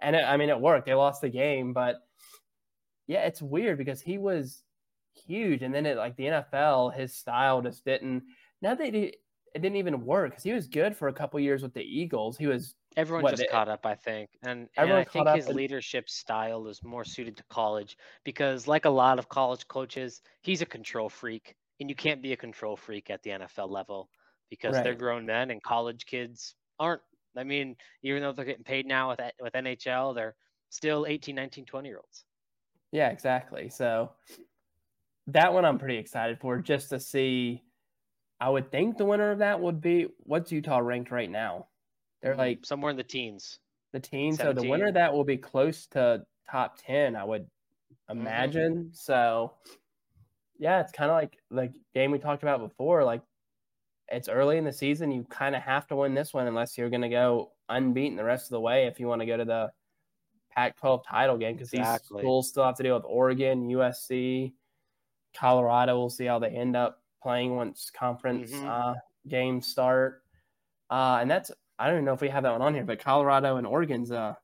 And 0.00 0.16
it, 0.16 0.24
I 0.24 0.36
mean, 0.36 0.48
it 0.48 0.60
worked. 0.60 0.86
They 0.86 0.94
lost 0.94 1.20
the 1.20 1.28
game, 1.28 1.72
but 1.72 1.96
yeah, 3.06 3.24
it's 3.26 3.42
weird 3.42 3.78
because 3.78 4.00
he 4.00 4.18
was 4.18 4.64
huge. 5.14 5.62
And 5.62 5.74
then 5.74 5.86
it 5.86 5.96
like 5.96 6.16
the 6.16 6.26
NFL, 6.26 6.90
his 6.90 7.14
style 7.14 7.60
just 7.62 7.84
didn't. 7.84 8.24
Now 8.62 8.74
that 8.74 8.94
it, 8.94 9.16
it 9.54 9.58
didn't 9.60 9.76
even 9.76 10.04
work 10.04 10.30
because 10.30 10.42
he 10.42 10.52
was 10.52 10.66
good 10.66 10.96
for 10.96 11.08
a 11.08 11.12
couple 11.12 11.38
years 11.38 11.62
with 11.62 11.74
the 11.74 11.82
Eagles. 11.82 12.36
He 12.36 12.46
was 12.46 12.74
Everyone 12.96 13.22
What, 13.24 13.30
just 13.30 13.42
they- 13.42 13.48
caught 13.48 13.68
up, 13.68 13.84
I 13.86 13.94
think, 13.94 14.30
and 14.42 14.68
and 14.76 14.92
I 14.92 15.04
think 15.04 15.28
his 15.30 15.46
and- 15.46 15.56
leadership 15.56 16.08
style 16.08 16.68
is 16.68 16.82
more 16.82 17.04
suited 17.04 17.36
to 17.38 17.44
college 17.44 17.96
because, 18.24 18.68
like 18.68 18.84
a 18.84 18.90
lot 18.90 19.18
of 19.18 19.28
college 19.28 19.66
coaches, 19.68 20.22
he's 20.42 20.62
a 20.62 20.66
control 20.66 21.08
freak, 21.08 21.56
and 21.80 21.88
you 21.90 21.96
can't 21.96 22.22
be 22.22 22.32
a 22.32 22.36
control 22.36 22.76
freak 22.76 23.10
at 23.10 23.22
the 23.22 23.30
NFL 23.30 23.68
level 23.68 24.10
because 24.50 24.74
they're 24.82 24.94
grown 24.94 25.26
men, 25.26 25.50
and 25.50 25.62
college 25.62 26.06
kids 26.06 26.54
aren't. 26.78 27.02
I 27.36 27.42
mean, 27.42 27.76
even 28.02 28.22
though 28.22 28.32
they're 28.32 28.44
getting 28.44 28.64
paid 28.64 28.86
now 28.86 29.10
with 29.10 29.20
with 29.40 29.54
NIL, 29.54 30.14
they're 30.14 30.36
still 30.70 31.06
18, 31.06 31.34
19, 31.34 31.64
20 31.66 31.88
year 31.88 31.98
olds. 31.98 32.24
Yeah, 32.92 33.08
exactly. 33.10 33.68
So 33.70 34.12
that 35.26 35.52
one 35.52 35.64
I'm 35.64 35.78
pretty 35.78 35.96
excited 35.96 36.38
for 36.38 36.58
just 36.58 36.90
to 36.90 37.00
see. 37.00 37.64
I 38.40 38.50
would 38.50 38.70
think 38.70 38.98
the 38.98 39.04
winner 39.04 39.30
of 39.30 39.38
that 39.38 39.60
would 39.60 39.80
be 39.80 40.08
what's 40.18 40.52
Utah 40.52 40.78
ranked 40.78 41.10
right 41.10 41.30
now? 41.30 41.68
They're 42.24 42.34
like 42.36 42.66
somewhere 42.66 42.90
in 42.90 42.96
the 42.96 43.04
teens. 43.04 43.60
The 43.92 44.00
teens. 44.00 44.38
So 44.38 44.52
the 44.52 44.68
winner 44.68 44.90
that 44.90 45.12
will 45.12 45.24
be 45.24 45.36
close 45.36 45.86
to 45.88 46.24
top 46.50 46.78
10, 46.84 47.14
I 47.14 47.22
would 47.22 47.46
Mm-hmm. 48.10 48.20
imagine. 48.20 48.74
Mm-hmm. 48.74 48.92
So 48.92 49.52
yeah, 50.58 50.80
it's 50.80 50.92
kind 50.92 51.10
of 51.10 51.16
like 51.16 51.38
the 51.50 51.72
game 51.94 52.10
we 52.10 52.18
talked 52.18 52.42
about 52.42 52.60
before. 52.60 53.04
Like 53.04 53.22
it's 54.08 54.28
early 54.28 54.58
in 54.58 54.64
the 54.64 54.72
season. 54.72 55.10
You 55.10 55.24
kind 55.24 55.56
of 55.56 55.62
have 55.62 55.86
to 55.88 55.96
win 55.96 56.14
this 56.14 56.34
one 56.34 56.46
unless 56.46 56.76
you're 56.76 56.90
going 56.90 57.02
to 57.02 57.08
go 57.08 57.52
unbeaten 57.68 58.16
the 58.16 58.24
rest 58.24 58.46
of 58.46 58.50
the 58.50 58.60
way 58.60 58.86
if 58.86 59.00
you 59.00 59.08
want 59.08 59.22
to 59.22 59.26
go 59.26 59.36
to 59.36 59.44
the 59.44 59.70
Pac 60.54 60.78
12 60.78 61.04
title 61.06 61.38
game 61.38 61.54
because 61.54 61.72
exactly. 61.72 62.18
these 62.18 62.22
schools 62.22 62.48
still 62.48 62.64
have 62.64 62.76
to 62.76 62.82
deal 62.82 62.94
with 62.94 63.04
Oregon, 63.06 63.68
USC, 63.68 64.52
Colorado. 65.36 65.98
We'll 65.98 66.10
see 66.10 66.26
how 66.26 66.38
they 66.38 66.50
end 66.50 66.76
up 66.76 67.00
playing 67.22 67.56
once 67.56 67.90
conference 67.90 68.52
mm-hmm. 68.52 68.68
uh, 68.68 68.94
games 69.26 69.66
start. 69.66 70.22
Uh, 70.90 71.18
and 71.20 71.30
that's, 71.30 71.50
I 71.78 71.86
don't 71.86 71.96
even 71.96 72.04
know 72.04 72.12
if 72.12 72.20
we 72.20 72.28
have 72.28 72.44
that 72.44 72.52
one 72.52 72.62
on 72.62 72.74
here, 72.74 72.84
but 72.84 73.00
Colorado 73.00 73.56
and 73.56 73.66
Oregon's 73.66 74.10
a 74.10 74.36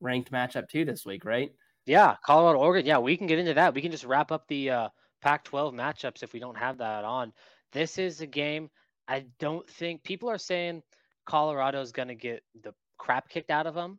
ranked 0.00 0.30
matchup 0.30 0.68
too 0.68 0.84
this 0.84 1.06
week, 1.06 1.24
right? 1.24 1.52
Yeah, 1.86 2.16
Colorado, 2.24 2.58
Oregon. 2.58 2.86
Yeah, 2.86 2.98
we 2.98 3.16
can 3.16 3.26
get 3.26 3.38
into 3.38 3.54
that. 3.54 3.74
We 3.74 3.82
can 3.82 3.90
just 3.90 4.04
wrap 4.04 4.30
up 4.30 4.46
the 4.48 4.70
uh, 4.70 4.88
Pac-12 5.22 5.72
matchups 5.72 6.22
if 6.22 6.32
we 6.32 6.40
don't 6.40 6.58
have 6.58 6.78
that 6.78 7.04
on. 7.04 7.32
This 7.72 7.98
is 7.98 8.20
a 8.20 8.26
game. 8.26 8.70
I 9.08 9.24
don't 9.38 9.68
think 9.68 10.02
people 10.04 10.30
are 10.30 10.38
saying 10.38 10.82
Colorado's 11.26 11.92
going 11.92 12.08
to 12.08 12.14
get 12.14 12.42
the 12.62 12.74
crap 12.98 13.28
kicked 13.28 13.50
out 13.50 13.66
of 13.66 13.74
them. 13.74 13.98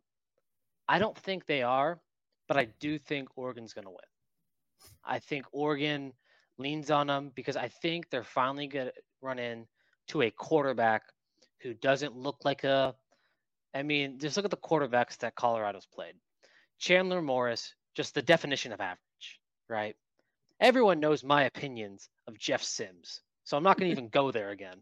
I 0.88 0.98
don't 0.98 1.16
think 1.16 1.46
they 1.46 1.62
are, 1.62 2.00
but 2.46 2.56
I 2.56 2.68
do 2.78 2.98
think 2.98 3.28
Oregon's 3.36 3.74
going 3.74 3.86
to 3.86 3.90
win. 3.90 3.98
I 5.04 5.18
think 5.18 5.46
Oregon 5.52 6.12
leans 6.58 6.90
on 6.90 7.06
them 7.08 7.32
because 7.34 7.56
I 7.56 7.68
think 7.68 8.08
they're 8.10 8.24
finally 8.24 8.66
going 8.66 8.86
to 8.86 8.92
run 9.20 9.38
in 9.38 9.66
to 10.08 10.22
a 10.22 10.30
quarterback 10.30 11.02
who 11.64 11.74
doesn't 11.74 12.16
look 12.16 12.44
like 12.44 12.62
a. 12.62 12.94
I 13.74 13.82
mean, 13.82 14.20
just 14.20 14.36
look 14.36 14.44
at 14.44 14.52
the 14.52 14.56
quarterbacks 14.56 15.18
that 15.18 15.34
Colorado's 15.34 15.88
played. 15.92 16.14
Chandler 16.78 17.20
Morris, 17.20 17.74
just 17.96 18.14
the 18.14 18.22
definition 18.22 18.72
of 18.72 18.80
average, 18.80 19.40
right? 19.68 19.96
Everyone 20.60 21.00
knows 21.00 21.24
my 21.24 21.44
opinions 21.44 22.08
of 22.28 22.38
Jeff 22.38 22.62
Sims, 22.62 23.20
so 23.42 23.56
I'm 23.56 23.64
not 23.64 23.76
going 23.76 23.88
to 23.88 23.92
even 23.92 24.10
go 24.10 24.30
there 24.30 24.50
again. 24.50 24.80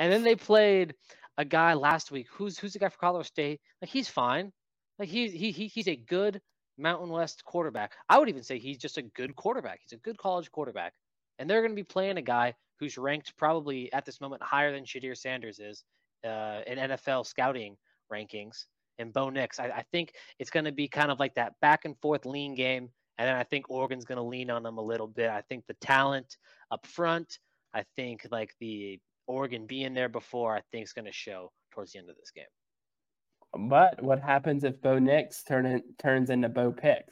And 0.00 0.12
then 0.12 0.24
they 0.24 0.34
played 0.34 0.94
a 1.36 1.44
guy 1.44 1.74
last 1.74 2.10
week. 2.10 2.26
Who's 2.32 2.58
who's 2.58 2.72
the 2.72 2.80
guy 2.80 2.88
for 2.88 2.98
Colorado 2.98 3.22
State? 3.22 3.60
Like 3.80 3.90
he's 3.90 4.08
fine. 4.08 4.52
Like 4.98 5.08
he 5.08 5.28
he, 5.28 5.52
he 5.52 5.66
he's 5.68 5.88
a 5.88 5.96
good 5.96 6.40
Mountain 6.78 7.10
West 7.10 7.44
quarterback. 7.44 7.92
I 8.08 8.18
would 8.18 8.28
even 8.28 8.42
say 8.42 8.58
he's 8.58 8.78
just 8.78 8.98
a 8.98 9.02
good 9.02 9.36
quarterback. 9.36 9.80
He's 9.82 9.96
a 9.96 10.02
good 10.02 10.18
college 10.18 10.50
quarterback. 10.50 10.94
And 11.38 11.48
they're 11.48 11.60
going 11.60 11.72
to 11.72 11.76
be 11.76 11.84
playing 11.84 12.16
a 12.16 12.22
guy 12.22 12.54
who's 12.78 12.98
ranked 12.98 13.36
probably 13.36 13.92
at 13.92 14.04
this 14.04 14.20
moment 14.20 14.42
higher 14.42 14.72
than 14.72 14.84
Shedeur 14.84 15.16
Sanders 15.16 15.58
is 15.58 15.84
uh, 16.24 16.60
in 16.66 16.78
NFL 16.78 17.26
scouting 17.26 17.76
rankings 18.12 18.64
and 18.98 19.12
Bo 19.12 19.30
Nix. 19.30 19.58
I, 19.58 19.66
I 19.66 19.84
think 19.92 20.12
it's 20.38 20.50
going 20.50 20.64
to 20.64 20.72
be 20.72 20.88
kind 20.88 21.10
of 21.10 21.18
like 21.18 21.34
that 21.34 21.54
back 21.60 21.84
and 21.84 21.96
forth 22.00 22.26
lean 22.26 22.54
game. 22.54 22.88
And 23.18 23.28
then 23.28 23.34
I 23.34 23.42
think 23.42 23.70
Oregon's 23.70 24.04
going 24.04 24.16
to 24.16 24.22
lean 24.22 24.50
on 24.50 24.62
them 24.62 24.78
a 24.78 24.82
little 24.82 25.08
bit. 25.08 25.30
I 25.30 25.42
think 25.42 25.66
the 25.66 25.74
talent 25.74 26.36
up 26.70 26.86
front, 26.86 27.38
I 27.74 27.84
think 27.96 28.26
like 28.30 28.54
the 28.60 29.00
Oregon 29.26 29.66
being 29.66 29.94
there 29.94 30.08
before, 30.08 30.54
I 30.54 30.62
think 30.70 30.84
is 30.84 30.92
going 30.92 31.06
to 31.06 31.12
show 31.12 31.50
towards 31.72 31.92
the 31.92 31.98
end 31.98 32.10
of 32.10 32.16
this 32.16 32.30
game. 32.30 33.68
But 33.68 34.02
what 34.02 34.20
happens 34.20 34.64
if 34.64 34.80
Bo 34.80 34.98
Nix 34.98 35.42
turn 35.42 35.66
in, 35.66 35.82
turns 35.98 36.30
into 36.30 36.48
Bo 36.48 36.70
Pick? 36.70 37.06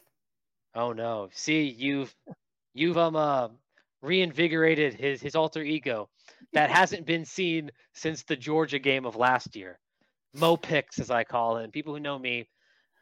Oh 0.74 0.92
no! 0.92 1.30
See, 1.32 1.62
you've 1.62 2.14
you've 2.74 2.98
um 2.98 3.16
uh, 3.16 3.48
reinvigorated 4.02 4.94
his 4.94 5.22
his 5.22 5.34
alter 5.34 5.62
ego 5.62 6.10
that 6.56 6.70
hasn't 6.70 7.04
been 7.04 7.24
seen 7.24 7.70
since 7.94 8.22
the 8.22 8.36
Georgia 8.36 8.78
game 8.78 9.04
of 9.04 9.14
last 9.14 9.54
year. 9.54 9.78
Mo 10.34 10.56
picks, 10.56 10.98
as 10.98 11.10
I 11.10 11.22
call 11.22 11.58
it. 11.58 11.64
And 11.64 11.72
people 11.72 11.94
who 11.94 12.00
know 12.00 12.18
me 12.18 12.48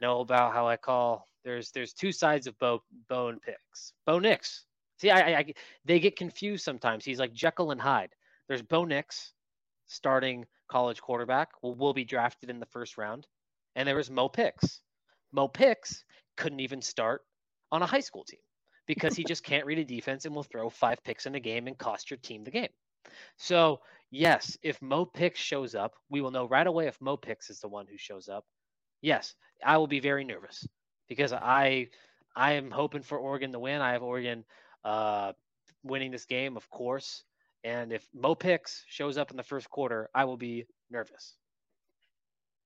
know 0.01 0.21
about 0.21 0.53
how 0.53 0.67
I 0.67 0.77
call 0.77 1.29
there's 1.45 1.71
there's 1.71 1.93
two 1.93 2.11
sides 2.11 2.47
of 2.47 2.59
Bo 2.59 2.83
Bone 3.09 3.39
picks. 3.45 3.93
Bo 4.07 4.19
Nix. 4.19 4.65
See, 5.01 5.11
I, 5.11 5.39
I 5.39 5.55
they 5.85 6.01
get 6.01 6.17
confused 6.17 6.65
sometimes. 6.65 7.05
He's 7.05 7.21
like 7.21 7.33
Jekyll 7.33 7.71
and 7.71 7.81
Hyde. 7.81 8.11
There's 8.49 8.63
Bo 8.63 8.85
Nix, 8.85 9.33
starting 9.87 10.47
college 10.69 11.01
quarterback, 11.01 11.51
will 11.63 11.75
will 11.75 11.95
be 11.95 12.05
drafted 12.05 12.51
in 12.51 12.59
the 12.59 12.67
first 12.67 12.99
round, 12.99 13.27
and 13.77 13.87
there 13.87 13.97
was 13.97 14.11
Mo 14.11 14.29
Picks. 14.29 14.81
Mo 15.33 15.47
Picks 15.47 16.05
couldn't 16.37 16.61
even 16.61 16.83
start 16.83 17.23
on 17.71 17.83
a 17.83 17.87
high 17.87 18.01
school 18.01 18.25
team 18.25 18.41
because 18.87 19.15
he 19.15 19.25
just 19.25 19.45
can't 19.45 19.67
read 19.67 19.79
a 19.79 19.85
defense 19.85 20.25
and 20.25 20.35
will 20.35 20.43
throw 20.43 20.69
five 20.69 21.03
picks 21.05 21.27
in 21.27 21.35
a 21.35 21.41
game 21.41 21.67
and 21.67 21.79
cost 21.79 22.11
your 22.11 22.19
team 22.19 22.45
the 22.45 22.51
game. 22.51 22.69
So 23.37 23.81
yes, 24.11 24.57
if 24.63 24.81
Mo 24.81 25.05
Picks 25.05 25.41
shows 25.41 25.75
up, 25.75 25.95
we 26.09 26.21
will 26.21 26.31
know 26.31 26.47
right 26.47 26.67
away 26.67 26.87
if 26.87 27.01
Mo 27.01 27.17
Picks 27.17 27.51
is 27.51 27.61
the 27.61 27.69
one 27.69 27.87
who 27.87 27.99
shows 27.99 28.29
up. 28.29 28.45
Yes, 29.01 29.35
I 29.65 29.77
will 29.77 29.87
be 29.87 30.01
very 30.01 30.25
nervous 30.25 30.67
because 31.09 31.33
I 31.33 31.89
I 32.37 32.53
am 32.53 32.71
hoping 32.71 33.03
for 33.03 33.19
Oregon 33.19 33.53
to 33.53 33.59
win. 33.59 33.81
I 33.81 33.93
have 33.93 34.03
Oregon 34.03 34.45
uh, 34.85 35.33
winning 35.83 36.11
this 36.11 36.25
game, 36.25 36.57
of 36.57 36.69
course. 36.71 37.23
And 37.63 37.93
if 37.93 38.07
Mo 38.13 38.35
Picks 38.35 38.85
shows 38.89 39.17
up 39.17 39.31
in 39.31 39.37
the 39.37 39.43
first 39.43 39.71
quarter, 39.71 40.11
I 40.15 40.25
will 40.25 40.37
be 40.37 40.67
nervous. 40.91 41.35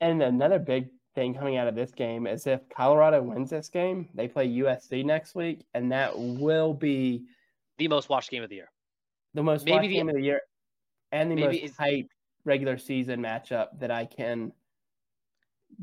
And 0.00 0.22
another 0.22 0.58
big 0.58 0.88
thing 1.14 1.34
coming 1.34 1.56
out 1.56 1.68
of 1.68 1.74
this 1.74 1.90
game 1.90 2.26
is 2.26 2.46
if 2.46 2.60
Colorado 2.68 3.22
wins 3.22 3.50
this 3.50 3.68
game, 3.68 4.08
they 4.14 4.28
play 4.28 4.48
USC 4.48 5.04
next 5.04 5.34
week, 5.34 5.66
and 5.74 5.92
that 5.92 6.16
will 6.16 6.74
be 6.74 7.26
the 7.78 7.88
most 7.88 8.08
watched 8.08 8.30
game 8.30 8.42
of 8.42 8.48
the 8.48 8.56
year. 8.56 8.70
The 9.38 9.44
most 9.44 9.66
maybe 9.66 9.76
watched 9.76 9.88
the, 9.88 9.94
game 9.94 10.08
of 10.08 10.16
the 10.16 10.20
year, 10.20 10.40
and 11.12 11.30
the 11.30 11.36
most 11.36 11.76
hype 11.78 12.08
regular 12.44 12.76
season 12.76 13.22
matchup 13.22 13.68
that 13.78 13.92
I 13.92 14.04
can 14.04 14.50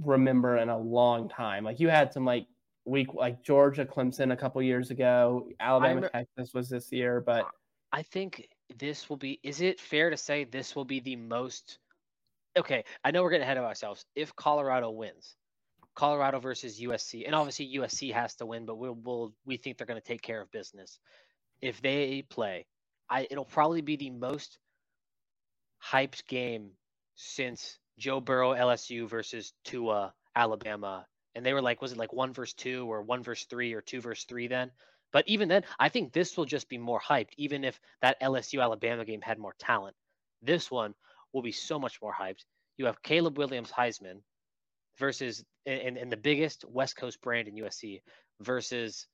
remember 0.04 0.58
in 0.58 0.68
a 0.68 0.78
long 0.78 1.30
time. 1.30 1.64
Like 1.64 1.80
you 1.80 1.88
had 1.88 2.12
some 2.12 2.26
like 2.26 2.48
week 2.84 3.14
like 3.14 3.42
Georgia 3.44 3.86
Clemson 3.86 4.34
a 4.34 4.36
couple 4.36 4.62
years 4.62 4.92
ago, 4.92 5.48
Alabama 5.62 6.10
Texas 6.10 6.54
was 6.54 6.68
this 6.68 6.92
year, 6.92 7.22
but 7.22 7.48
I 7.94 8.02
think 8.02 8.46
this 8.78 9.10
will 9.10 9.16
be 9.16 9.40
is 9.42 9.62
it 9.62 9.80
fair 9.80 10.10
to 10.10 10.18
say 10.18 10.44
this 10.44 10.76
will 10.76 10.84
be 10.84 11.00
the 11.00 11.16
most 11.16 11.80
okay, 12.58 12.84
I 13.06 13.12
know 13.12 13.24
we're 13.24 13.30
getting 13.30 13.46
ahead 13.46 13.56
of 13.56 13.64
ourselves. 13.64 14.04
If 14.16 14.36
Colorado 14.36 14.92
wins, 14.92 15.38
Colorado 15.96 16.42
versus 16.42 16.82
USC, 16.82 17.26
and 17.26 17.34
obviously 17.34 17.74
USC 17.78 18.12
has 18.12 18.36
to 18.36 18.46
win, 18.46 18.66
but 18.66 18.76
we'll, 18.76 18.98
we'll 19.02 19.34
we 19.46 19.56
think 19.56 19.78
they're 19.78 19.88
going 19.88 20.02
to 20.02 20.06
take 20.06 20.22
care 20.22 20.42
of 20.42 20.52
business. 20.52 21.00
If 21.62 21.82
they 21.82 22.22
play, 22.30 22.66
I 23.10 23.28
it'll 23.30 23.46
probably 23.46 23.82
be 23.82 23.96
the 23.96 24.10
most 24.10 24.58
hyped 25.84 26.26
game 26.28 26.72
since 27.16 27.80
Joe 27.98 28.20
Burrow 28.20 28.54
LSU 28.54 29.08
versus 29.08 29.54
Tua 29.64 30.14
Alabama. 30.36 31.06
And 31.34 31.46
they 31.46 31.54
were 31.54 31.62
like, 31.62 31.82
was 31.82 31.92
it 31.92 31.98
like 31.98 32.14
one 32.14 32.34
verse 32.34 32.54
two 32.54 32.92
or 32.92 33.02
one 33.02 33.24
verse 33.24 33.46
three 33.46 33.74
or 33.74 33.82
two 33.82 34.02
verse 34.02 34.24
three 34.26 34.48
then? 34.48 34.72
But 35.12 35.28
even 35.28 35.48
then, 35.48 35.64
I 35.80 35.90
think 35.90 36.12
this 36.12 36.36
will 36.36 36.46
just 36.46 36.68
be 36.68 36.78
more 36.78 37.00
hyped, 37.00 37.34
even 37.38 37.64
if 37.64 37.80
that 38.02 38.20
LSU 38.22 38.62
Alabama 38.62 39.06
game 39.06 39.22
had 39.22 39.40
more 39.40 39.56
talent. 39.60 39.96
This 40.42 40.70
one 40.70 40.94
will 41.32 41.42
be 41.42 41.52
so 41.52 41.80
much 41.80 42.02
more 42.02 42.14
hyped. 42.14 42.44
You 42.78 42.86
have 42.88 43.02
Caleb 43.02 43.38
Williams 43.38 43.72
Heisman 43.72 44.22
versus 44.98 45.44
in, 45.66 45.98
in 45.98 46.10
the 46.10 46.18
biggest 46.18 46.66
West 46.66 46.96
Coast 46.98 47.22
brand 47.22 47.48
in 47.48 47.56
USC 47.56 48.02
versus 48.42 49.08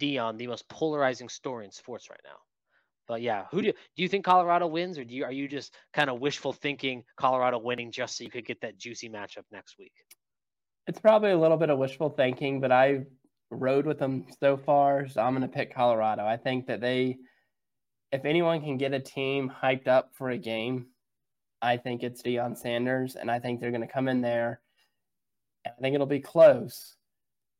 Deion, 0.00 0.38
the 0.38 0.46
most 0.46 0.68
polarizing 0.68 1.28
story 1.28 1.64
in 1.64 1.72
sports 1.72 2.08
right 2.10 2.20
now. 2.24 2.38
But 3.12 3.20
yeah, 3.20 3.44
who 3.50 3.60
do 3.60 3.66
you, 3.66 3.72
do 3.94 4.02
you 4.02 4.08
think 4.08 4.24
Colorado 4.24 4.66
wins, 4.66 4.96
or 4.96 5.04
do 5.04 5.14
you 5.14 5.24
are 5.24 5.32
you 5.32 5.46
just 5.46 5.74
kind 5.92 6.08
of 6.08 6.18
wishful 6.18 6.54
thinking 6.54 7.04
Colorado 7.14 7.58
winning 7.58 7.92
just 7.92 8.16
so 8.16 8.24
you 8.24 8.30
could 8.30 8.46
get 8.46 8.62
that 8.62 8.78
juicy 8.78 9.10
matchup 9.10 9.44
next 9.52 9.76
week? 9.78 9.92
It's 10.86 10.98
probably 10.98 11.32
a 11.32 11.38
little 11.38 11.58
bit 11.58 11.68
of 11.68 11.76
wishful 11.76 12.08
thinking, 12.08 12.58
but 12.58 12.72
I 12.72 13.02
rode 13.50 13.84
with 13.84 13.98
them 13.98 14.24
so 14.40 14.56
far, 14.56 15.06
so 15.08 15.20
I'm 15.20 15.36
going 15.36 15.46
to 15.46 15.54
pick 15.54 15.74
Colorado. 15.74 16.24
I 16.24 16.38
think 16.38 16.68
that 16.68 16.80
they, 16.80 17.18
if 18.12 18.24
anyone 18.24 18.62
can 18.62 18.78
get 18.78 18.94
a 18.94 18.98
team 18.98 19.52
hyped 19.62 19.88
up 19.88 20.12
for 20.14 20.30
a 20.30 20.38
game, 20.38 20.86
I 21.60 21.76
think 21.76 22.02
it's 22.02 22.22
Deion 22.22 22.56
Sanders, 22.56 23.14
and 23.14 23.30
I 23.30 23.40
think 23.40 23.60
they're 23.60 23.72
going 23.72 23.86
to 23.86 23.92
come 23.92 24.08
in 24.08 24.22
there. 24.22 24.62
I 25.66 25.70
think 25.82 25.94
it'll 25.94 26.06
be 26.06 26.20
close, 26.20 26.96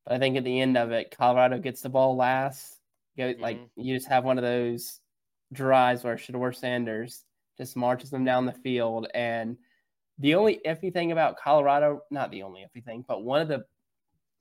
but 0.03 0.15
I 0.15 0.17
think 0.17 0.35
at 0.35 0.45
the 0.45 0.61
end 0.61 0.77
of 0.77 0.91
it, 0.91 1.15
Colorado 1.15 1.59
gets 1.59 1.81
the 1.81 1.89
ball 1.89 2.15
last. 2.15 2.79
Go 3.15 3.25
mm-hmm. 3.25 3.41
like 3.43 3.59
you 3.75 3.95
just 3.95 4.09
have 4.09 4.23
one 4.23 4.39
of 4.39 4.43
those 4.43 4.99
drives 5.53 6.03
where 6.03 6.17
Shedeur 6.17 6.55
Sanders 6.55 7.23
just 7.57 7.75
marches 7.75 8.09
them 8.09 8.25
down 8.25 8.45
the 8.45 8.51
field. 8.51 9.07
And 9.13 9.57
the 10.19 10.35
only 10.35 10.59
iffy 10.65 10.91
thing 10.91 11.11
about 11.11 11.37
Colorado, 11.37 12.01
not 12.11 12.31
the 12.31 12.43
only 12.43 12.61
iffy 12.61 12.83
thing, 12.83 13.05
but 13.07 13.23
one 13.23 13.41
of 13.41 13.47
the 13.47 13.65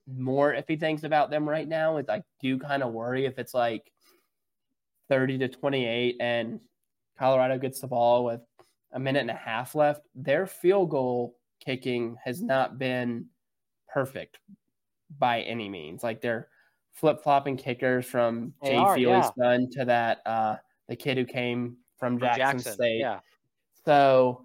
more 0.06 0.52
iffy 0.52 0.78
things 0.78 1.04
about 1.04 1.30
them 1.30 1.48
right 1.48 1.68
now 1.68 1.96
is 1.98 2.08
I 2.08 2.22
do 2.40 2.58
kind 2.58 2.82
of 2.82 2.92
worry 2.92 3.26
if 3.26 3.38
it's 3.38 3.54
like 3.54 3.92
30 5.08 5.38
to 5.38 5.48
28 5.48 6.16
and 6.20 6.60
Colorado 7.18 7.58
gets 7.58 7.80
the 7.80 7.86
ball 7.86 8.24
with 8.24 8.40
a 8.92 8.98
minute 8.98 9.20
and 9.20 9.30
a 9.30 9.34
half 9.34 9.74
left. 9.74 10.02
Their 10.14 10.46
field 10.46 10.90
goal 10.90 11.36
kicking 11.60 12.16
has 12.24 12.42
not 12.42 12.78
been 12.78 13.26
perfect 13.88 14.38
by 15.18 15.42
any 15.42 15.68
means. 15.68 16.02
Like 16.02 16.20
they're 16.20 16.48
flip 16.92 17.22
flopping 17.22 17.56
kickers 17.56 18.06
from 18.06 18.52
They 18.62 18.70
Jay 18.70 18.76
are, 18.76 18.96
Feely's 18.96 19.06
yeah. 19.06 19.30
son 19.38 19.70
to 19.72 19.84
that 19.84 20.20
uh 20.26 20.56
the 20.92 20.96
kid 20.96 21.16
who 21.16 21.24
came 21.24 21.78
from 21.98 22.18
Jackson, 22.18 22.38
Jackson. 22.38 22.72
State. 22.74 23.00
Yeah. 23.00 23.20
So 23.86 24.42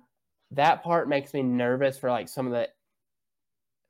that 0.51 0.81
part 0.81 1.09
makes 1.09 1.33
me 1.33 1.43
nervous 1.43 1.97
for 1.97 2.09
like 2.09 2.29
some 2.29 2.47
of 2.47 2.53
the 2.53 2.69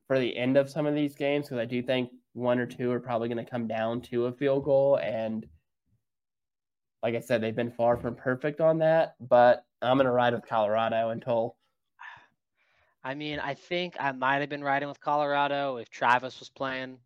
for 0.07 0.17
the 0.17 0.35
end 0.35 0.57
of 0.57 0.69
some 0.69 0.87
of 0.87 0.95
these 0.95 1.15
games 1.15 1.45
because 1.45 1.59
I 1.59 1.65
do 1.65 1.83
think 1.83 2.09
one 2.33 2.57
or 2.57 2.65
two 2.65 2.91
are 2.91 2.99
probably 2.99 3.27
going 3.29 3.43
to 3.43 3.49
come 3.49 3.67
down 3.67 4.01
to 4.01 4.25
a 4.25 4.31
field 4.31 4.63
goal 4.63 4.97
and 5.03 5.45
like 7.03 7.13
I 7.13 7.19
said 7.19 7.41
they've 7.41 7.55
been 7.55 7.71
far 7.71 7.97
from 7.97 8.15
perfect 8.15 8.59
on 8.59 8.79
that 8.79 9.15
but 9.19 9.63
I'm 9.81 9.97
going 9.97 10.05
to 10.05 10.11
ride 10.11 10.33
with 10.33 10.47
Colorado 10.47 11.09
until 11.09 11.57
I 13.03 13.13
mean, 13.13 13.39
I 13.39 13.53
think 13.53 13.95
I 13.99 14.11
might 14.11 14.39
have 14.39 14.49
been 14.49 14.63
riding 14.63 14.89
with 14.89 14.99
Colorado 14.99 15.77
if 15.77 15.89
Travis 15.89 16.39
was 16.39 16.49
playing, 16.49 16.97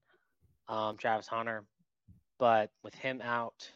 um, 0.67 0.97
Travis 0.97 1.27
Hunter. 1.27 1.63
But 2.39 2.71
with 2.81 2.95
him 2.95 3.21
out, 3.21 3.69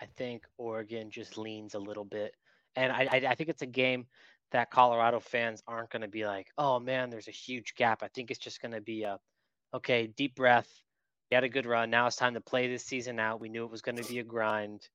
I 0.00 0.06
think 0.16 0.44
Oregon 0.56 1.10
just 1.10 1.36
leans 1.36 1.74
a 1.74 1.78
little 1.78 2.04
bit. 2.04 2.34
And 2.76 2.92
I, 2.92 3.08
I, 3.10 3.16
I 3.30 3.34
think 3.34 3.50
it's 3.50 3.62
a 3.62 3.66
game 3.66 4.06
that 4.52 4.70
Colorado 4.70 5.20
fans 5.20 5.62
aren't 5.66 5.90
going 5.90 6.02
to 6.02 6.08
be 6.08 6.26
like, 6.26 6.48
oh 6.56 6.78
man, 6.78 7.10
there's 7.10 7.28
a 7.28 7.32
huge 7.32 7.74
gap. 7.74 8.02
I 8.02 8.08
think 8.08 8.30
it's 8.30 8.38
just 8.38 8.62
going 8.62 8.72
to 8.72 8.80
be 8.80 9.02
a, 9.02 9.18
okay, 9.74 10.06
deep 10.06 10.34
breath. 10.34 10.68
We 11.30 11.34
had 11.34 11.44
a 11.44 11.48
good 11.48 11.66
run. 11.66 11.90
Now 11.90 12.06
it's 12.06 12.16
time 12.16 12.34
to 12.34 12.40
play 12.40 12.68
this 12.68 12.84
season 12.84 13.18
out. 13.18 13.40
We 13.40 13.48
knew 13.48 13.64
it 13.64 13.70
was 13.70 13.82
going 13.82 13.96
to 13.96 14.08
be 14.08 14.20
a 14.20 14.24
grind. 14.24 14.88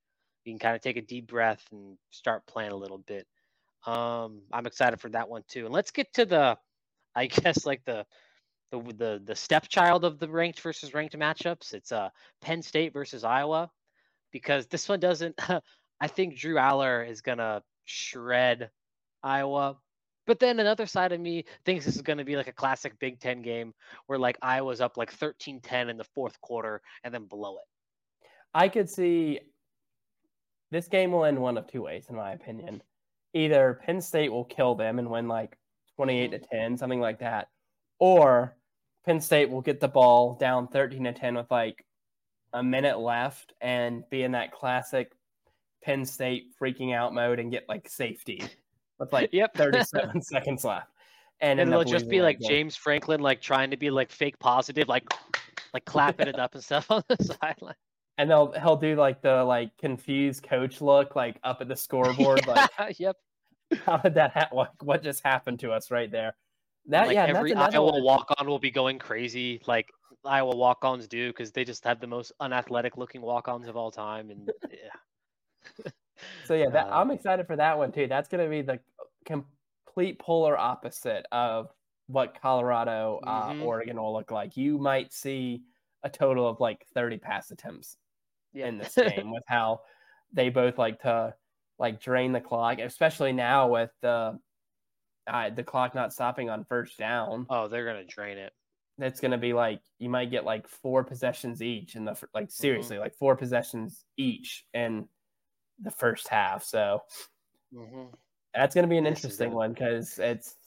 You 0.45 0.53
can 0.53 0.59
kind 0.59 0.75
of 0.75 0.81
take 0.81 0.97
a 0.97 1.01
deep 1.01 1.27
breath 1.27 1.63
and 1.71 1.97
start 2.09 2.47
playing 2.47 2.71
a 2.71 2.77
little 2.77 2.97
bit. 2.97 3.27
Um, 3.85 4.41
I'm 4.51 4.65
excited 4.65 4.99
for 4.99 5.09
that 5.09 5.29
one 5.29 5.43
too. 5.47 5.65
And 5.65 5.73
let's 5.73 5.91
get 5.91 6.13
to 6.13 6.25
the, 6.25 6.57
I 7.15 7.27
guess 7.27 7.65
like 7.65 7.83
the 7.85 8.05
the 8.71 8.79
the 8.97 9.21
the 9.23 9.35
stepchild 9.35 10.03
of 10.03 10.17
the 10.17 10.27
ranked 10.27 10.59
versus 10.61 10.95
ranked 10.95 11.17
matchups. 11.17 11.73
It's 11.73 11.91
uh 11.91 12.09
Penn 12.41 12.63
State 12.63 12.91
versus 12.91 13.23
Iowa, 13.23 13.69
because 14.33 14.67
this 14.67 14.89
one 14.89 14.99
doesn't. 14.99 15.39
I 16.01 16.07
think 16.07 16.35
Drew 16.35 16.55
Allar 16.55 17.09
is 17.09 17.21
gonna 17.21 17.63
shred 17.85 18.69
Iowa. 19.23 19.77
But 20.25 20.39
then 20.39 20.59
another 20.59 20.85
side 20.85 21.11
of 21.11 21.19
me 21.19 21.45
thinks 21.65 21.85
this 21.85 21.95
is 21.95 22.01
going 22.01 22.17
to 22.17 22.23
be 22.23 22.37
like 22.37 22.47
a 22.47 22.53
classic 22.53 22.97
Big 22.99 23.19
Ten 23.19 23.41
game 23.41 23.73
where 24.07 24.17
like 24.17 24.37
Iowa's 24.41 24.79
up 24.79 24.95
like 24.95 25.13
13-10 25.17 25.89
in 25.89 25.97
the 25.97 26.05
fourth 26.15 26.39
quarter 26.39 26.81
and 27.03 27.13
then 27.13 27.25
blow 27.25 27.57
it. 27.57 28.27
I 28.53 28.69
could 28.69 28.89
see 28.89 29.39
this 30.71 30.87
game 30.87 31.11
will 31.11 31.25
end 31.25 31.39
one 31.39 31.57
of 31.57 31.67
two 31.67 31.83
ways, 31.83 32.05
in 32.09 32.15
my 32.15 32.31
opinion. 32.31 32.81
Either 33.33 33.81
Penn 33.85 33.99
State 33.99 34.31
will 34.31 34.45
kill 34.45 34.75
them 34.75 34.97
and 34.97 35.09
win 35.09 35.27
like 35.27 35.57
28 35.97 36.31
to 36.31 36.39
10, 36.39 36.77
something 36.77 37.01
like 37.01 37.19
that, 37.19 37.49
or 37.99 38.55
Penn 39.05 39.19
State 39.19 39.49
will 39.49 39.61
get 39.61 39.79
the 39.79 39.87
ball 39.87 40.35
down 40.35 40.67
13 40.67 41.03
to 41.03 41.13
10 41.13 41.35
with 41.35 41.51
like 41.51 41.83
a 42.53 42.63
minute 42.63 42.99
left 42.99 43.53
and 43.61 44.03
be 44.09 44.23
in 44.23 44.31
that 44.33 44.51
classic 44.51 45.11
Penn 45.83 46.05
State 46.05 46.47
freaking 46.59 46.95
out 46.95 47.13
mode 47.13 47.39
and 47.39 47.51
get 47.51 47.67
like 47.67 47.89
safety 47.89 48.43
with 48.99 49.11
like 49.11 49.29
Yep. 49.33 49.53
37 49.57 50.21
seconds 50.21 50.63
left. 50.63 50.87
And, 51.41 51.59
and 51.59 51.69
it'll 51.71 51.83
just 51.83 52.07
be 52.07 52.21
like 52.21 52.39
game. 52.39 52.49
James 52.49 52.75
Franklin 52.75 53.19
like 53.19 53.41
trying 53.41 53.71
to 53.71 53.77
be 53.77 53.89
like 53.89 54.11
fake 54.11 54.39
positive, 54.39 54.87
like 54.87 55.11
like 55.73 55.83
clapping 55.85 56.27
it 56.27 56.39
up 56.39 56.53
and 56.53 56.63
stuff 56.63 56.89
on 56.89 57.03
the 57.09 57.37
sideline. 57.41 57.75
and 58.17 58.29
they'll 58.29 58.51
he'll 58.53 58.77
do 58.77 58.95
like 58.95 59.21
the 59.21 59.43
like 59.43 59.75
confused 59.77 60.43
coach 60.43 60.79
look 60.81 61.15
like 61.15 61.37
up 61.43 61.59
at 61.61 61.67
the 61.67 61.75
scoreboard 61.75 62.45
like 62.47 62.99
yep. 62.99 63.17
how 63.85 63.97
did 63.97 64.13
that 64.13 64.31
happen? 64.31 64.55
What, 64.55 64.71
what 64.81 65.03
just 65.03 65.23
happened 65.23 65.59
to 65.61 65.71
us 65.71 65.91
right 65.91 66.11
there? 66.11 66.35
That 66.87 67.07
like 67.07 67.15
yeah, 67.15 67.25
every 67.25 67.53
Iowa 67.53 68.01
walk 68.01 68.33
on 68.37 68.47
will 68.47 68.59
be 68.59 68.71
going 68.71 68.99
crazy, 68.99 69.61
like 69.67 69.89
Iowa 70.25 70.55
walk 70.55 70.83
ons 70.85 71.07
do, 71.07 71.29
because 71.29 71.51
they 71.51 71.63
just 71.63 71.83
have 71.83 71.99
the 71.99 72.07
most 72.07 72.31
unathletic 72.39 72.97
looking 72.97 73.21
walk 73.21 73.47
ons 73.47 73.67
of 73.67 73.75
all 73.75 73.91
time. 73.91 74.29
And 74.29 74.51
yeah. 74.71 75.91
So 76.45 76.53
yeah, 76.53 76.69
that, 76.69 76.87
Uh, 76.87 76.99
I'm 77.01 77.11
excited 77.11 77.47
for 77.47 77.55
that 77.55 77.77
one 77.77 77.91
too. 77.91 78.07
That's 78.07 78.29
going 78.29 78.43
to 78.43 78.49
be 78.49 78.61
the 78.61 78.79
complete 79.25 80.19
polar 80.19 80.57
opposite 80.57 81.25
of 81.31 81.69
what 82.07 82.39
Colorado, 82.41 83.19
uh, 83.23 83.49
Mhm. 83.51 83.63
Oregon 83.63 83.97
will 84.01 84.13
look 84.13 84.31
like. 84.31 84.55
You 84.57 84.77
might 84.77 85.13
see 85.13 85.63
a 86.03 86.09
total 86.09 86.47
of 86.47 86.59
like 86.59 86.85
30 86.93 87.17
pass 87.17 87.51
attempts 87.51 87.97
yeah. 88.53 88.67
in 88.67 88.77
this 88.77 88.95
game 88.95 89.31
with 89.31 89.43
how 89.47 89.81
they 90.33 90.49
both 90.49 90.77
like 90.77 90.99
to 91.01 91.33
like 91.79 91.99
drain 92.01 92.31
the 92.31 92.41
clock, 92.41 92.79
especially 92.79 93.31
now 93.33 93.67
with 93.67 93.91
the 94.01 94.39
uh, 95.27 95.49
the 95.49 95.63
clock 95.63 95.95
not 95.95 96.11
stopping 96.13 96.49
on 96.49 96.65
first 96.65 96.97
down. 96.97 97.45
oh, 97.49 97.67
they're 97.67 97.85
gonna 97.85 98.05
drain 98.05 98.37
it. 98.37 98.53
That's 98.97 99.19
going 99.19 99.31
to 99.31 99.37
be 99.37 99.53
like 99.53 99.81
you 99.99 100.09
might 100.09 100.29
get 100.31 100.45
like 100.45 100.67
four 100.67 101.03
possessions 101.03 101.61
each 101.61 101.95
in 101.95 102.05
the 102.05 102.15
fir- 102.15 102.27
Mm-hmm. 102.27 102.37
like 102.39 102.51
seriously 102.51 102.97
like 102.99 103.15
four 103.15 103.35
possessions 103.35 104.05
each 104.17 104.65
in 104.73 105.07
the 105.79 105.91
first 105.91 106.27
half. 106.27 106.63
So 106.63 107.01
hmm 107.73 108.05
that's 108.53 108.75
going 108.75 108.83
to 108.83 108.89
be 108.89 108.97
an 108.99 109.05
This 109.05 109.15
interesting 109.15 109.51
one 109.51 109.73
because 109.73 110.19
it's 110.19 110.57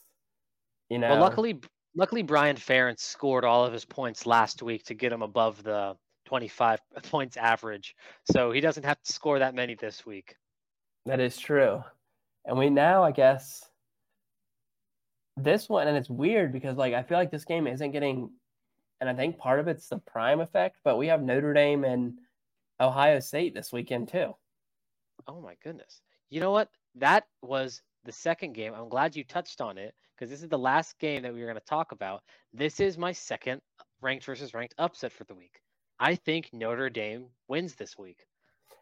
you 0.89 0.99
know 0.99 1.09
Well, 1.11 1.19
luckily, 1.21 1.59
luckily 1.95 2.21
Brian 2.23 2.57
Ferentz 2.57 2.99
scored 2.99 3.45
all 3.45 3.65
of 3.65 3.73
his 3.73 3.85
points 3.85 4.25
last 4.25 4.61
week 4.61 4.83
to 4.85 4.93
get 4.93 5.11
him 5.13 5.21
above 5.21 5.63
the 5.63 5.97
25 6.25 6.81
points 7.03 7.37
average, 7.37 7.95
so 8.31 8.51
he 8.51 8.59
doesn't 8.61 8.83
have 8.83 9.01
to 9.01 9.13
score 9.13 9.39
that 9.39 9.55
many 9.55 9.75
this 9.75 10.05
week. 10.05 10.35
that 11.05 11.19
is 11.19 11.37
true, 11.37 11.83
and 12.45 12.57
we 12.57 12.69
now 12.69 13.03
I 13.03 13.11
guess 13.11 13.69
this 15.37 15.69
one 15.69 15.87
and 15.87 15.95
it's 15.95 16.09
weird 16.09 16.51
because 16.51 16.77
like 16.77 16.93
I 16.93 17.03
feel 17.03 17.17
like 17.17 17.31
this 17.31 17.45
game 17.45 17.67
isn't 17.67 17.91
getting, 17.91 18.31
and 18.99 19.09
I 19.09 19.13
think 19.13 19.37
part 19.37 19.59
of 19.59 19.67
it's 19.67 19.87
the 19.87 19.99
prime 19.99 20.39
effect, 20.39 20.77
but 20.83 20.97
we 20.97 21.07
have 21.07 21.21
Notre 21.21 21.53
Dame 21.53 21.83
and 21.83 22.17
Ohio 22.79 23.19
State 23.19 23.53
this 23.53 23.71
weekend 23.71 24.09
too. 24.09 24.35
Oh 25.27 25.41
my 25.41 25.55
goodness. 25.63 26.01
You 26.29 26.39
know 26.39 26.51
what? 26.51 26.69
That 26.95 27.25
was 27.41 27.81
the 28.05 28.11
second 28.11 28.53
game. 28.53 28.73
I'm 28.73 28.89
glad 28.89 29.15
you 29.15 29.23
touched 29.23 29.61
on 29.61 29.77
it 29.77 29.93
because 30.15 30.29
this 30.29 30.41
is 30.41 30.49
the 30.49 30.57
last 30.57 30.97
game 30.99 31.23
that 31.23 31.33
we 31.33 31.39
were 31.41 31.47
going 31.47 31.59
to 31.59 31.65
talk 31.65 31.91
about. 31.91 32.23
This 32.53 32.79
is 32.79 32.97
my 32.97 33.11
second 33.11 33.61
ranked 34.01 34.25
versus 34.25 34.53
ranked 34.53 34.75
upset 34.77 35.11
for 35.11 35.23
the 35.25 35.35
week. 35.35 35.61
I 35.99 36.15
think 36.15 36.49
Notre 36.53 36.89
Dame 36.89 37.27
wins 37.47 37.75
this 37.75 37.97
week. 37.97 38.25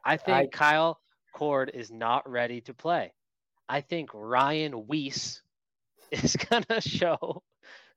I 0.04 0.18
think 0.18 0.38
I- 0.38 0.48
Kyle 0.48 1.00
McCord 1.36 1.70
is 1.74 1.92
not 1.92 2.30
ready 2.30 2.62
to 2.62 2.74
play. 2.74 3.12
I 3.68 3.82
think 3.82 4.10
Ryan 4.14 4.88
Weiss 4.88 5.42
is 6.24 6.36
to 6.70 6.82
show 6.82 7.44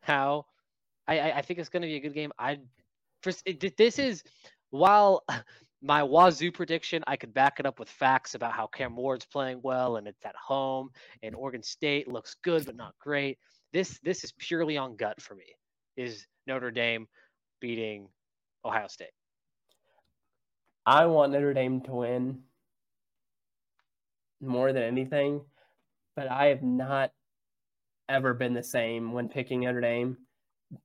how 0.00 0.46
I, 1.06 1.32
I, 1.32 1.42
think 1.42 1.58
it's 1.58 1.70
to 1.82 1.88
be 1.88 1.96
a 1.96 2.00
good 2.00 2.14
game. 2.14 2.32
I 2.38 2.58
this 3.76 3.98
is 3.98 4.22
while 4.70 5.24
my 5.82 6.02
Wazoo 6.02 6.52
prediction, 6.52 7.02
I 7.06 7.16
could 7.16 7.32
back 7.32 7.60
it 7.60 7.66
up 7.66 7.78
with 7.78 7.88
facts 7.88 8.34
about 8.34 8.52
how 8.52 8.66
Cam 8.66 8.96
Ward's 8.96 9.24
playing 9.24 9.60
well 9.62 9.96
and 9.96 10.06
it's 10.06 10.24
at 10.24 10.34
home 10.36 10.90
and 11.22 11.34
Oregon 11.34 11.62
State 11.62 12.08
looks 12.08 12.36
good 12.42 12.66
but 12.66 12.76
not 12.76 12.94
great. 12.98 13.38
This 13.72 13.98
this 14.02 14.24
is 14.24 14.32
purely 14.38 14.76
on 14.76 14.96
gut 14.96 15.20
for 15.20 15.34
me. 15.34 15.44
Is 15.96 16.26
Notre 16.46 16.70
Dame 16.70 17.06
beating 17.60 18.08
Ohio 18.64 18.88
State? 18.88 19.10
I 20.86 21.06
want 21.06 21.32
Notre 21.32 21.54
Dame 21.54 21.80
to 21.82 21.92
win 21.92 22.40
more 24.40 24.72
than 24.72 24.82
anything, 24.82 25.42
but 26.16 26.30
I 26.30 26.46
have 26.46 26.62
not 26.62 27.12
ever 28.08 28.34
been 28.34 28.54
the 28.54 28.62
same 28.62 29.12
when 29.12 29.28
picking 29.28 29.60
Notre 29.60 29.80
Dame. 29.80 30.16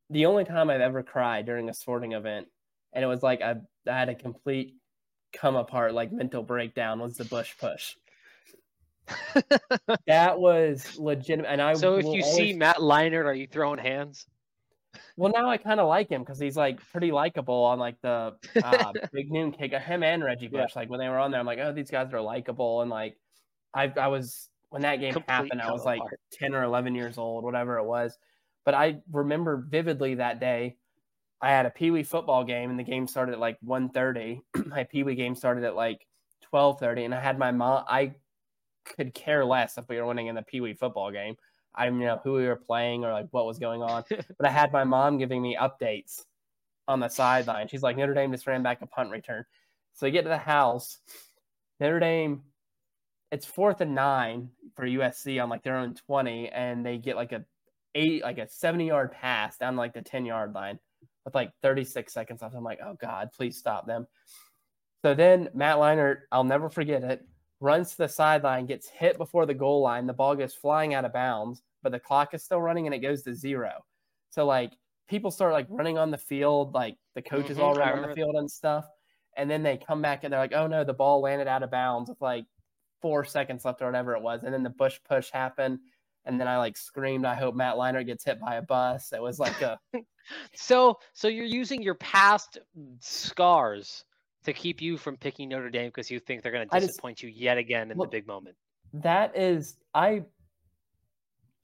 The 0.10 0.26
only 0.28 0.46
time 0.46 0.70
I've 0.70 0.82
ever 0.82 1.04
cried 1.04 1.46
during 1.46 1.70
a 1.70 1.74
sporting 1.74 2.14
event, 2.14 2.48
and 2.94 3.04
it 3.04 3.08
was 3.08 3.22
like 3.24 3.42
I, 3.42 3.56
I 3.88 3.98
had 3.98 4.10
a 4.10 4.16
complete 4.16 4.76
come 5.34 5.56
apart, 5.56 5.94
like 5.94 6.12
mental 6.12 6.44
breakdown, 6.44 7.00
was 7.00 7.18
the 7.18 7.26
Bush 7.26 7.54
push. 7.60 7.96
That 10.08 10.40
was 10.40 10.98
legitimate, 10.98 11.50
and 11.50 11.62
I. 11.62 11.74
so 11.74 11.96
if 11.96 12.06
you 12.06 12.24
always- 12.24 12.34
see 12.36 12.54
Matt 12.54 12.78
Leinart, 12.78 13.26
are 13.26 13.34
you 13.34 13.48
throwing 13.48 13.80
hands? 13.80 14.26
Well, 15.18 15.32
now 15.36 15.50
I 15.50 15.58
kind 15.58 15.80
of 15.80 15.88
like 15.88 16.10
him 16.10 16.22
because 16.22 16.40
he's 16.40 16.56
like 16.56 16.80
pretty 16.92 17.12
likable 17.12 17.64
on 17.64 17.80
like 17.80 18.00
the 18.02 18.36
uh, 18.64 18.94
Big 19.14 19.32
Noon 19.32 19.52
kick. 19.52 19.74
Of 19.74 19.82
him 19.82 20.04
and 20.04 20.24
Reggie 20.24 20.50
Yeah. 20.52 20.62
Bush, 20.64 20.76
like 20.76 20.90
when 20.90 21.00
they 21.00 21.10
were 21.10 21.18
on 21.20 21.32
there, 21.32 21.40
I'm 21.40 21.46
like, 21.46 21.60
oh, 21.60 21.74
these 21.74 21.90
guys 21.90 22.14
are 22.14 22.22
likable. 22.22 22.82
And 22.82 22.90
like, 22.92 23.18
I 23.74 23.92
I 23.98 24.08
was 24.08 24.50
when 24.74 24.82
that 24.82 25.00
game 25.00 25.14
Complete 25.14 25.32
happened, 25.32 25.62
I 25.62 25.72
was 25.72 25.86
like 25.86 26.00
apart. 26.00 26.20
10 26.32 26.56
or 26.56 26.64
11 26.64 26.96
years 26.96 27.20
old, 27.20 27.44
whatever 27.44 27.78
it 27.78 27.86
was. 27.86 28.18
But 28.66 28.74
I 28.74 29.02
remember 29.12 29.68
vividly 29.70 30.16
that 30.16 30.40
day. 30.40 30.78
I 31.40 31.52
had 31.52 31.68
a 31.68 31.70
Pee 31.70 31.92
Wee 31.92 32.02
football 32.02 32.44
game, 32.44 32.72
and 32.72 32.80
the 32.80 32.84
game 32.84 33.06
started 33.06 33.34
at 33.34 33.40
like 33.40 33.60
1.30. 33.64 34.42
my 34.66 34.84
Pee 34.86 35.04
Wee 35.04 35.14
game 35.14 35.36
started 35.36 35.64
at 35.64 35.76
like 35.76 36.08
12.30, 36.52 37.06
and 37.06 37.14
I 37.14 37.20
had 37.20 37.38
my 37.38 37.52
mom. 37.52 37.86
I 37.88 38.16
could 38.84 39.14
care 39.14 39.46
less 39.46 39.78
if 39.78 39.88
we 39.88 39.98
were 39.98 40.08
winning 40.08 40.26
in 40.26 40.34
the 40.34 40.42
Pee 40.42 40.60
Wee 40.60 40.74
football 40.74 41.12
game. 41.12 41.36
I 41.76 41.86
didn't 41.86 42.00
know 42.00 42.20
who 42.24 42.34
we 42.34 42.48
were 42.48 42.56
playing 42.56 43.06
or 43.06 43.12
like 43.12 43.28
what 43.30 43.46
was 43.46 43.60
going 43.60 43.84
on 43.84 44.04
but 44.10 44.48
I 44.48 44.50
had 44.50 44.74
my 44.74 44.84
mom 44.84 45.20
giving 45.20 45.42
me 45.42 45.56
updates 45.56 46.24
on 46.88 47.00
the 47.00 47.10
sideline. 47.10 47.68
She's 47.68 47.84
like, 47.84 47.96
Notre 47.96 48.16
Dame 48.16 48.32
just 48.32 48.48
ran 48.48 48.64
back 48.64 48.82
a 48.82 48.88
punt 48.88 49.12
return. 49.12 49.46
So 49.94 50.08
we 50.08 50.12
get 50.12 50.24
to 50.24 50.30
the 50.30 50.38
house. 50.38 50.98
Notre 51.80 52.00
Dame, 52.00 52.42
it's 53.32 53.46
fourth 53.46 53.82
and 53.82 53.96
nine 53.96 54.50
for 54.76 54.86
USC 54.86 55.42
on 55.42 55.50
like 55.50 55.64
their 55.64 55.78
own 55.78 55.94
20, 55.96 56.50
and 56.50 56.86
they 56.86 56.98
get 56.98 57.16
like 57.16 57.32
a 57.32 57.44
eight, 57.96 58.24
like 58.24 58.38
a 58.40 58.48
70 58.48 58.88
yard 58.88 59.12
pass 59.12 59.58
down 59.58 59.76
like 59.76 59.94
the 59.94 60.02
10 60.02 60.26
yard 60.26 60.54
line. 60.54 60.80
with 61.26 61.36
like 61.36 61.52
36 61.62 62.12
seconds 62.12 62.42
left. 62.42 62.56
I'm 62.56 62.64
like, 62.64 62.80
oh 62.84 62.96
God, 63.00 63.30
please 63.36 63.58
stop 63.58 63.86
them. 63.88 64.08
So 65.04 65.14
then 65.14 65.50
Matt 65.54 65.78
Leinart, 65.78 66.22
I'll 66.32 66.44
never 66.44 66.70
forget 66.70 67.04
it, 67.04 67.26
runs 67.60 67.92
to 67.92 67.98
the 67.98 68.08
sideline, 68.08 68.66
gets 68.66 68.88
hit 68.90 69.18
before 69.18 69.46
the 69.46 69.54
goal 69.54 69.82
line. 69.82 70.08
The 70.08 70.14
ball 70.14 70.36
goes 70.36 70.54
flying 70.54 70.94
out 70.94 71.06
of 71.06 71.14
bounds, 71.14 71.62
but 71.82 71.92
the 71.92 72.00
clock 72.00 72.34
is 72.34 72.44
still 72.44 72.62
running 72.62 72.86
and 72.88 72.96
it 72.96 73.00
goes 73.00 73.24
to 73.24 73.34
zero. 73.36 73.72
So 74.32 74.46
like 74.46 74.74
people 75.10 75.30
start 75.32 75.54
like 75.54 75.68
running 75.70 75.98
on 75.98 76.10
the 76.12 76.18
field, 76.18 76.74
like 76.74 76.98
the 77.16 77.22
coaches 77.22 77.58
Mhm, 77.58 77.62
all 77.64 77.78
around 77.78 78.02
the 78.02 78.16
field 78.16 78.36
and 78.36 78.50
stuff. 78.50 78.86
And 79.36 79.50
then 79.50 79.64
they 79.64 79.78
come 79.78 80.02
back 80.02 80.24
and 80.24 80.32
they're 80.32 80.40
like, 80.40 80.54
oh 80.54 80.68
no, 80.68 80.84
the 80.84 80.94
ball 80.94 81.22
landed 81.22 81.48
out 81.48 81.64
of 81.64 81.72
bounds 81.72 82.10
with 82.10 82.22
like 82.22 82.46
four 83.04 83.24
seconds 83.26 83.66
left 83.66 83.82
or 83.84 83.86
whatever 83.86 84.16
it 84.16 84.22
was. 84.24 84.42
And 84.44 84.52
then 84.54 84.64
the 84.64 84.70
bush 84.72 85.00
push 85.08 85.30
happened. 85.30 85.78
And 86.26 86.40
then 86.40 86.48
I 86.48 86.58
like 86.58 86.78
screamed, 86.78 87.26
I 87.26 87.36
hope 87.36 87.54
Matt 87.54 87.76
Leinart 87.76 88.06
gets 88.08 88.24
hit 88.24 88.40
by 88.40 88.56
a 88.56 88.62
bus. 88.62 89.12
It 89.14 89.22
was 89.22 89.38
like 89.40 89.62
a 89.62 89.78
So 90.56 90.98
so 91.14 91.28
you're 91.28 91.44
using 91.46 91.82
your 91.84 91.96
past 91.96 92.58
scars 93.02 94.06
to 94.46 94.54
keep 94.54 94.82
you 94.82 94.98
from 94.98 95.18
picking 95.18 95.50
Notre 95.50 95.70
Dame 95.70 95.90
because 95.90 96.10
you 96.10 96.20
think 96.20 96.42
they're 96.44 96.52
going 96.52 96.68
to 96.68 96.74
I 96.76 96.80
just- 96.80 96.92
disappoint 96.92 97.22
you 97.22 97.30
yet 97.30 97.58
again 97.58 97.92
in 97.92 97.98
Look, 97.98 98.10
the 98.12 98.18
big 98.18 98.28
moment. 98.28 98.56
that 98.94 99.38
is 99.38 99.78
I 99.94 100.24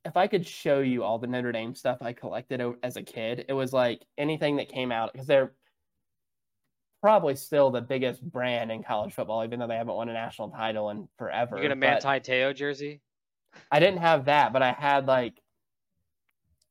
if 0.06 0.16
I 0.18 0.28
could 0.28 0.46
show 0.48 0.80
you 0.80 1.04
all 1.04 1.20
the 1.20 1.28
Notre 1.28 1.52
Dame 1.52 1.76
stuff 1.76 1.98
I 2.02 2.14
collected 2.14 2.62
as 2.84 2.96
a 2.96 3.04
kid, 3.04 3.46
it 3.50 3.54
was 3.54 3.74
like 3.74 4.06
anything 4.18 4.56
that 4.58 4.70
came 4.70 4.92
out 4.92 5.12
because 5.14 5.28
they're 5.28 5.54
probably 7.02 7.36
still 7.36 7.72
the 7.72 7.82
biggest 7.82 8.22
brand 8.22 8.72
in 8.72 8.84
college 8.84 9.14
football, 9.14 9.44
even 9.44 9.60
though 9.60 9.68
they 9.68 9.76
haven't 9.76 9.96
won 9.96 10.10
a 10.10 10.14
national 10.14 10.50
title 10.50 10.90
in 10.90 11.08
forever. 11.18 11.58
You 11.58 11.64
get 11.64 11.72
a 11.72 11.76
Manti 11.76 12.20
Te'o 12.20 12.54
jersey? 12.54 13.02
I 13.72 13.80
didn't 13.80 14.00
have 14.00 14.26
that, 14.26 14.54
but 14.54 14.62
I 14.62 14.72
had 14.72 15.08
like 15.08 15.42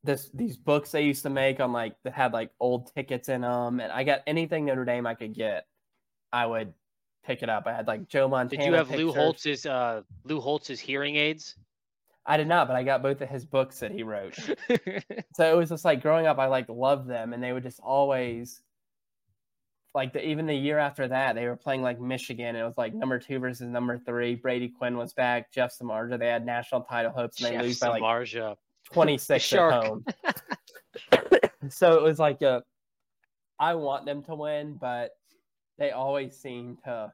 this 0.05 0.31
these 0.33 0.57
books 0.57 0.93
they 0.93 1.03
used 1.03 1.22
to 1.24 1.31
make 1.31 1.61
on 1.61 1.72
like 1.72 1.95
that 2.05 2.12
had 2.12 2.33
like 2.33 2.51
old 2.61 2.93
tickets 2.95 3.29
in 3.29 3.43
them, 3.43 3.81
and 3.81 3.91
I 3.93 4.05
got 4.05 4.20
anything 4.26 4.64
Notre 4.64 4.85
Dame 4.85 5.07
I 5.07 5.14
could 5.14 5.35
get, 5.35 5.66
I 6.33 6.47
would 6.47 6.72
pick 7.24 7.43
it 7.43 7.49
up. 7.49 7.66
I 7.66 7.74
had 7.74 7.87
like 7.87 8.09
Joe 8.09 8.29
Montana. 8.29 8.62
Did 8.62 8.70
you 8.70 8.74
have 8.74 8.91
Lou. 8.91 9.12
Holtz's 9.12 9.66
uh 9.66 10.03
Lou 10.24 10.41
Holtz's 10.41 10.81
hearing 10.81 11.16
aids? 11.16 11.57
I 12.24 12.37
did 12.37 12.47
not, 12.47 12.68
but 12.68 12.76
I 12.76 12.83
got 12.83 13.03
both 13.03 13.22
of 13.22 13.29
his 13.29 13.47
books 13.47 13.81
that 13.81 13.91
he 13.91 14.03
wrote. 14.03 14.35
so 15.35 15.51
it 15.51 15.57
was 15.57 15.70
just 15.70 15.85
like 15.85 16.03
growing 16.03 16.26
up, 16.26 16.39
I 16.39 16.47
like 16.47 16.68
loved 16.68 17.09
them, 17.09 17.33
and 17.33 17.43
they 17.43 17.53
would 17.53 17.62
just 17.62 17.81
always 17.81 18.61
like 19.95 20.12
the, 20.12 20.24
even 20.26 20.47
the 20.47 20.55
year 20.55 20.78
after 20.78 21.09
that, 21.09 21.34
they 21.34 21.47
were 21.47 21.57
playing 21.57 21.82
like 21.82 22.01
Michigan. 22.01 22.47
And 22.47 22.59
it 22.59 22.64
was 22.64 22.78
like 22.78 22.95
mm. 22.95 22.99
number 22.99 23.18
two 23.18 23.39
versus 23.39 23.68
number 23.68 23.99
three. 23.99 24.34
Brady 24.34 24.68
Quinn 24.68 24.97
was 24.97 25.12
back. 25.12 25.53
Jeff 25.53 25.76
Samardzija. 25.76 26.18
They 26.18 26.28
had 26.28 26.45
national 26.45 26.82
title 26.82 27.12
hopes, 27.12 27.43
and 27.43 27.49
they 27.49 27.57
Jeff 27.57 27.62
lose 27.62 27.78
by 27.78 27.89
like 27.89 28.03
Samardzija. 28.03 28.57
twenty 28.93 29.18
six 29.18 29.53
at 29.53 29.84
home. 29.84 30.05
so 31.70 31.95
it 31.95 32.03
was 32.03 32.18
like 32.18 32.43
a, 32.43 32.62
I 33.59 33.74
want 33.74 34.07
them 34.07 34.22
to 34.24 34.34
win, 34.34 34.76
but 34.80 35.12
they 35.78 35.91
always 35.91 36.36
seem 36.36 36.78
to 36.84 37.12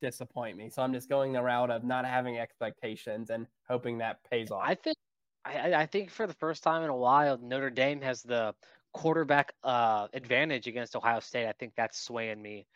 disappoint 0.00 0.56
me. 0.56 0.70
So 0.70 0.82
I'm 0.82 0.92
just 0.92 1.08
going 1.08 1.32
the 1.32 1.42
route 1.42 1.70
of 1.70 1.84
not 1.84 2.04
having 2.04 2.38
expectations 2.38 3.30
and 3.30 3.46
hoping 3.68 3.98
that 3.98 4.18
pays 4.30 4.50
off. 4.50 4.62
I 4.64 4.74
think 4.74 4.96
I- 5.44 5.74
I 5.74 5.86
think 5.86 6.10
for 6.10 6.26
the 6.26 6.34
first 6.34 6.62
time 6.62 6.82
in 6.82 6.90
a 6.90 6.96
while, 6.96 7.36
Notre 7.36 7.70
Dame 7.70 8.00
has 8.00 8.22
the 8.22 8.54
quarterback 8.94 9.52
uh, 9.62 10.08
advantage 10.14 10.66
against 10.66 10.96
Ohio 10.96 11.20
State. 11.20 11.46
I 11.46 11.52
think 11.52 11.74
that's 11.76 12.00
swaying 12.00 12.40
me 12.40 12.66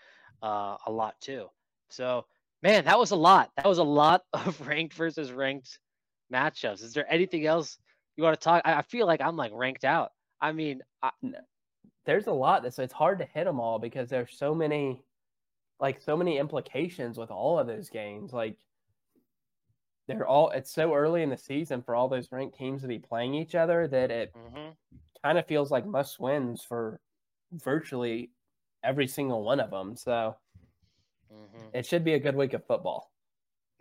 uh, 0.43 0.77
a 0.87 0.91
lot 0.91 1.15
too. 1.21 1.47
So, 1.89 2.27
man, 2.63 2.85
that 2.85 2.99
was 2.99 3.13
a 3.13 3.17
lot. 3.17 3.51
That 3.57 3.67
was 3.67 3.79
a 3.79 3.85
lot 3.85 4.23
of 4.35 4.61
ranked 4.67 4.95
versus 4.95 5.33
ranked 5.33 5.79
matchups. 6.33 6.83
Is 6.83 6.93
there 6.93 7.11
anything 7.11 7.47
else 7.47 7.79
you 8.17 8.25
want 8.25 8.39
to 8.39 8.45
talk? 8.45 8.63
I, 8.67 8.75
I 8.75 8.83
feel 8.83 9.07
like 9.07 9.23
I'm 9.23 9.37
like 9.37 9.53
ranked 9.55 9.85
out. 9.85 10.11
I 10.41 10.53
mean, 10.53 10.83
I, 11.03 11.11
there's 12.09 12.27
a 12.27 12.33
lot 12.33 12.73
so 12.73 12.83
it's 12.83 12.93
hard 12.93 13.19
to 13.19 13.27
hit 13.27 13.45
them 13.45 13.61
all 13.61 13.79
because 13.79 14.09
there's 14.09 14.39
so 14.39 14.55
many 14.55 15.03
like 15.79 16.01
so 16.01 16.17
many 16.17 16.39
implications 16.39 17.19
with 17.19 17.31
all 17.31 17.59
of 17.59 17.67
those 17.67 17.91
games 17.91 18.33
like 18.33 18.57
they're 20.07 20.27
all 20.27 20.49
it's 20.51 20.73
so 20.73 20.95
early 20.95 21.23
in 21.23 21.29
the 21.29 21.37
season 21.37 21.83
for 21.83 21.95
all 21.95 22.09
those 22.09 22.33
ranked 22.33 22.57
teams 22.57 22.81
to 22.81 22.89
be 22.89 22.99
playing 22.99 23.35
each 23.35 23.55
other 23.55 23.87
that 23.87 24.11
it 24.11 24.33
mhm. 24.35 24.73
Kind 25.25 25.39
of 25.39 25.47
feels 25.47 25.71
like 25.71 25.85
must 25.87 26.21
wins 26.21 26.63
for 26.63 27.01
virtually 27.53 28.31
every 28.85 29.07
single 29.07 29.43
one 29.43 29.59
of 29.61 29.71
them 29.71 29.97
so 29.97 30.37
Mhm. 31.33 31.71
it 31.75 31.85
should 31.85 32.05
be 32.05 32.15
a 32.15 32.19
good 32.19 32.37
week 32.37 32.55
of 32.55 32.65
football 32.67 33.11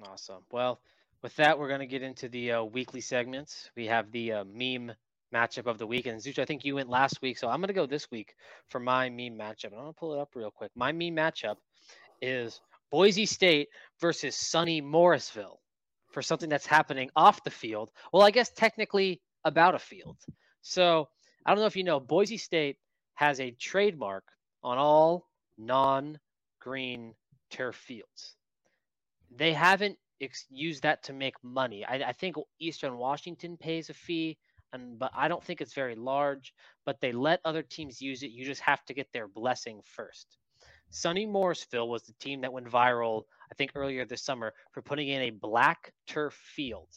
Awesome. 0.05 0.43
Well, 0.51 0.79
with 1.23 1.35
that, 1.37 1.57
we're 1.57 1.69
going 1.69 1.79
to 1.79 1.87
get 1.87 2.03
into 2.03 2.29
the 2.29 2.51
uh, 2.51 2.63
weekly 2.63 3.01
segments. 3.01 3.71
We 3.75 3.87
have 3.87 4.11
the 4.11 4.31
uh, 4.31 4.43
meme 4.43 4.91
matchup 5.33 5.65
of 5.65 5.79
the 5.79 5.87
week. 5.87 6.05
And 6.05 6.21
Zooch, 6.21 6.37
I 6.37 6.45
think 6.45 6.63
you 6.63 6.75
went 6.75 6.87
last 6.89 7.19
week. 7.23 7.37
So 7.39 7.49
I'm 7.49 7.59
going 7.59 7.69
to 7.69 7.73
go 7.73 7.87
this 7.87 8.11
week 8.11 8.35
for 8.69 8.79
my 8.79 9.09
meme 9.09 9.35
matchup. 9.37 9.71
I'm 9.73 9.79
going 9.79 9.87
to 9.87 9.99
pull 9.99 10.13
it 10.13 10.19
up 10.19 10.35
real 10.35 10.51
quick. 10.51 10.71
My 10.75 10.91
meme 10.91 11.15
matchup 11.15 11.55
is 12.21 12.61
Boise 12.91 13.25
State 13.25 13.69
versus 13.99 14.35
SUNY 14.35 14.83
Morrisville 14.83 15.59
for 16.11 16.21
something 16.21 16.49
that's 16.49 16.67
happening 16.67 17.09
off 17.15 17.43
the 17.43 17.49
field. 17.49 17.89
Well, 18.13 18.21
I 18.21 18.29
guess 18.29 18.51
technically 18.51 19.19
about 19.45 19.73
a 19.73 19.79
field. 19.79 20.17
So 20.61 21.09
I 21.47 21.51
don't 21.53 21.61
know 21.61 21.67
if 21.67 21.77
you 21.77 21.85
know, 21.85 22.01
Boise 22.01 22.37
State 22.37 22.77
has 23.15 23.41
a 23.41 23.51
trademark 23.51 24.25
on 24.63 24.77
all 24.79 25.27
non 25.57 26.19
green 26.61 27.15
turf 27.51 27.75
fields 27.75 28.35
they 29.35 29.53
haven't 29.53 29.97
ex- 30.21 30.47
used 30.49 30.83
that 30.83 31.03
to 31.05 31.13
make 31.13 31.35
money. 31.43 31.85
I, 31.85 31.95
I 31.97 32.13
think 32.13 32.37
Eastern 32.59 32.97
Washington 32.97 33.57
pays 33.57 33.89
a 33.89 33.93
fee, 33.93 34.37
and 34.73 34.99
but 34.99 35.11
I 35.15 35.29
don't 35.29 35.43
think 35.43 35.61
it's 35.61 35.73
very 35.73 35.95
large. 35.95 36.53
But 36.85 37.01
they 37.01 37.13
let 37.13 37.41
other 37.45 37.63
teams 37.63 38.01
use 38.01 38.23
it. 38.23 38.31
You 38.31 38.45
just 38.45 38.61
have 38.61 38.85
to 38.87 38.95
get 38.95 39.11
their 39.13 39.29
blessing 39.29 39.81
first. 39.83 40.37
SUNY 40.91 41.27
Morrisville 41.29 41.89
was 41.89 42.03
the 42.03 42.13
team 42.13 42.41
that 42.41 42.53
went 42.53 42.67
viral, 42.69 43.23
I 43.51 43.55
think, 43.55 43.73
earlier 43.75 44.05
this 44.05 44.23
summer 44.23 44.53
for 44.73 44.81
putting 44.81 45.09
in 45.09 45.23
a 45.23 45.31
black 45.31 45.93
turf 46.07 46.33
field. 46.33 46.89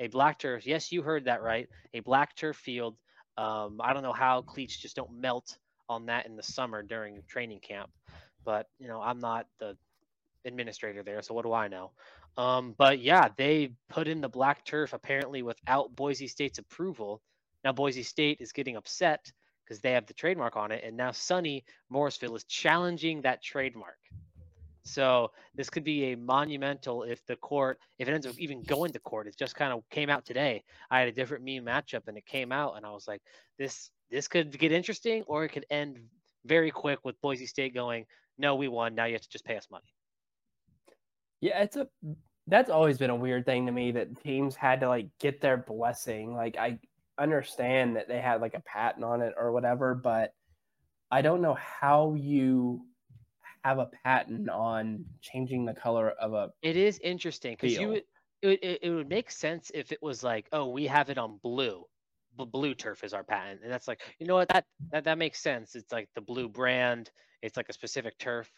A 0.00 0.08
black 0.08 0.40
turf. 0.40 0.66
Yes, 0.66 0.90
you 0.92 1.02
heard 1.02 1.26
that 1.26 1.42
right. 1.42 1.68
A 1.94 2.00
black 2.00 2.36
turf 2.36 2.56
field. 2.56 2.96
Um, 3.40 3.80
I 3.82 3.94
don't 3.94 4.02
know 4.02 4.12
how 4.12 4.42
cleats 4.42 4.76
just 4.76 4.96
don't 4.96 5.18
melt 5.18 5.56
on 5.88 6.06
that 6.06 6.26
in 6.26 6.36
the 6.36 6.42
summer 6.42 6.82
during 6.82 7.22
training 7.26 7.60
camp, 7.60 7.90
but 8.44 8.68
you 8.78 8.86
know 8.86 9.00
I'm 9.00 9.18
not 9.18 9.46
the 9.58 9.78
administrator 10.44 11.02
there, 11.02 11.22
so 11.22 11.32
what 11.32 11.46
do 11.46 11.54
I 11.54 11.68
know? 11.68 11.92
Um, 12.36 12.74
but 12.76 13.00
yeah, 13.00 13.28
they 13.38 13.72
put 13.88 14.08
in 14.08 14.20
the 14.20 14.28
black 14.28 14.66
turf 14.66 14.92
apparently 14.92 15.42
without 15.42 15.96
Boise 15.96 16.28
State's 16.28 16.58
approval. 16.58 17.22
Now 17.64 17.72
Boise 17.72 18.02
State 18.02 18.38
is 18.40 18.52
getting 18.52 18.76
upset 18.76 19.32
because 19.64 19.80
they 19.80 19.92
have 19.92 20.04
the 20.04 20.14
trademark 20.14 20.56
on 20.56 20.70
it, 20.70 20.84
and 20.84 20.94
now 20.94 21.10
SUNY 21.10 21.64
Morrisville 21.88 22.36
is 22.36 22.44
challenging 22.44 23.22
that 23.22 23.42
trademark. 23.42 23.98
So 24.82 25.30
this 25.54 25.68
could 25.70 25.84
be 25.84 26.12
a 26.12 26.16
monumental 26.16 27.02
if 27.02 27.24
the 27.26 27.36
court, 27.36 27.78
if 27.98 28.08
it 28.08 28.12
ends 28.12 28.26
up 28.26 28.38
even 28.38 28.62
going 28.62 28.92
to 28.92 28.98
court. 28.98 29.26
It 29.26 29.36
just 29.38 29.54
kind 29.54 29.72
of 29.72 29.82
came 29.90 30.10
out 30.10 30.24
today. 30.24 30.64
I 30.90 31.00
had 31.00 31.08
a 31.08 31.12
different 31.12 31.44
meme 31.44 31.64
matchup, 31.64 32.08
and 32.08 32.16
it 32.16 32.26
came 32.26 32.52
out, 32.52 32.76
and 32.76 32.86
I 32.86 32.90
was 32.90 33.06
like, 33.06 33.22
this 33.58 33.90
this 34.10 34.26
could 34.26 34.58
get 34.58 34.72
interesting, 34.72 35.22
or 35.26 35.44
it 35.44 35.50
could 35.50 35.66
end 35.70 35.98
very 36.44 36.70
quick 36.70 36.98
with 37.04 37.20
Boise 37.20 37.46
State 37.46 37.74
going, 37.74 38.06
no, 38.38 38.54
we 38.54 38.68
won. 38.68 38.94
Now 38.94 39.04
you 39.04 39.12
have 39.12 39.22
to 39.22 39.28
just 39.28 39.44
pay 39.44 39.56
us 39.56 39.68
money. 39.70 39.92
Yeah, 41.40 41.62
it's 41.62 41.76
a 41.76 41.86
that's 42.46 42.70
always 42.70 42.98
been 42.98 43.10
a 43.10 43.16
weird 43.16 43.46
thing 43.46 43.66
to 43.66 43.72
me 43.72 43.92
that 43.92 44.20
teams 44.22 44.56
had 44.56 44.80
to 44.80 44.88
like 44.88 45.08
get 45.20 45.40
their 45.40 45.56
blessing. 45.56 46.34
Like 46.34 46.56
I 46.56 46.78
understand 47.18 47.96
that 47.96 48.08
they 48.08 48.20
had 48.20 48.40
like 48.40 48.54
a 48.54 48.60
patent 48.60 49.04
on 49.04 49.20
it 49.20 49.34
or 49.36 49.52
whatever, 49.52 49.94
but 49.94 50.34
I 51.10 51.22
don't 51.22 51.42
know 51.42 51.54
how 51.54 52.14
you 52.14 52.82
have 53.64 53.78
a 53.78 53.86
patent 54.04 54.48
on 54.48 55.04
changing 55.20 55.64
the 55.64 55.74
color 55.74 56.10
of 56.10 56.32
a 56.32 56.50
It 56.62 56.76
is 56.76 56.98
interesting 57.02 57.56
because 57.60 57.76
you 57.82 57.88
would, 57.88 58.04
it, 58.42 58.46
would- 58.46 58.58
it, 58.64 58.78
it 58.82 58.90
would 58.90 59.08
make 59.08 59.30
sense 59.30 59.70
if 59.74 59.92
it 59.92 60.02
was 60.02 60.22
like, 60.22 60.46
oh, 60.52 60.68
we 60.68 60.86
have 60.86 61.10
it 61.10 61.18
on 61.18 61.38
blue. 61.42 61.84
B- 62.38 62.46
blue 62.46 62.74
turf 62.74 63.02
is 63.02 63.12
our 63.12 63.24
patent, 63.24 63.60
and 63.62 63.72
that's 63.72 63.88
like, 63.88 64.00
you 64.18 64.26
know 64.26 64.34
what, 64.36 64.48
that 64.48 64.64
that 64.92 65.04
that 65.04 65.18
makes 65.18 65.40
sense. 65.40 65.74
It's 65.74 65.90
like 65.92 66.08
the 66.14 66.20
blue 66.20 66.48
brand. 66.48 67.10
It's 67.42 67.56
like 67.56 67.68
a 67.68 67.72
specific 67.72 68.18
turf, 68.18 68.48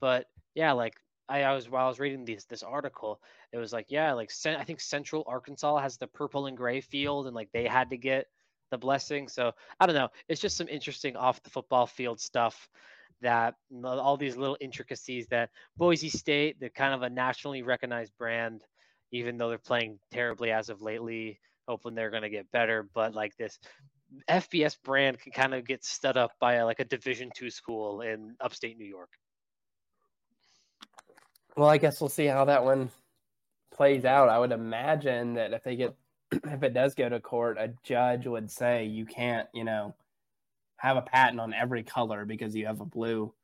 but 0.00 0.26
yeah, 0.54 0.72
like 0.72 0.94
I, 1.28 1.42
I 1.44 1.54
was 1.54 1.68
while 1.68 1.86
I 1.86 1.88
was 1.88 1.98
reading 1.98 2.24
this 2.24 2.44
this 2.44 2.62
article, 2.62 3.20
it 3.52 3.58
was 3.58 3.72
like, 3.72 3.86
yeah, 3.88 4.12
like 4.12 4.30
I 4.44 4.64
think 4.64 4.80
Central 4.80 5.24
Arkansas 5.26 5.78
has 5.78 5.96
the 5.96 6.06
purple 6.06 6.46
and 6.46 6.56
gray 6.56 6.80
field, 6.82 7.26
and 7.26 7.34
like 7.34 7.48
they 7.52 7.66
had 7.66 7.88
to 7.90 7.96
get 7.96 8.26
the 8.70 8.78
blessing. 8.78 9.28
So 9.28 9.52
I 9.80 9.86
don't 9.86 9.94
know. 9.96 10.08
It's 10.28 10.40
just 10.40 10.56
some 10.56 10.68
interesting 10.68 11.16
off 11.16 11.42
the 11.42 11.50
football 11.50 11.86
field 11.86 12.20
stuff 12.20 12.68
that 13.22 13.54
all 13.84 14.16
these 14.16 14.36
little 14.36 14.56
intricacies 14.60 15.26
that 15.28 15.50
Boise 15.76 16.08
State, 16.08 16.56
they're 16.60 16.68
kind 16.70 16.94
of 16.94 17.02
a 17.02 17.10
nationally 17.10 17.62
recognized 17.62 18.12
brand, 18.18 18.62
even 19.12 19.38
though 19.38 19.48
they're 19.48 19.58
playing 19.58 19.98
terribly 20.10 20.50
as 20.50 20.68
of 20.68 20.82
lately. 20.82 21.40
Hoping 21.68 21.96
they're 21.96 22.10
going 22.10 22.22
to 22.22 22.30
get 22.30 22.50
better, 22.52 22.88
but 22.94 23.12
like 23.12 23.36
this 23.36 23.58
FBS 24.30 24.76
brand 24.84 25.18
can 25.18 25.32
kind 25.32 25.52
of 25.52 25.66
get 25.66 25.84
stood 25.84 26.16
up 26.16 26.30
by 26.40 26.54
a, 26.54 26.64
like 26.64 26.78
a 26.78 26.84
Division 26.84 27.30
two 27.34 27.50
school 27.50 28.02
in 28.02 28.36
upstate 28.40 28.78
New 28.78 28.86
York. 28.86 29.10
Well, 31.56 31.68
I 31.68 31.78
guess 31.78 32.00
we'll 32.00 32.08
see 32.08 32.26
how 32.26 32.44
that 32.44 32.64
one 32.64 32.90
plays 33.72 34.04
out. 34.04 34.28
I 34.28 34.38
would 34.38 34.52
imagine 34.52 35.34
that 35.34 35.52
if 35.52 35.64
they 35.64 35.76
get 35.76 35.96
if 36.32 36.62
it 36.62 36.74
does 36.74 36.94
go 36.94 37.08
to 37.08 37.20
court, 37.20 37.56
a 37.58 37.72
judge 37.82 38.26
would 38.26 38.50
say 38.50 38.84
you 38.84 39.06
can't, 39.06 39.48
you 39.54 39.64
know, 39.64 39.94
have 40.86 40.96
a 40.96 41.02
patent 41.02 41.40
on 41.40 41.52
every 41.52 41.82
color 41.82 42.24
because 42.24 42.54
you 42.54 42.66
have 42.66 42.80
a 42.80 42.84
blue. 42.86 43.34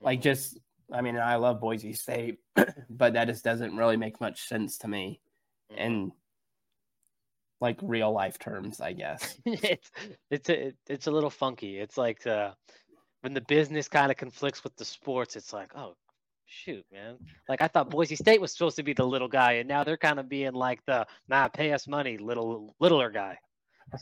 Like 0.00 0.18
Mm-hmm. 0.18 0.22
just 0.24 0.58
I 0.92 1.00
mean, 1.00 1.16
I 1.16 1.36
love 1.36 1.60
Boise 1.60 1.92
State, 1.94 2.38
but 2.90 3.14
that 3.14 3.26
just 3.26 3.42
doesn't 3.44 3.76
really 3.76 3.96
make 3.96 4.20
much 4.20 4.46
sense 4.46 4.78
to 4.78 4.88
me 4.88 5.20
Mhm. 5.72 5.78
in 5.78 6.12
like 7.60 7.78
real 7.82 8.12
life 8.12 8.38
terms, 8.38 8.80
I 8.80 8.92
guess. 8.92 9.38
it's 9.46 9.90
it's 10.30 10.50
a 10.50 10.72
it's 10.88 11.06
a 11.06 11.10
little 11.10 11.30
funky. 11.30 11.78
It's 11.78 11.96
like 11.96 12.26
uh, 12.26 12.52
when 13.22 13.32
the 13.34 13.40
business 13.40 13.88
kind 13.88 14.10
of 14.10 14.16
conflicts 14.16 14.62
with 14.62 14.76
the 14.76 14.84
sports. 14.84 15.36
It's 15.36 15.52
like, 15.52 15.74
oh 15.74 15.96
shoot, 16.44 16.84
man. 16.92 17.16
Like 17.48 17.62
I 17.62 17.68
thought 17.68 17.90
Boise 17.90 18.14
State 18.16 18.40
was 18.40 18.52
supposed 18.52 18.76
to 18.76 18.82
be 18.82 18.92
the 18.92 19.06
little 19.06 19.28
guy, 19.28 19.52
and 19.54 19.68
now 19.68 19.82
they're 19.84 19.96
kind 19.96 20.20
of 20.20 20.28
being 20.28 20.52
like 20.52 20.80
the 20.86 21.06
nah, 21.28 21.48
pay 21.48 21.72
us 21.72 21.88
money, 21.88 22.18
little 22.18 22.76
littler 22.78 23.10
guy. 23.10 23.38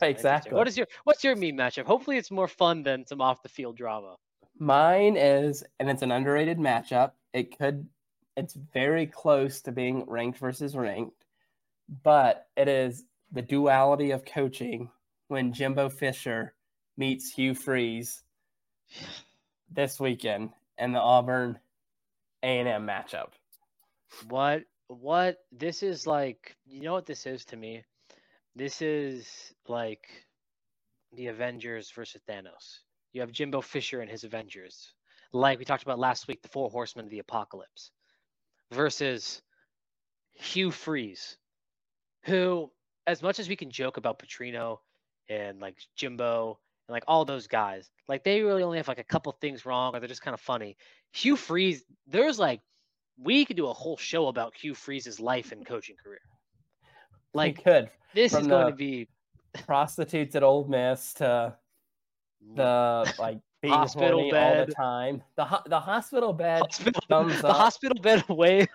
Exactly. 0.01 0.53
What 0.53 0.67
is 0.67 0.77
your 0.77 0.87
what's 1.03 1.23
your 1.23 1.35
meme 1.35 1.57
matchup? 1.57 1.85
Hopefully, 1.85 2.17
it's 2.17 2.31
more 2.31 2.47
fun 2.47 2.83
than 2.83 3.05
some 3.05 3.21
off 3.21 3.43
the 3.43 3.49
field 3.49 3.77
drama. 3.77 4.15
Mine 4.57 5.17
is, 5.17 5.63
and 5.79 5.89
it's 5.89 6.01
an 6.01 6.11
underrated 6.11 6.57
matchup. 6.57 7.11
It 7.33 7.57
could, 7.57 7.87
it's 8.37 8.53
very 8.53 9.05
close 9.05 9.61
to 9.61 9.71
being 9.71 10.05
ranked 10.07 10.39
versus 10.39 10.75
ranked, 10.75 11.25
but 12.03 12.47
it 12.55 12.69
is 12.69 13.03
the 13.31 13.41
duality 13.41 14.11
of 14.11 14.23
coaching 14.23 14.89
when 15.27 15.51
Jimbo 15.51 15.89
Fisher 15.89 16.53
meets 16.95 17.29
Hugh 17.29 17.53
Freeze 17.53 18.23
this 19.69 19.99
weekend 19.99 20.51
in 20.77 20.93
the 20.93 20.99
Auburn 20.99 21.59
A&M 22.43 22.87
matchup. 22.87 23.31
What 24.29 24.63
what 24.87 25.39
this 25.51 25.83
is 25.83 26.07
like? 26.07 26.55
You 26.65 26.81
know 26.81 26.93
what 26.93 27.05
this 27.05 27.25
is 27.25 27.43
to 27.45 27.57
me? 27.57 27.83
This 28.55 28.81
is 28.81 29.53
like 29.67 30.07
the 31.13 31.27
Avengers 31.27 31.91
versus 31.91 32.21
Thanos. 32.27 32.79
You 33.11 33.21
have 33.21 33.31
Jimbo 33.31 33.61
Fisher 33.61 34.01
and 34.01 34.09
his 34.09 34.23
Avengers, 34.23 34.93
like 35.33 35.59
we 35.59 35.65
talked 35.65 35.83
about 35.83 35.99
last 35.99 36.27
week, 36.27 36.41
the 36.41 36.49
Four 36.49 36.69
Horsemen 36.69 37.05
of 37.05 37.11
the 37.11 37.19
Apocalypse, 37.19 37.91
versus 38.71 39.41
Hugh 40.33 40.71
Freeze, 40.71 41.37
who, 42.23 42.71
as 43.07 43.21
much 43.21 43.39
as 43.39 43.49
we 43.49 43.55
can 43.55 43.69
joke 43.69 43.97
about 43.97 44.19
Petrino 44.19 44.79
and 45.29 45.59
like 45.59 45.77
Jimbo 45.95 46.59
and 46.87 46.93
like 46.93 47.03
all 47.07 47.25
those 47.25 47.47
guys, 47.47 47.89
like 48.07 48.23
they 48.23 48.41
really 48.41 48.63
only 48.63 48.77
have 48.77 48.87
like 48.87 48.99
a 48.99 49.03
couple 49.03 49.31
things 49.33 49.65
wrong 49.65 49.95
or 49.95 49.99
they're 49.99 50.07
just 50.07 50.21
kind 50.21 50.33
of 50.33 50.41
funny. 50.41 50.77
Hugh 51.11 51.35
Freeze, 51.35 51.83
there's 52.07 52.39
like 52.39 52.61
we 53.17 53.45
could 53.45 53.57
do 53.57 53.67
a 53.67 53.73
whole 53.73 53.97
show 53.97 54.27
about 54.27 54.55
Hugh 54.55 54.75
Freeze's 54.75 55.19
life 55.19 55.51
and 55.51 55.65
coaching 55.65 55.95
career. 56.01 56.19
Like 57.35 57.63
could 57.63 57.89
this 58.13 58.33
is 58.33 58.47
going 58.47 58.67
to 58.67 58.75
be 58.75 59.07
prostitutes 59.65 60.35
at 60.35 60.43
Ole 60.43 60.65
Miss 60.65 61.13
to 61.15 61.55
mm. 62.45 62.55
the 62.55 63.13
like 63.19 63.39
being 63.61 63.73
Hospital 63.73 64.19
horny 64.19 64.33
all 64.33 64.65
the 64.65 64.71
time. 64.71 65.23
The 65.35 65.45
ho- 65.45 65.63
the 65.65 65.79
hospital 65.79 66.33
bed. 66.33 66.61
hospital, 66.61 67.01
thumbs 67.09 67.41
the 67.41 67.47
up. 67.47 67.57
hospital 67.57 68.01
bed 68.01 68.23
away. 68.29 68.67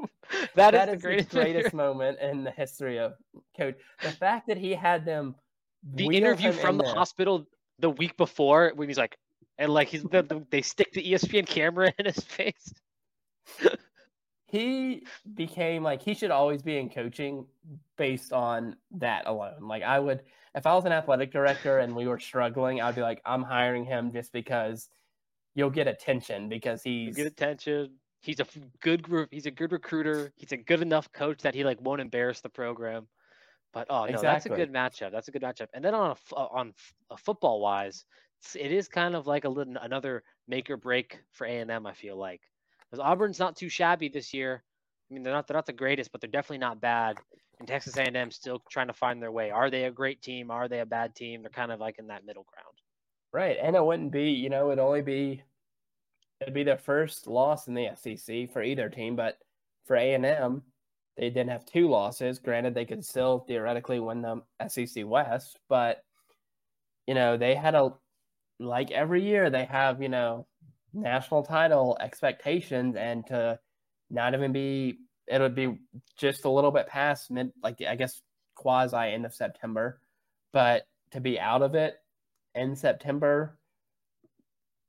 that 0.54 0.74
is 0.74 0.80
is 0.80 0.86
the 0.86 0.96
the 0.96 1.02
greatest, 1.02 1.30
greatest 1.30 1.74
moment 1.74 2.18
in 2.20 2.44
the 2.44 2.50
history 2.50 2.98
of 2.98 3.14
coach. 3.56 3.76
The 4.02 4.10
fact 4.10 4.48
that 4.48 4.56
he 4.56 4.72
had 4.72 5.04
them 5.04 5.34
the 5.94 6.06
interview 6.06 6.52
from 6.52 6.70
in 6.70 6.78
the 6.78 6.84
there. 6.84 6.94
hospital 6.94 7.46
the 7.78 7.90
week 7.90 8.16
before 8.16 8.72
when 8.74 8.88
he's 8.88 8.98
like, 8.98 9.16
and 9.58 9.72
like 9.72 9.88
he's 9.88 10.02
the, 10.02 10.22
the, 10.22 10.44
they 10.50 10.62
stick 10.62 10.92
the 10.92 11.02
ESPN 11.02 11.46
camera 11.46 11.92
in 11.98 12.06
his 12.06 12.18
face. 12.18 12.72
He 14.48 15.04
became 15.34 15.82
like 15.82 16.02
he 16.02 16.14
should 16.14 16.30
always 16.30 16.62
be 16.62 16.78
in 16.78 16.88
coaching 16.88 17.46
based 17.96 18.32
on 18.32 18.76
that 18.92 19.26
alone. 19.26 19.68
Like 19.68 19.82
I 19.82 19.98
would 19.98 20.22
if 20.54 20.66
I 20.66 20.74
was 20.74 20.86
an 20.86 20.92
athletic 20.92 21.30
director 21.30 21.78
and 21.78 21.94
we 21.94 22.06
were 22.06 22.18
struggling, 22.18 22.80
I'd 22.80 22.94
be 22.94 23.02
like, 23.02 23.20
I'm 23.24 23.42
hiring 23.42 23.84
him 23.84 24.10
just 24.10 24.32
because 24.32 24.88
you'll 25.54 25.70
get 25.70 25.86
attention 25.86 26.48
because 26.48 26.84
You 26.86 27.06
he's 27.06 27.16
get 27.16 27.26
attention. 27.26 27.96
He's 28.20 28.40
a 28.40 28.46
good 28.80 29.02
group. 29.02 29.28
He's 29.30 29.46
a 29.46 29.50
good 29.50 29.70
recruiter. 29.70 30.32
He's 30.36 30.52
a 30.52 30.56
good 30.56 30.80
enough 30.82 31.12
coach 31.12 31.42
that 31.42 31.54
he 31.54 31.62
like 31.62 31.80
won't 31.80 32.00
embarrass 32.00 32.40
the 32.40 32.48
program. 32.48 33.06
But 33.72 33.86
oh 33.90 34.06
no, 34.06 34.20
that's 34.20 34.46
a 34.46 34.48
good 34.48 34.72
matchup. 34.72 35.12
That's 35.12 35.28
a 35.28 35.30
good 35.30 35.42
matchup. 35.42 35.68
And 35.74 35.84
then 35.84 35.94
on 35.94 36.10
a, 36.12 36.34
uh, 36.34 36.48
on 36.50 36.68
f- 36.70 36.94
uh, 37.10 37.16
football 37.16 37.60
wise, 37.60 38.06
it 38.58 38.72
is 38.72 38.88
kind 38.88 39.14
of 39.14 39.26
like 39.26 39.44
a 39.44 39.48
little 39.48 39.76
another 39.76 40.24
make 40.48 40.70
or 40.70 40.78
break 40.78 41.20
for 41.32 41.46
A 41.46 41.50
and. 41.50 41.70
I 41.70 41.92
feel 41.92 42.16
like 42.16 42.40
because 42.90 43.04
Auburn's 43.04 43.38
not 43.38 43.56
too 43.56 43.68
shabby 43.68 44.08
this 44.08 44.32
year. 44.32 44.62
I 45.10 45.14
mean, 45.14 45.22
they're 45.22 45.32
not 45.32 45.46
they're 45.46 45.56
not 45.56 45.66
the 45.66 45.72
greatest, 45.72 46.12
but 46.12 46.20
they're 46.20 46.30
definitely 46.30 46.58
not 46.58 46.80
bad. 46.80 47.18
And 47.58 47.66
Texas 47.66 47.96
A&M 47.96 48.30
still 48.30 48.62
trying 48.70 48.86
to 48.86 48.92
find 48.92 49.20
their 49.20 49.32
way. 49.32 49.50
Are 49.50 49.70
they 49.70 49.84
a 49.84 49.90
great 49.90 50.22
team? 50.22 50.50
Are 50.50 50.68
they 50.68 50.80
a 50.80 50.86
bad 50.86 51.14
team? 51.14 51.42
They're 51.42 51.50
kind 51.50 51.72
of 51.72 51.80
like 51.80 51.98
in 51.98 52.06
that 52.06 52.24
middle 52.24 52.46
ground. 52.52 52.74
Right, 53.32 53.58
and 53.60 53.74
it 53.74 53.84
wouldn't 53.84 54.12
be, 54.12 54.30
you 54.30 54.48
know, 54.48 54.68
it'd 54.68 54.78
only 54.78 55.02
be, 55.02 55.42
it'd 56.40 56.54
be 56.54 56.62
their 56.62 56.78
first 56.78 57.26
loss 57.26 57.66
in 57.66 57.74
the 57.74 57.90
SEC 57.96 58.52
for 58.52 58.62
either 58.62 58.88
team. 58.88 59.16
But 59.16 59.38
for 59.86 59.96
A 59.96 60.14
and 60.14 60.24
M, 60.24 60.62
they 61.16 61.30
didn't 61.30 61.50
have 61.50 61.66
two 61.66 61.88
losses. 61.88 62.38
Granted, 62.38 62.74
they 62.74 62.84
could 62.84 63.04
still 63.04 63.40
theoretically 63.40 63.98
win 63.98 64.22
the 64.22 64.42
SEC 64.68 65.04
West, 65.04 65.58
but 65.68 66.04
you 67.08 67.14
know, 67.14 67.36
they 67.36 67.54
had 67.54 67.74
a 67.74 67.92
like 68.60 68.90
every 68.90 69.22
year 69.22 69.50
they 69.50 69.64
have, 69.64 70.02
you 70.02 70.08
know, 70.08 70.46
national 70.92 71.42
title 71.42 71.96
expectations, 72.00 72.96
and 72.96 73.26
to 73.26 73.58
not 74.10 74.34
even 74.34 74.52
be, 74.52 74.98
it 75.26 75.40
would 75.40 75.54
be 75.54 75.78
just 76.16 76.44
a 76.44 76.50
little 76.50 76.70
bit 76.70 76.86
past 76.86 77.30
mid, 77.30 77.52
like 77.62 77.80
I 77.86 77.96
guess 77.96 78.20
quasi 78.54 78.96
end 78.96 79.26
of 79.26 79.34
September, 79.34 80.00
but 80.52 80.86
to 81.12 81.20
be 81.20 81.38
out 81.38 81.62
of 81.62 81.74
it 81.74 81.96
in 82.54 82.76
September, 82.76 83.58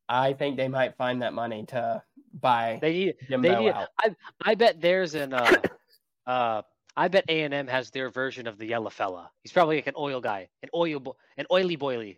I 0.07 0.33
think 0.33 0.57
they 0.57 0.67
might 0.67 0.97
find 0.97 1.21
that 1.21 1.33
money 1.33 1.65
to 1.67 2.01
buy 2.33 2.79
They 2.81 2.93
need 2.93 3.15
Jimbo 3.29 3.47
they 3.49 3.59
need, 3.59 3.69
out. 3.71 3.89
I 3.99 4.15
I 4.41 4.55
bet 4.55 4.81
there's 4.81 5.15
an 5.15 5.33
uh 5.33 5.55
uh 6.27 6.61
I 6.97 7.07
bet 7.07 7.25
A 7.29 7.43
and 7.43 7.53
M 7.53 7.67
has 7.67 7.91
their 7.91 8.09
version 8.09 8.47
of 8.47 8.57
the 8.57 8.65
yellow 8.65 8.89
fella. 8.89 9.31
He's 9.43 9.53
probably 9.53 9.77
like 9.77 9.87
an 9.87 9.93
oil 9.97 10.19
guy, 10.19 10.49
an 10.63 10.69
oil 10.75 10.99
bo- 10.99 11.15
an 11.37 11.45
oily 11.51 11.77
boily. 11.77 12.17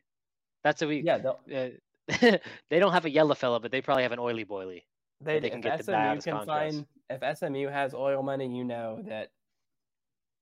That's 0.63 0.81
what 0.81 0.87
we. 0.87 1.01
Yeah, 1.01 1.17
Uh, 1.53 1.69
they 2.21 2.79
don't 2.79 2.91
have 2.93 3.05
a 3.05 3.09
yellow 3.09 3.35
fella, 3.35 3.59
but 3.59 3.71
they 3.71 3.81
probably 3.81 4.03
have 4.03 4.11
an 4.11 4.19
oily 4.19 4.45
boily. 4.45 4.83
they, 5.21 5.39
they 5.39 5.49
can 5.49 5.61
get 5.61 5.77
the 5.77 5.83
SMU 5.83 5.91
baddest 5.93 6.27
can 6.27 6.45
find 6.45 6.85
if 7.09 7.37
SMU 7.37 7.67
has 7.67 7.93
oil 7.93 8.23
money, 8.23 8.47
you 8.55 8.63
know 8.63 9.01
that 9.07 9.29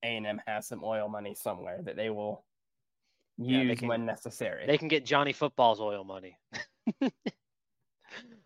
A 0.03 0.07
and 0.07 0.25
M 0.25 0.41
has 0.47 0.67
some 0.67 0.83
oil 0.83 1.07
money 1.09 1.33
somewhere 1.35 1.79
that 1.83 1.95
they 1.95 2.09
will 2.09 2.43
Yeah, 3.37 3.59
they 3.59 3.65
use 3.65 3.79
can- 3.79 3.87
when 3.89 4.05
necessary. 4.05 4.65
They 4.65 4.77
can 4.77 4.87
get 4.87 5.05
Johnny 5.05 5.33
Football's 5.33 5.79
oil 5.81 6.03
money. 6.03 6.37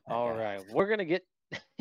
All 0.08 0.30
Okay. 0.30 0.40
right, 0.40 0.62
we're 0.74 0.88
gonna 0.88 1.06
get. 1.06 1.24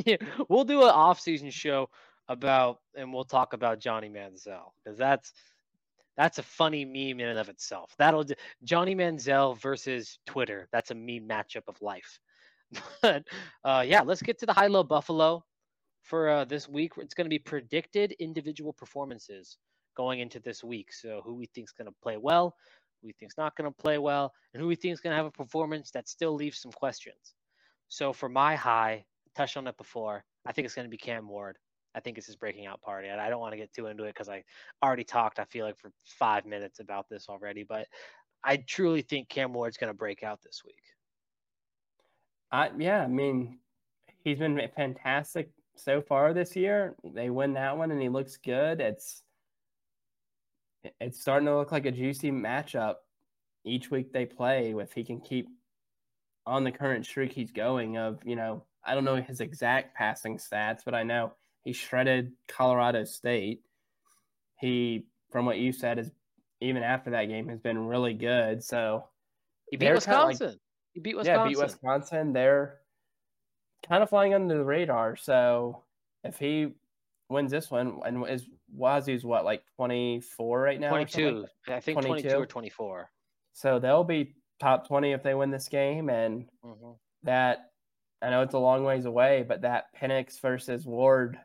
we'll 0.48 0.64
do 0.64 0.82
an 0.82 0.90
off-season 0.90 1.50
show 1.50 1.88
about, 2.28 2.78
and 2.96 3.12
we'll 3.12 3.24
talk 3.24 3.52
about 3.52 3.80
Johnny 3.80 4.08
Manziel 4.08 4.72
because 4.84 4.98
that's 4.98 5.32
that's 6.16 6.38
a 6.38 6.42
funny 6.42 6.84
meme 6.84 7.20
in 7.20 7.28
and 7.28 7.38
of 7.38 7.48
itself. 7.48 7.94
That'll 7.98 8.24
do, 8.24 8.34
Johnny 8.64 8.94
Manziel 8.94 9.58
versus 9.58 10.18
Twitter. 10.26 10.68
That's 10.72 10.90
a 10.90 10.94
meme 10.94 11.28
matchup 11.28 11.68
of 11.68 11.80
life. 11.80 12.18
But 13.02 13.24
uh, 13.64 13.84
yeah, 13.86 14.00
let's 14.00 14.22
get 14.22 14.38
to 14.38 14.46
the 14.46 14.52
high-low 14.52 14.84
Buffalo 14.84 15.44
for 16.02 16.28
uh, 16.28 16.44
this 16.44 16.68
week. 16.68 16.92
It's 16.98 17.14
going 17.14 17.26
to 17.26 17.30
be 17.30 17.38
predicted 17.38 18.12
individual 18.12 18.72
performances 18.72 19.58
going 19.96 20.20
into 20.20 20.40
this 20.40 20.64
week. 20.64 20.92
So 20.92 21.20
who 21.24 21.34
we 21.34 21.46
think's 21.46 21.72
going 21.72 21.86
to 21.86 21.94
play 22.02 22.16
well, 22.16 22.54
who 23.00 23.08
we 23.08 23.12
think's 23.12 23.36
not 23.36 23.56
going 23.56 23.70
to 23.70 23.76
play 23.76 23.98
well, 23.98 24.32
and 24.54 24.60
who 24.60 24.68
we 24.68 24.74
think's 24.76 25.00
going 25.00 25.12
to 25.12 25.16
have 25.16 25.26
a 25.26 25.30
performance 25.30 25.90
that 25.90 26.08
still 26.08 26.34
leaves 26.34 26.60
some 26.60 26.72
questions. 26.72 27.34
So 27.88 28.12
for 28.12 28.28
my 28.28 28.56
high, 28.56 29.04
touched 29.36 29.56
on 29.56 29.66
it 29.66 29.76
before. 29.76 30.24
I 30.46 30.52
think 30.52 30.64
it's 30.64 30.74
going 30.74 30.86
to 30.86 30.90
be 30.90 30.96
Cam 30.96 31.28
Ward. 31.28 31.58
I 31.94 32.00
think 32.00 32.18
it's 32.18 32.26
his 32.26 32.36
breaking 32.36 32.66
out 32.66 32.80
party, 32.80 33.08
and 33.08 33.20
I 33.20 33.28
don't 33.28 33.40
want 33.40 33.52
to 33.52 33.58
get 33.58 33.72
too 33.72 33.86
into 33.86 34.04
it 34.04 34.14
because 34.14 34.28
I 34.28 34.44
already 34.82 35.04
talked. 35.04 35.38
I 35.38 35.44
feel 35.44 35.66
like 35.66 35.78
for 35.78 35.90
five 36.04 36.46
minutes 36.46 36.80
about 36.80 37.08
this 37.08 37.26
already, 37.28 37.64
but 37.64 37.86
I 38.44 38.56
truly 38.56 39.02
think 39.02 39.28
Cam 39.28 39.52
Ward's 39.52 39.76
going 39.76 39.92
to 39.92 39.96
break 39.96 40.22
out 40.22 40.40
this 40.42 40.62
week. 40.64 40.82
I 42.50 42.70
yeah, 42.78 43.02
I 43.02 43.08
mean, 43.08 43.58
he's 44.24 44.38
been 44.38 44.60
fantastic 44.74 45.50
so 45.74 46.00
far 46.00 46.32
this 46.32 46.54
year. 46.56 46.96
They 47.04 47.30
win 47.30 47.54
that 47.54 47.76
one, 47.76 47.90
and 47.90 48.00
he 48.00 48.08
looks 48.08 48.36
good. 48.36 48.80
It's 48.80 49.22
it's 51.00 51.20
starting 51.20 51.46
to 51.46 51.56
look 51.56 51.72
like 51.72 51.86
a 51.86 51.92
juicy 51.92 52.30
matchup 52.30 52.96
each 53.64 53.90
week 53.90 54.12
they 54.12 54.26
play. 54.26 54.74
If 54.76 54.92
he 54.92 55.04
can 55.04 55.20
keep 55.20 55.48
on 56.46 56.64
the 56.64 56.72
current 56.72 57.06
streak 57.06 57.32
he's 57.32 57.52
going 57.52 57.96
of, 57.96 58.18
you 58.24 58.36
know, 58.36 58.64
I 58.84 58.94
don't 58.94 59.04
know 59.04 59.16
his 59.16 59.40
exact 59.40 59.94
passing 59.94 60.38
stats, 60.38 60.80
but 60.84 60.94
I 60.94 61.04
know 61.04 61.34
he 61.64 61.72
shredded 61.72 62.32
Colorado 62.48 63.04
State. 63.04 63.62
He, 64.58 65.06
from 65.30 65.46
what 65.46 65.58
you 65.58 65.72
said, 65.72 65.98
is 65.98 66.10
even 66.60 66.82
after 66.82 67.10
that 67.10 67.26
game 67.26 67.48
has 67.48 67.58
been 67.60 67.86
really 67.86 68.14
good. 68.14 68.62
So 68.62 69.08
He 69.70 69.76
beat 69.76 69.86
They're 69.86 69.94
like- 69.94 70.06
Wisconsin. 70.28 70.60
he 70.92 71.00
beat 71.00 71.16
Wisconsin. 71.16 71.40
yeah, 71.40 71.48
Wisconsin. 71.48 71.78
beat 71.78 71.84
Wisconsin. 71.88 72.32
They're 72.32 72.80
kind 73.88 74.02
of 74.02 74.08
flying 74.10 74.34
under 74.34 74.56
the 74.58 74.64
radar. 74.64 75.16
So 75.16 75.84
if 76.24 76.38
he 76.38 76.74
wins 77.28 77.50
this 77.50 77.70
one, 77.70 78.00
and 78.04 78.28
is 78.28 78.46
Wazoo's 78.74 79.24
what 79.24 79.44
like 79.44 79.64
twenty 79.76 80.20
four 80.20 80.60
right 80.60 80.78
now? 80.78 80.94
or 80.94 81.06
something 81.08 81.36
like 81.40 81.48
22. 81.66 81.72
I 81.74 81.80
think 81.80 82.00
22 82.02 82.36
or 82.36 82.46
24. 82.46 83.10
So 83.54 83.78
they'll 83.78 84.04
be 84.04 84.34
top 84.60 84.86
20 84.86 85.12
if 85.12 85.22
they 85.22 85.34
win 85.34 85.50
this 85.50 85.68
game. 85.68 86.08
And 86.10 86.48
Mhm. 86.64 86.98
that, 87.24 87.72
I 88.20 88.30
know 88.30 88.42
it's 88.42 88.54
a 88.54 88.58
long 88.58 88.84
ways 88.84 89.04
away, 89.06 89.42
but 89.42 89.62
that 89.62 89.86
Penix 89.96 90.38
versus 90.40 90.86
Ward 90.86 91.40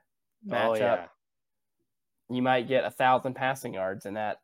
Oh 0.46 0.52
matchup, 0.52 0.80
yeah. 0.80 1.06
you 2.30 2.42
might 2.42 2.68
get 2.68 2.86
a 2.86 2.92
thousand 2.92 3.34
passing 3.34 3.74
yards 3.74 4.06
in 4.06 4.16
that. 4.16 4.38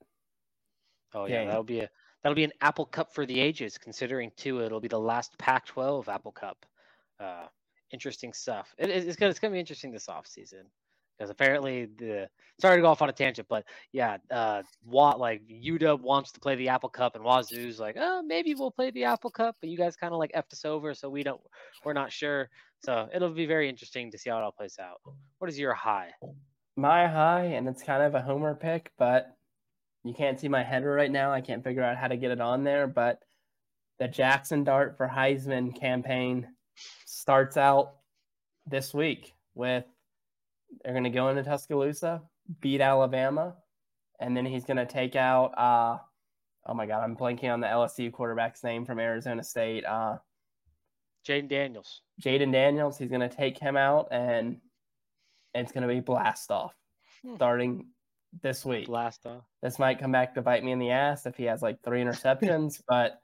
Oh 1.13 1.25
yeah. 1.25 1.45
That'll 1.45 1.63
be 1.63 1.79
a 1.79 1.89
that'll 2.21 2.35
be 2.35 2.43
an 2.43 2.53
Apple 2.61 2.85
Cup 2.85 3.13
for 3.13 3.25
the 3.25 3.39
ages. 3.39 3.77
Considering 3.77 4.31
too, 4.35 4.61
it'll 4.61 4.79
be 4.79 4.87
the 4.87 4.99
last 4.99 5.37
Pac-12 5.37 6.07
Apple 6.07 6.31
Cup. 6.31 6.65
Uh, 7.19 7.45
interesting 7.91 8.33
stuff. 8.33 8.73
It, 8.77 8.89
it's 8.89 9.15
gonna 9.15 9.29
it's 9.29 9.39
gonna 9.39 9.53
be 9.53 9.59
interesting 9.59 9.91
this 9.91 10.07
offseason 10.07 10.63
because 11.17 11.29
apparently 11.29 11.87
the 11.97 12.27
sorry 12.59 12.77
to 12.77 12.81
go 12.81 12.87
off 12.87 13.01
on 13.01 13.09
a 13.09 13.13
tangent, 13.13 13.47
but 13.47 13.65
yeah, 13.91 14.17
uh, 14.31 14.63
Watt 14.85 15.19
like 15.19 15.41
UW 15.47 16.01
wants 16.01 16.31
to 16.33 16.39
play 16.39 16.55
the 16.55 16.69
Apple 16.69 16.89
Cup 16.89 17.15
and 17.15 17.23
Wazoo's 17.23 17.79
like, 17.79 17.95
oh 17.99 18.21
maybe 18.23 18.55
we'll 18.55 18.71
play 18.71 18.91
the 18.91 19.05
Apple 19.05 19.29
Cup, 19.29 19.55
but 19.61 19.69
you 19.69 19.77
guys 19.77 19.95
kind 19.95 20.13
of 20.13 20.19
like 20.19 20.31
effed 20.33 20.53
us 20.53 20.65
over, 20.65 20.93
so 20.93 21.09
we 21.09 21.23
don't 21.23 21.41
we're 21.85 21.93
not 21.93 22.11
sure. 22.11 22.49
So 22.83 23.07
it'll 23.13 23.29
be 23.29 23.45
very 23.45 23.69
interesting 23.69 24.11
to 24.11 24.17
see 24.17 24.29
how 24.29 24.39
it 24.39 24.43
all 24.43 24.51
plays 24.51 24.77
out. 24.79 24.99
What 25.39 25.49
is 25.49 25.57
your 25.57 25.73
high? 25.73 26.11
My 26.75 27.07
high, 27.07 27.45
and 27.45 27.67
it's 27.67 27.83
kind 27.83 28.03
of 28.03 28.15
a 28.15 28.21
homer 28.21 28.55
pick, 28.55 28.91
but 28.97 29.27
you 30.03 30.13
can't 30.13 30.39
see 30.39 30.49
my 30.49 30.63
header 30.63 30.91
right 30.91 31.11
now. 31.11 31.31
I 31.31 31.39
can't 31.39 31.63
figure 31.63 31.83
out 31.83 31.97
how 31.97 32.07
to 32.07 32.17
get 32.17 32.31
it 32.31 32.41
on 32.41 32.63
there, 32.63 32.87
but 32.87 33.19
the 33.99 34.07
Jaxson 34.09 34.65
Dart 34.65 34.97
for 34.97 35.07
Heisman 35.07 35.79
campaign 35.79 36.47
starts 37.05 37.55
out 37.55 37.93
this 38.65 38.93
week 38.93 39.33
with 39.55 39.85
they're 40.83 40.93
going 40.93 41.03
to 41.05 41.09
go 41.09 41.29
into 41.29 41.43
Tuscaloosa, 41.43 42.21
beat 42.59 42.81
Alabama, 42.81 43.55
and 44.19 44.35
then 44.35 44.45
he's 44.45 44.65
going 44.65 44.77
to 44.77 44.85
take 44.85 45.15
out 45.15 45.57
uh 45.57 45.99
oh 46.65 46.73
my 46.73 46.85
god, 46.85 47.03
I'm 47.03 47.15
blanking 47.15 47.53
on 47.53 47.61
the 47.61 47.67
LSU 47.67 48.11
quarterback's 48.11 48.63
name 48.63 48.85
from 48.85 48.99
Arizona 48.99 49.43
State. 49.43 49.85
Uh 49.85 50.17
Jayden 51.27 51.47
Daniels. 51.47 52.01
Jayden 52.21 52.51
Daniels, 52.51 52.97
he's 52.97 53.09
going 53.09 53.27
to 53.27 53.35
take 53.35 53.57
him 53.57 53.77
out 53.77 54.09
and 54.11 54.57
it's 55.53 55.71
going 55.71 55.87
to 55.87 55.93
be 55.93 55.99
blast 55.99 56.51
off 56.51 56.75
Hmm. 57.23 57.35
starting 57.35 57.87
this 58.41 58.65
week. 58.65 58.87
Blast 58.87 59.25
off. 59.25 59.43
This 59.61 59.79
might 59.79 59.99
come 59.99 60.11
back 60.11 60.33
to 60.35 60.41
bite 60.41 60.63
me 60.63 60.71
in 60.71 60.79
the 60.79 60.91
ass 60.91 61.25
if 61.25 61.37
he 61.37 61.45
has 61.45 61.61
like 61.61 61.81
three 61.83 62.01
interceptions, 62.03 62.81
but 62.87 63.21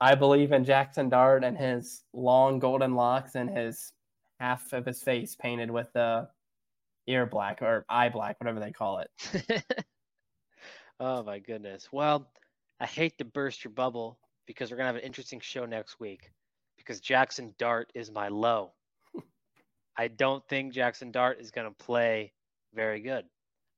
I 0.00 0.14
believe 0.14 0.52
in 0.52 0.64
Jaxson 0.64 1.10
Dart 1.10 1.44
and 1.44 1.56
his 1.58 2.02
long 2.12 2.58
golden 2.58 2.94
locks 2.94 3.34
and 3.34 3.50
his 3.50 3.92
half 4.40 4.72
of 4.72 4.86
his 4.86 5.02
face 5.02 5.36
painted 5.36 5.70
with 5.70 5.92
the 5.92 6.28
ear 7.06 7.26
black 7.26 7.60
or 7.62 7.84
eye 7.88 8.08
black, 8.08 8.40
whatever 8.40 8.60
they 8.60 8.72
call 8.72 9.00
it. 9.00 9.64
oh 11.00 11.22
my 11.22 11.38
goodness. 11.38 11.88
Well, 11.92 12.30
I 12.80 12.86
hate 12.86 13.18
to 13.18 13.24
burst 13.24 13.64
your 13.64 13.72
bubble 13.72 14.18
because 14.46 14.70
we're 14.70 14.76
gonna 14.76 14.88
have 14.88 14.96
an 14.96 15.02
interesting 15.02 15.40
show 15.40 15.64
next 15.66 16.00
week. 16.00 16.30
Because 16.84 17.00
Jaxson 17.00 17.56
Dart 17.58 17.90
is 17.94 18.10
my 18.10 18.28
low. 18.28 18.72
I 19.96 20.08
don't 20.08 20.46
think 20.48 20.74
Jaxson 20.74 21.12
Dart 21.12 21.40
is 21.40 21.50
gonna 21.50 21.70
play 21.70 22.32
very 22.74 23.00
good. 23.00 23.24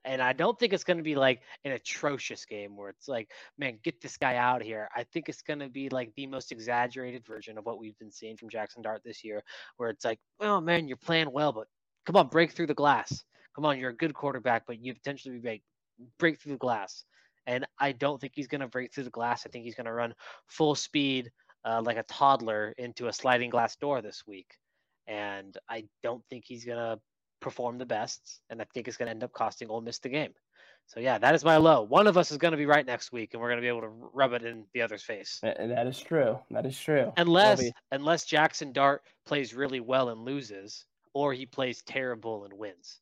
And 0.07 0.23
I 0.23 0.33
don't 0.33 0.57
think 0.57 0.73
it's 0.73 0.85
going 0.85 0.99
to 0.99 1.03
be 1.03 1.17
like 1.17 1.43
an 1.65 1.73
atrocious 1.73 2.45
game 2.45 2.77
where 2.77 2.91
it's 2.91 3.09
like, 3.09 3.29
man, 3.59 3.81
get 3.83 4.01
this 4.01 4.17
guy 4.17 4.37
out 4.37 4.61
of 4.61 4.67
here. 4.67 4.89
I 4.95 5.03
think 5.03 5.29
it's 5.29 5.43
going 5.43 5.59
to 5.59 5.69
be 5.69 5.89
like 5.89 6.13
the 6.15 6.29
most 6.29 6.53
exaggerated 6.53 7.27
version 7.27 7.59
of 7.59 7.67
what 7.67 7.81
we've 7.81 7.99
been 7.99 8.13
seeing 8.13 8.37
from 8.37 8.49
Jaxson 8.49 8.85
Dart 8.85 9.03
this 9.05 9.25
year, 9.25 9.43
where 9.79 9.91
it's 9.91 10.05
like, 10.05 10.21
oh 10.41 10.61
man, 10.61 10.87
you're 10.87 10.97
playing 10.97 11.33
well, 11.33 11.51
but 11.51 11.67
come 12.07 12.15
on, 12.15 12.29
break 12.29 12.53
through 12.53 12.69
the 12.69 12.75
glass. 12.75 13.25
Come 13.57 13.65
on, 13.65 13.81
you're 13.81 13.91
a 13.91 13.97
good 13.97 14.15
quarterback, 14.15 14.63
but 14.65 14.79
you 14.79 14.95
potentially 14.95 15.39
break 15.39 15.63
break 16.19 16.41
through 16.41 16.53
the 16.53 16.59
glass. 16.59 17.05
And 17.49 17.67
I 17.81 17.93
don't 17.93 18.21
think 18.21 18.33
he's 18.37 18.49
going 18.49 18.61
to 18.61 18.69
break 18.69 18.93
through 18.93 19.05
the 19.05 19.11
glass. 19.11 19.45
I 19.45 19.51
think 19.51 19.65
he's 19.65 19.75
going 19.75 19.87
to 19.87 19.93
run 19.93 20.15
full 20.47 20.77
speed 20.77 21.33
uh, 21.67 21.83
like 21.85 21.97
a 21.97 22.05
toddler 22.05 22.73
into 22.79 23.09
a 23.09 23.13
sliding 23.13 23.51
glass 23.51 23.77
door 23.77 24.01
this 24.01 24.23
week. 24.27 24.55
And 25.07 25.57
I 25.69 25.85
don't 26.03 26.25
think 26.31 26.45
he's 26.47 26.65
going 26.65 26.79
to 26.79 27.01
perform 27.41 27.79
the 27.79 27.87
best, 27.87 28.41
and 28.51 28.61
I 28.61 28.67
think 28.73 28.89
it's 28.89 28.97
going 28.97 29.07
to 29.07 29.11
end 29.11 29.23
up 29.25 29.33
costing 29.33 29.69
Ole 29.69 29.81
Miss 29.81 29.99
the 29.99 30.09
game. 30.09 30.33
So 30.87 31.01
yeah, 31.01 31.19
that 31.19 31.35
is 31.35 31.45
my 31.45 31.57
low. 31.57 31.83
One 31.83 32.07
of 32.07 32.17
us 32.17 32.31
is 32.31 32.39
going 32.39 32.53
to 32.53 32.59
be 32.59 32.67
right 32.67 32.87
next 32.87 33.13
week, 33.13 33.31
and 33.33 33.43
we're 33.43 33.49
going 33.49 33.59
to 33.59 33.63
be 33.63 33.69
able 33.69 33.81
to 33.83 34.11
rub 34.15 34.33
it 34.33 34.45
in 34.45 34.65
the 34.73 34.83
other's 34.83 35.03
face. 35.03 35.41
That 35.43 35.87
is 35.87 35.99
true. 35.99 36.39
That 36.51 36.65
is 36.65 36.79
true. 36.79 37.13
Unless 37.17 37.61
be- 37.61 37.73
unless 37.91 38.25
Jaxson 38.27 38.73
Dart 38.73 39.03
plays 39.27 39.53
really 39.53 39.81
well 39.81 40.11
and 40.11 40.21
loses, 40.25 40.87
or 41.13 41.33
he 41.33 41.45
plays 41.45 41.83
terrible 41.83 42.45
and 42.45 42.53
wins, 42.53 43.01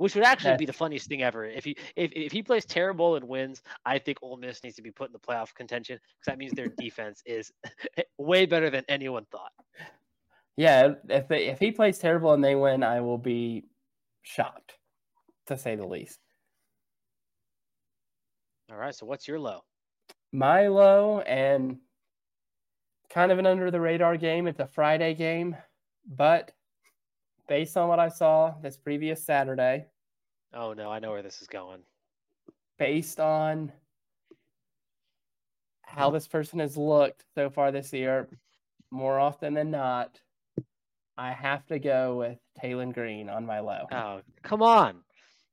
which 0.00 0.14
would 0.14 0.24
actually 0.24 0.56
be 0.56 0.64
the 0.64 0.72
funniest 0.72 1.08
thing 1.08 1.22
ever. 1.22 1.44
If 1.44 1.62
he 1.62 1.76
if, 1.94 2.10
if 2.12 2.32
he 2.32 2.42
plays 2.42 2.64
terrible 2.64 3.16
and 3.16 3.28
wins, 3.28 3.60
I 3.84 3.98
think 3.98 4.16
Ole 4.22 4.38
Miss 4.38 4.64
needs 4.64 4.76
to 4.76 4.82
be 4.82 4.90
put 4.90 5.10
in 5.10 5.12
the 5.12 5.18
playoff 5.18 5.54
contention 5.54 5.96
because 5.96 6.24
that 6.24 6.38
means 6.38 6.52
their 6.52 6.68
defense 6.78 7.22
is 7.26 7.52
way 8.18 8.46
better 8.46 8.70
than 8.70 8.82
anyone 8.88 9.26
thought. 9.30 9.52
yeah, 10.56 10.94
if 11.10 11.28
they, 11.28 11.48
if 11.48 11.58
he 11.58 11.70
plays 11.70 11.98
terrible 11.98 12.32
and 12.32 12.42
they 12.42 12.54
win, 12.54 12.82
I 12.82 13.02
will 13.02 13.18
be 13.18 13.64
shocked, 14.22 14.72
to 15.48 15.58
say 15.58 15.76
the 15.76 15.86
least. 15.86 16.18
All 18.72 18.78
right, 18.78 18.94
so 18.94 19.04
what's 19.04 19.28
your 19.28 19.38
low? 19.38 19.64
Milo 20.32 21.20
and 21.20 21.76
kind 23.10 23.30
of 23.30 23.38
an 23.38 23.44
under 23.44 23.70
the 23.70 23.80
radar 23.80 24.16
game. 24.16 24.46
It's 24.46 24.60
a 24.60 24.66
Friday 24.66 25.12
game, 25.12 25.56
but 26.06 26.52
based 27.48 27.76
on 27.76 27.88
what 27.88 27.98
I 27.98 28.08
saw 28.08 28.54
this 28.62 28.78
previous 28.78 29.26
Saturday, 29.26 29.89
Oh 30.54 30.72
no, 30.72 30.90
I 30.90 30.98
know 30.98 31.10
where 31.10 31.22
this 31.22 31.40
is 31.42 31.48
going. 31.48 31.80
based 32.78 33.20
on 33.20 33.72
how 35.82 36.10
this 36.10 36.26
person 36.28 36.60
has 36.60 36.76
looked 36.76 37.24
so 37.34 37.50
far 37.50 37.72
this 37.72 37.92
year, 37.92 38.28
more 38.90 39.18
often 39.18 39.54
than 39.54 39.70
not, 39.70 40.20
I 41.18 41.32
have 41.32 41.66
to 41.66 41.78
go 41.78 42.16
with 42.16 42.38
Taylen 42.62 42.92
Green 42.94 43.28
on 43.28 43.44
my 43.44 43.60
low. 43.60 43.86
Oh, 43.92 44.20
come 44.42 44.62
on. 44.62 45.00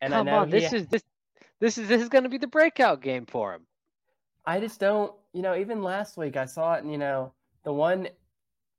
and 0.02 0.14
Come 0.14 0.28
I 0.28 0.32
know 0.32 0.38
on, 0.40 0.50
this 0.50 0.70
he- 0.72 0.78
is 0.78 0.88
this 0.88 1.04
this 1.60 1.78
is 1.78 1.88
this 1.88 2.02
is 2.02 2.10
going 2.10 2.24
to 2.24 2.30
be 2.30 2.38
the 2.38 2.48
breakout 2.48 3.02
game 3.02 3.26
for 3.26 3.54
him. 3.54 3.66
I 4.46 4.60
just 4.60 4.80
don't, 4.80 5.14
you 5.34 5.42
know, 5.42 5.56
even 5.58 5.82
last 5.84 6.16
week 6.18 6.38
I 6.38 6.46
saw 6.46 6.76
it, 6.76 6.84
and, 6.84 6.92
you 6.92 6.98
know, 6.98 7.34
the 7.66 7.74
one 7.74 8.08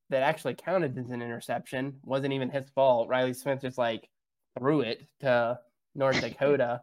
that 0.09 0.23
actually 0.23 0.55
counted 0.55 0.97
as 0.97 1.11
an 1.11 1.21
interception 1.21 2.01
wasn't 2.05 2.33
even 2.33 2.49
his 2.49 2.71
fault. 2.71 3.09
Riley 3.09 3.35
Smith 3.35 3.61
just 3.61 3.77
like 3.77 4.09
threw 4.59 4.81
it 4.81 5.07
to 5.21 5.59
North 5.99 6.20
Dakota. 6.20 6.80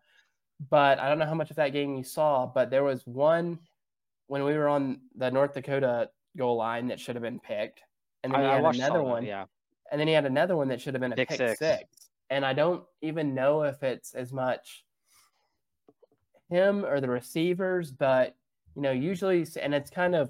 but 0.69 0.99
I 0.99 1.09
don't 1.09 1.17
know 1.19 1.25
how 1.25 1.33
much 1.33 1.49
of 1.49 1.55
that 1.55 1.73
game 1.73 1.95
you 1.95 2.03
saw, 2.03 2.45
but 2.45 2.69
there 2.69 2.83
was 2.83 3.01
one 3.05 3.59
when 4.27 4.43
we 4.43 4.53
were 4.53 4.67
on 4.67 4.99
the 5.15 5.29
North 5.31 5.53
Dakota 5.53 6.09
goal 6.37 6.57
line 6.57 6.87
that 6.87 6.99
should 6.99 7.15
have 7.15 7.23
been 7.23 7.39
picked. 7.39 7.81
And 8.23 8.33
then 8.33 8.41
I, 8.41 8.57
he 8.57 8.63
had 8.63 8.75
another 8.75 9.03
one. 9.03 9.23
Yeah, 9.25 9.45
And 9.91 9.99
then 9.99 10.07
he 10.07 10.13
had 10.13 10.25
another 10.25 10.55
one 10.55 10.67
that 10.69 10.81
should 10.81 10.93
have 10.93 11.01
been 11.01 11.13
a 11.13 11.15
Pick 11.15 11.29
pick, 11.29 11.37
six. 11.37 11.59
six. 11.59 11.83
And 12.29 12.45
I 12.45 12.53
don't 12.53 12.83
even 13.01 13.35
know 13.35 13.63
if 13.63 13.83
it's 13.83 14.13
as 14.15 14.33
much 14.33 14.83
him 16.49 16.85
or 16.85 16.99
the 17.01 17.09
receivers, 17.09 17.91
but 17.91 18.35
you 18.75 18.81
know, 18.81 18.91
usually, 18.91 19.45
and 19.61 19.73
it's 19.73 19.89
kind 19.89 20.15
of 20.15 20.29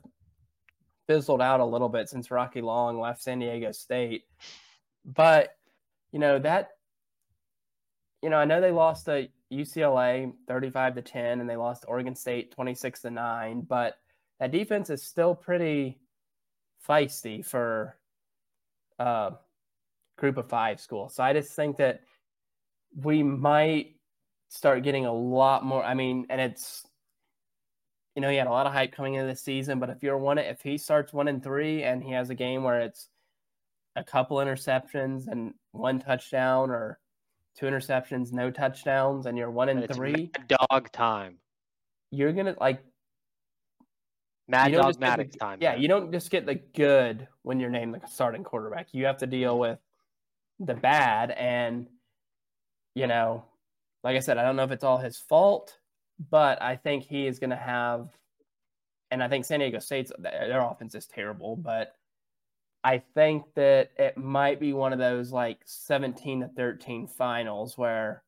fizzled 1.07 1.41
out 1.41 1.59
a 1.59 1.65
little 1.65 1.89
bit 1.89 2.09
since 2.09 2.31
Rocky 2.31 2.61
Long 2.61 2.99
left 2.99 3.21
San 3.21 3.39
Diego 3.39 3.71
State. 3.71 4.23
But 5.05 5.55
you 6.11 6.19
know 6.19 6.37
that, 6.39 6.71
you 8.25 8.31
know, 8.31 8.37
I 8.37 8.45
know 8.45 8.59
they 8.59 8.71
lost 8.71 9.05
to 9.05 9.27
UCLA 9.53 10.33
thirty-five 10.47 10.95
to 10.95 11.03
ten, 11.03 11.41
and 11.41 11.47
they 11.47 11.57
lost 11.57 11.83
to 11.83 11.87
Oregon 11.89 12.15
State 12.15 12.49
twenty-six 12.49 13.01
to 13.01 13.11
nine, 13.11 13.61
but 13.61 13.99
that 14.39 14.51
defense 14.51 14.89
is 14.89 15.03
still 15.03 15.35
pretty 15.35 15.99
feisty 16.89 17.45
for 17.45 17.99
uh, 18.97 19.29
group 20.17 20.37
of 20.37 20.49
five 20.49 20.79
school. 20.79 21.07
So 21.07 21.23
I 21.23 21.33
just 21.33 21.55
think 21.55 21.77
that 21.77 22.01
we 22.99 23.21
might 23.21 23.95
start 24.49 24.81
getting 24.81 25.05
a 25.05 25.13
lot 25.13 25.63
more. 25.63 25.83
I 25.83 25.93
mean, 25.93 26.25
and 26.31 26.41
it's 26.41 26.83
you 28.15 28.23
know 28.23 28.29
he 28.31 28.37
had 28.37 28.47
a 28.47 28.49
lot 28.49 28.65
of 28.65 28.73
hype 28.73 28.91
coming 28.91 29.13
into 29.13 29.27
this 29.27 29.43
season, 29.43 29.79
but 29.79 29.91
if 29.91 30.01
you're 30.01 30.17
one, 30.17 30.39
if 30.39 30.63
he 30.63 30.79
starts 30.79 31.13
one 31.13 31.27
and 31.27 31.43
three 31.43 31.83
and 31.83 32.03
he 32.03 32.13
has 32.13 32.31
a 32.31 32.35
game 32.35 32.63
where 32.63 32.81
it's 32.81 33.07
a 33.95 34.03
couple 34.03 34.37
interceptions 34.37 35.27
and 35.27 35.53
one 35.73 35.99
touchdown 35.99 36.71
or 36.71 36.97
two 37.57 37.65
interceptions, 37.65 38.31
no 38.33 38.51
touchdowns, 38.51 39.25
and 39.25 39.37
you're 39.37 39.49
one 39.51 39.69
and 39.69 39.83
it's 39.83 39.95
three, 39.95 40.31
Mad 40.37 40.53
dog 40.69 40.91
time. 40.91 41.37
you're 42.11 42.33
gonna 42.33 42.55
like 42.59 42.83
Mad 44.47 44.71
you 44.71 44.77
dog 44.77 44.87
just 44.87 44.99
get 44.99 45.05
the- 45.05 45.17
Maddox 45.17 45.35
time. 45.37 45.57
Yeah, 45.61 45.71
man. 45.73 45.81
you 45.81 45.87
don't 45.87 46.11
just 46.11 46.29
get 46.29 46.45
the 46.45 46.55
good 46.55 47.27
when 47.41 47.59
you're 47.59 47.69
named 47.69 47.95
the 47.95 48.05
starting 48.07 48.43
quarterback. 48.43 48.93
You 48.93 49.05
have 49.05 49.17
to 49.17 49.27
deal 49.27 49.57
with 49.57 49.79
the 50.59 50.75
bad, 50.75 51.31
and 51.31 51.87
you 52.93 53.07
know, 53.07 53.43
like 54.03 54.15
I 54.15 54.19
said, 54.19 54.37
I 54.37 54.43
don't 54.43 54.55
know 54.55 54.63
if 54.63 54.71
it's 54.71 54.83
all 54.83 54.97
his 54.97 55.17
fault, 55.17 55.77
but 56.29 56.61
I 56.61 56.75
think 56.75 57.03
he 57.03 57.25
is 57.27 57.39
going 57.39 57.49
to 57.49 57.55
have, 57.57 58.09
and 59.11 59.21
I 59.21 59.27
think 59.27 59.43
San 59.45 59.59
Diego 59.59 59.79
State's 59.79 60.11
their 60.19 60.61
offense 60.61 60.95
is 60.95 61.05
terrible, 61.07 61.55
but 61.57 61.93
I 62.85 63.01
think 63.15 63.45
that 63.55 63.89
it 63.97 64.15
might 64.15 64.59
be 64.59 64.71
one 64.71 64.93
of 64.93 64.99
those 64.99 65.31
like 65.31 65.57
17 65.65 66.41
to 66.41 66.47
13 66.49 67.07
finals 67.07 67.75
where 67.79 68.21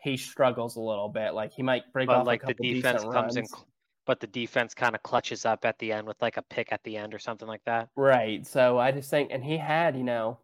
he 0.00 0.16
struggles 0.16 0.76
a 0.76 0.80
little 0.80 1.10
bit. 1.10 1.34
Like 1.34 1.52
he 1.52 1.62
might 1.62 1.82
break 1.92 2.06
but 2.06 2.16
off 2.16 2.26
like 2.26 2.42
the 2.46 2.54
defense 2.54 3.02
comes 3.02 3.36
in, 3.36 3.42
runs. 3.42 3.50
cl- 3.50 3.68
but 4.06 4.18
the 4.18 4.26
defense 4.28 4.72
kind 4.72 4.94
of 4.94 5.02
clutches 5.02 5.44
up 5.44 5.66
at 5.66 5.78
the 5.78 5.92
end 5.92 6.06
with 6.06 6.16
like 6.22 6.38
a 6.38 6.42
pick 6.42 6.72
at 6.72 6.82
the 6.84 6.96
end 6.96 7.12
or 7.12 7.18
something 7.18 7.46
like 7.46 7.60
that. 7.66 7.90
Right. 7.94 8.46
So 8.46 8.78
I 8.78 8.92
just 8.92 9.10
think, 9.10 9.28
and 9.30 9.44
he 9.44 9.58
had, 9.58 9.94
you 9.94 10.04
know, 10.04 10.38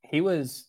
he 0.00 0.22
was 0.22 0.64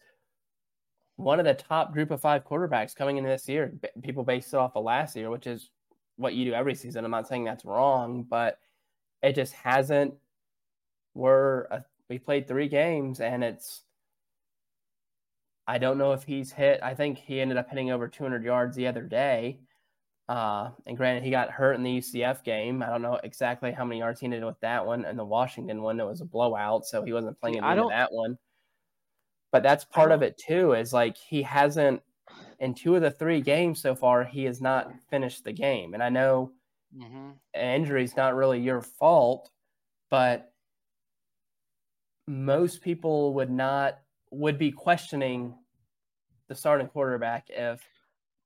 one 1.15 1.39
of 1.39 1.45
the 1.45 1.53
top 1.53 1.93
group 1.93 2.11
of 2.11 2.19
five 2.19 2.43
quarterbacks 2.43 2.93
coming 2.93 3.15
into 3.15 3.29
this 3.29 3.47
year. 3.47 3.73
People 4.03 4.25
based 4.25 4.53
it 4.53 4.57
off 4.57 4.75
of 4.75 4.83
last 4.83 5.15
year, 5.15 5.29
which 5.29 5.47
is 5.47 5.69
what 6.17 6.33
you 6.33 6.43
do 6.43 6.53
every 6.53 6.75
season. 6.75 7.05
I'm 7.05 7.11
not 7.11 7.29
saying 7.29 7.45
that's 7.45 7.63
wrong, 7.63 8.25
but 8.29 8.59
it 9.23 9.35
just 9.35 9.53
hasn't. 9.53 10.15
We're 11.17 11.63
a, 11.65 11.83
we 12.09 12.19
played 12.19 12.47
three 12.47 12.67
games, 12.67 13.19
and 13.19 13.43
it's. 13.43 13.83
I 15.69 15.79
don't 15.79 15.97
know 15.97 16.13
if 16.13 16.23
he's 16.23 16.51
hit. 16.51 16.79
I 16.81 16.93
think 16.93 17.17
he 17.17 17.41
ended 17.41 17.57
up 17.57 17.69
hitting 17.69 17.91
over 17.91 18.07
200 18.07 18.43
yards 18.43 18.77
the 18.77 18.87
other 18.87 19.01
day. 19.01 19.59
Uh, 20.29 20.69
and 20.85 20.95
granted, 20.95 21.23
he 21.23 21.29
got 21.29 21.51
hurt 21.51 21.73
in 21.73 21.83
the 21.83 21.97
UCF 21.97 22.43
game. 22.43 22.81
I 22.81 22.87
don't 22.87 23.01
know 23.01 23.19
exactly 23.21 23.73
how 23.73 23.83
many 23.83 23.99
yards 23.99 24.21
he 24.21 24.29
did 24.29 24.45
with 24.45 24.59
that 24.61 24.85
one. 24.85 25.03
And 25.03 25.19
the 25.19 25.25
Washington 25.25 25.81
one, 25.81 25.99
it 25.99 26.05
was 26.05 26.21
a 26.21 26.25
blowout, 26.25 26.85
so 26.85 27.03
he 27.03 27.11
wasn't 27.11 27.39
playing 27.41 27.61
I 27.61 27.73
into 27.73 27.89
that 27.89 28.13
one. 28.13 28.37
But 29.51 29.63
that's 29.63 29.83
part 29.83 30.11
of 30.11 30.21
it 30.21 30.37
too. 30.37 30.73
Is 30.73 30.93
like 30.93 31.17
he 31.17 31.41
hasn't 31.41 32.01
in 32.59 32.73
two 32.73 32.95
of 32.95 33.01
the 33.01 33.11
three 33.11 33.41
games 33.41 33.81
so 33.81 33.95
far, 33.95 34.23
he 34.23 34.43
has 34.45 34.61
not 34.61 34.91
finished 35.09 35.43
the 35.43 35.51
game. 35.51 35.93
And 35.93 36.01
I 36.01 36.09
know 36.09 36.51
mm-hmm. 36.95 37.31
injury 37.53 38.03
is 38.03 38.15
not 38.15 38.35
really 38.35 38.59
your 38.59 38.81
fault, 38.81 39.49
but 40.09 40.51
most 42.27 42.81
people 42.81 43.33
would 43.35 43.49
not 43.49 43.99
would 44.31 44.57
be 44.57 44.71
questioning 44.71 45.55
the 46.49 46.55
starting 46.55 46.87
quarterback 46.87 47.45
if 47.49 47.81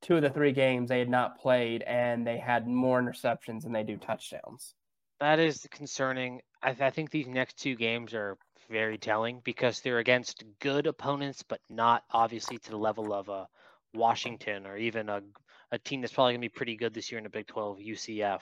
two 0.02 0.16
of 0.16 0.22
the 0.22 0.30
three 0.30 0.52
games 0.52 0.90
they 0.90 1.00
had 1.00 1.10
not 1.10 1.40
played 1.40 1.82
and 1.84 2.26
they 2.26 2.38
had 2.38 2.68
more 2.68 3.02
interceptions 3.02 3.64
than 3.64 3.72
they 3.72 3.84
do 3.84 3.98
touchdowns. 3.98 4.76
That 5.20 5.40
is 5.40 5.68
concerning. 5.72 6.42
I, 6.64 6.72
th- 6.72 6.82
I 6.82 6.90
think 6.90 7.12
these 7.12 7.28
next 7.28 7.60
two 7.60 7.76
games 7.76 8.14
are 8.14 8.38
very 8.70 8.98
telling 8.98 9.42
because 9.44 9.82
they're 9.82 10.00
against 10.00 10.44
good 10.60 10.88
opponents, 10.88 11.44
but 11.48 11.60
not 11.70 12.04
obviously 12.12 12.58
to 12.58 12.72
the 12.72 12.78
level 12.78 13.14
of 13.14 13.30
a 13.30 13.48
Washington 13.94 14.66
or 14.66 14.78
even 14.78 15.10
a, 15.10 15.22
a 15.72 15.78
team 15.78 16.02
that's 16.02 16.14
probably 16.14 16.34
going 16.34 16.42
to 16.42 16.46
be 16.46 16.50
pretty 16.50 16.76
good 16.76 16.94
this 16.94 17.12
year 17.12 17.18
in 17.18 17.24
the 17.24 17.30
Big 17.30 17.48
12, 17.48 17.80
UCF. 17.80 18.42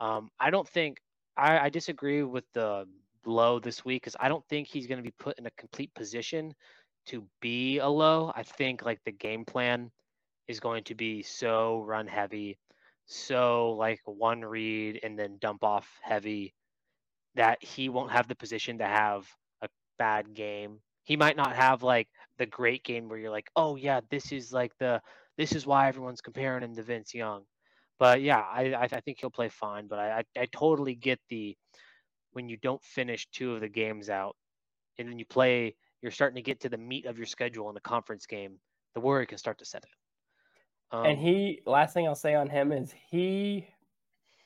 Um, 0.00 0.30
I 0.40 0.50
don't 0.50 0.68
think 0.68 0.98
I, 1.36 1.58
I 1.58 1.68
disagree 1.68 2.22
with 2.22 2.44
the 2.52 2.86
low 3.26 3.58
this 3.58 3.84
week 3.84 4.02
because 4.02 4.16
I 4.20 4.28
don't 4.28 4.46
think 4.48 4.68
he's 4.68 4.86
going 4.86 4.98
to 4.98 5.02
be 5.02 5.14
put 5.18 5.38
in 5.38 5.46
a 5.46 5.50
complete 5.52 5.94
position 5.94 6.54
to 7.06 7.24
be 7.40 7.78
a 7.78 7.88
low. 7.88 8.32
I 8.34 8.42
think 8.42 8.84
like 8.84 9.00
the 9.04 9.12
game 9.12 9.44
plan 9.44 9.90
is 10.48 10.60
going 10.60 10.84
to 10.84 10.94
be 10.94 11.22
so 11.22 11.82
run 11.82 12.06
heavy, 12.06 12.58
so 13.06 13.72
like 13.72 14.00
one 14.04 14.42
read 14.42 15.00
and 15.02 15.18
then 15.18 15.38
dump 15.40 15.64
off 15.64 15.88
heavy 16.02 16.54
that 17.34 17.62
he 17.62 17.88
won't 17.88 18.12
have 18.12 18.28
the 18.28 18.36
position 18.36 18.78
to 18.78 18.86
have 18.86 19.26
a 19.62 19.68
bad 19.98 20.34
game. 20.34 20.78
He 21.04 21.16
might 21.16 21.36
not 21.36 21.54
have 21.54 21.82
like 21.82 22.08
the 22.38 22.46
great 22.46 22.84
game 22.84 23.08
where 23.08 23.18
you're 23.18 23.30
like, 23.30 23.50
oh 23.56 23.76
yeah, 23.76 24.00
this 24.10 24.32
is 24.32 24.52
like 24.52 24.72
the 24.78 25.00
this 25.36 25.52
is 25.52 25.66
why 25.66 25.88
everyone's 25.88 26.20
comparing 26.20 26.62
him 26.62 26.74
to 26.76 26.82
Vince 26.82 27.12
Young. 27.12 27.42
But 27.98 28.22
yeah, 28.22 28.40
I 28.40 28.74
I, 28.74 29.00
think 29.00 29.18
he'll 29.20 29.30
play 29.30 29.48
fine. 29.48 29.86
But 29.86 29.98
I, 29.98 30.18
I 30.18 30.42
I 30.42 30.46
totally 30.46 30.94
get 30.94 31.20
the 31.28 31.56
when 32.34 32.48
you 32.48 32.56
don't 32.58 32.82
finish 32.82 33.26
two 33.30 33.54
of 33.54 33.60
the 33.60 33.68
games 33.68 34.10
out 34.10 34.36
and 34.98 35.08
then 35.08 35.18
you 35.18 35.24
play, 35.24 35.74
you're 36.02 36.12
starting 36.12 36.36
to 36.36 36.42
get 36.42 36.60
to 36.60 36.68
the 36.68 36.76
meat 36.76 37.06
of 37.06 37.16
your 37.16 37.26
schedule 37.26 37.68
in 37.68 37.74
the 37.74 37.80
conference 37.80 38.26
game. 38.26 38.58
The 38.94 39.00
worry 39.00 39.26
can 39.26 39.38
start 39.38 39.58
to 39.58 39.64
set 39.64 39.84
in. 39.84 40.98
Um, 40.98 41.06
and 41.06 41.18
he, 41.18 41.60
last 41.66 41.94
thing 41.94 42.06
I'll 42.06 42.14
say 42.14 42.34
on 42.34 42.48
him 42.48 42.70
is 42.70 42.94
he 43.10 43.66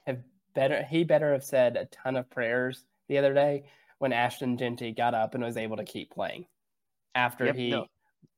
have 0.06 0.18
better. 0.54 0.82
He 0.82 1.04
better 1.04 1.32
have 1.32 1.44
said 1.44 1.76
a 1.76 1.86
ton 1.86 2.16
of 2.16 2.30
prayers 2.30 2.84
the 3.08 3.18
other 3.18 3.34
day 3.34 3.64
when 3.98 4.12
Ashton 4.12 4.56
Jeanty 4.56 4.92
got 4.92 5.14
up 5.14 5.34
and 5.34 5.42
was 5.42 5.56
able 5.56 5.76
to 5.76 5.84
keep 5.84 6.10
playing 6.10 6.46
after 7.14 7.46
yep, 7.46 7.56
he 7.56 7.70
no. 7.70 7.86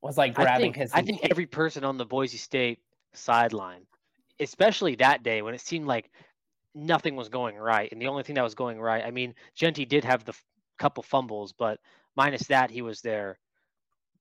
was 0.00 0.16
like 0.16 0.34
grabbing 0.34 0.52
I 0.52 0.58
think, 0.58 0.76
his. 0.76 0.92
I 0.92 1.02
think 1.02 1.20
every 1.30 1.46
person 1.46 1.84
on 1.84 1.98
the 1.98 2.06
Boise 2.06 2.38
State 2.38 2.80
sideline, 3.12 3.82
especially 4.40 4.96
that 4.96 5.22
day 5.22 5.42
when 5.42 5.54
it 5.54 5.60
seemed 5.60 5.86
like 5.86 6.10
nothing 6.74 7.16
was 7.16 7.28
going 7.28 7.56
right, 7.56 7.90
and 7.90 8.00
the 8.00 8.06
only 8.06 8.22
thing 8.22 8.34
that 8.36 8.44
was 8.44 8.54
going 8.54 8.80
right, 8.80 9.04
I 9.04 9.10
mean, 9.10 9.34
Jeanty 9.54 9.84
did 9.84 10.04
have 10.04 10.24
the 10.24 10.32
f- 10.32 10.44
couple 10.78 11.02
fumbles, 11.02 11.52
but 11.52 11.78
minus 12.16 12.44
that, 12.48 12.70
he 12.70 12.82
was 12.82 13.00
there. 13.00 13.38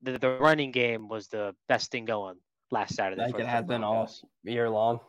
The, 0.01 0.17
the 0.17 0.37
running 0.37 0.71
game 0.71 1.07
was 1.09 1.27
the 1.27 1.55
best 1.67 1.91
thing 1.91 2.05
going 2.05 2.37
last 2.71 2.95
Saturday. 2.95 3.21
Like 3.21 3.39
it 3.39 3.45
has 3.47 3.65
been 3.65 3.83
all 3.83 4.09
year 4.43 4.69
long. 4.69 4.99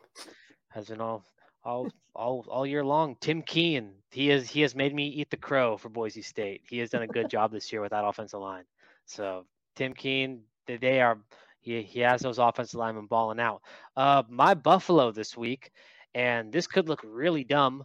Has 0.70 0.88
been 0.88 1.00
all 1.00 1.24
all 1.64 1.88
all 2.14 2.44
all 2.48 2.66
year 2.66 2.84
long. 2.84 3.16
Tim 3.20 3.42
Keen, 3.42 3.92
he 4.10 4.28
has 4.28 4.48
he 4.48 4.62
has 4.62 4.74
made 4.74 4.94
me 4.94 5.06
eat 5.08 5.30
the 5.30 5.36
crow 5.36 5.76
for 5.76 5.88
Boise 5.88 6.22
State. 6.22 6.62
He 6.68 6.78
has 6.78 6.90
done 6.90 7.02
a 7.02 7.06
good 7.06 7.30
job 7.36 7.52
this 7.52 7.72
year 7.72 7.80
with 7.80 7.90
that 7.90 8.04
offensive 8.04 8.40
line. 8.40 8.64
So 9.06 9.44
Tim 9.76 9.92
Keen, 9.94 10.42
they 10.66 11.00
are 11.00 11.18
he 11.60 11.82
he 11.82 12.00
has 12.00 12.22
those 12.22 12.38
offensive 12.38 12.78
linemen 12.78 13.06
balling 13.06 13.40
out. 13.40 13.62
Uh, 13.96 14.22
my 14.28 14.54
Buffalo 14.54 15.10
this 15.12 15.36
week, 15.36 15.70
and 16.14 16.52
this 16.52 16.66
could 16.66 16.88
look 16.88 17.00
really 17.04 17.44
dumb 17.44 17.84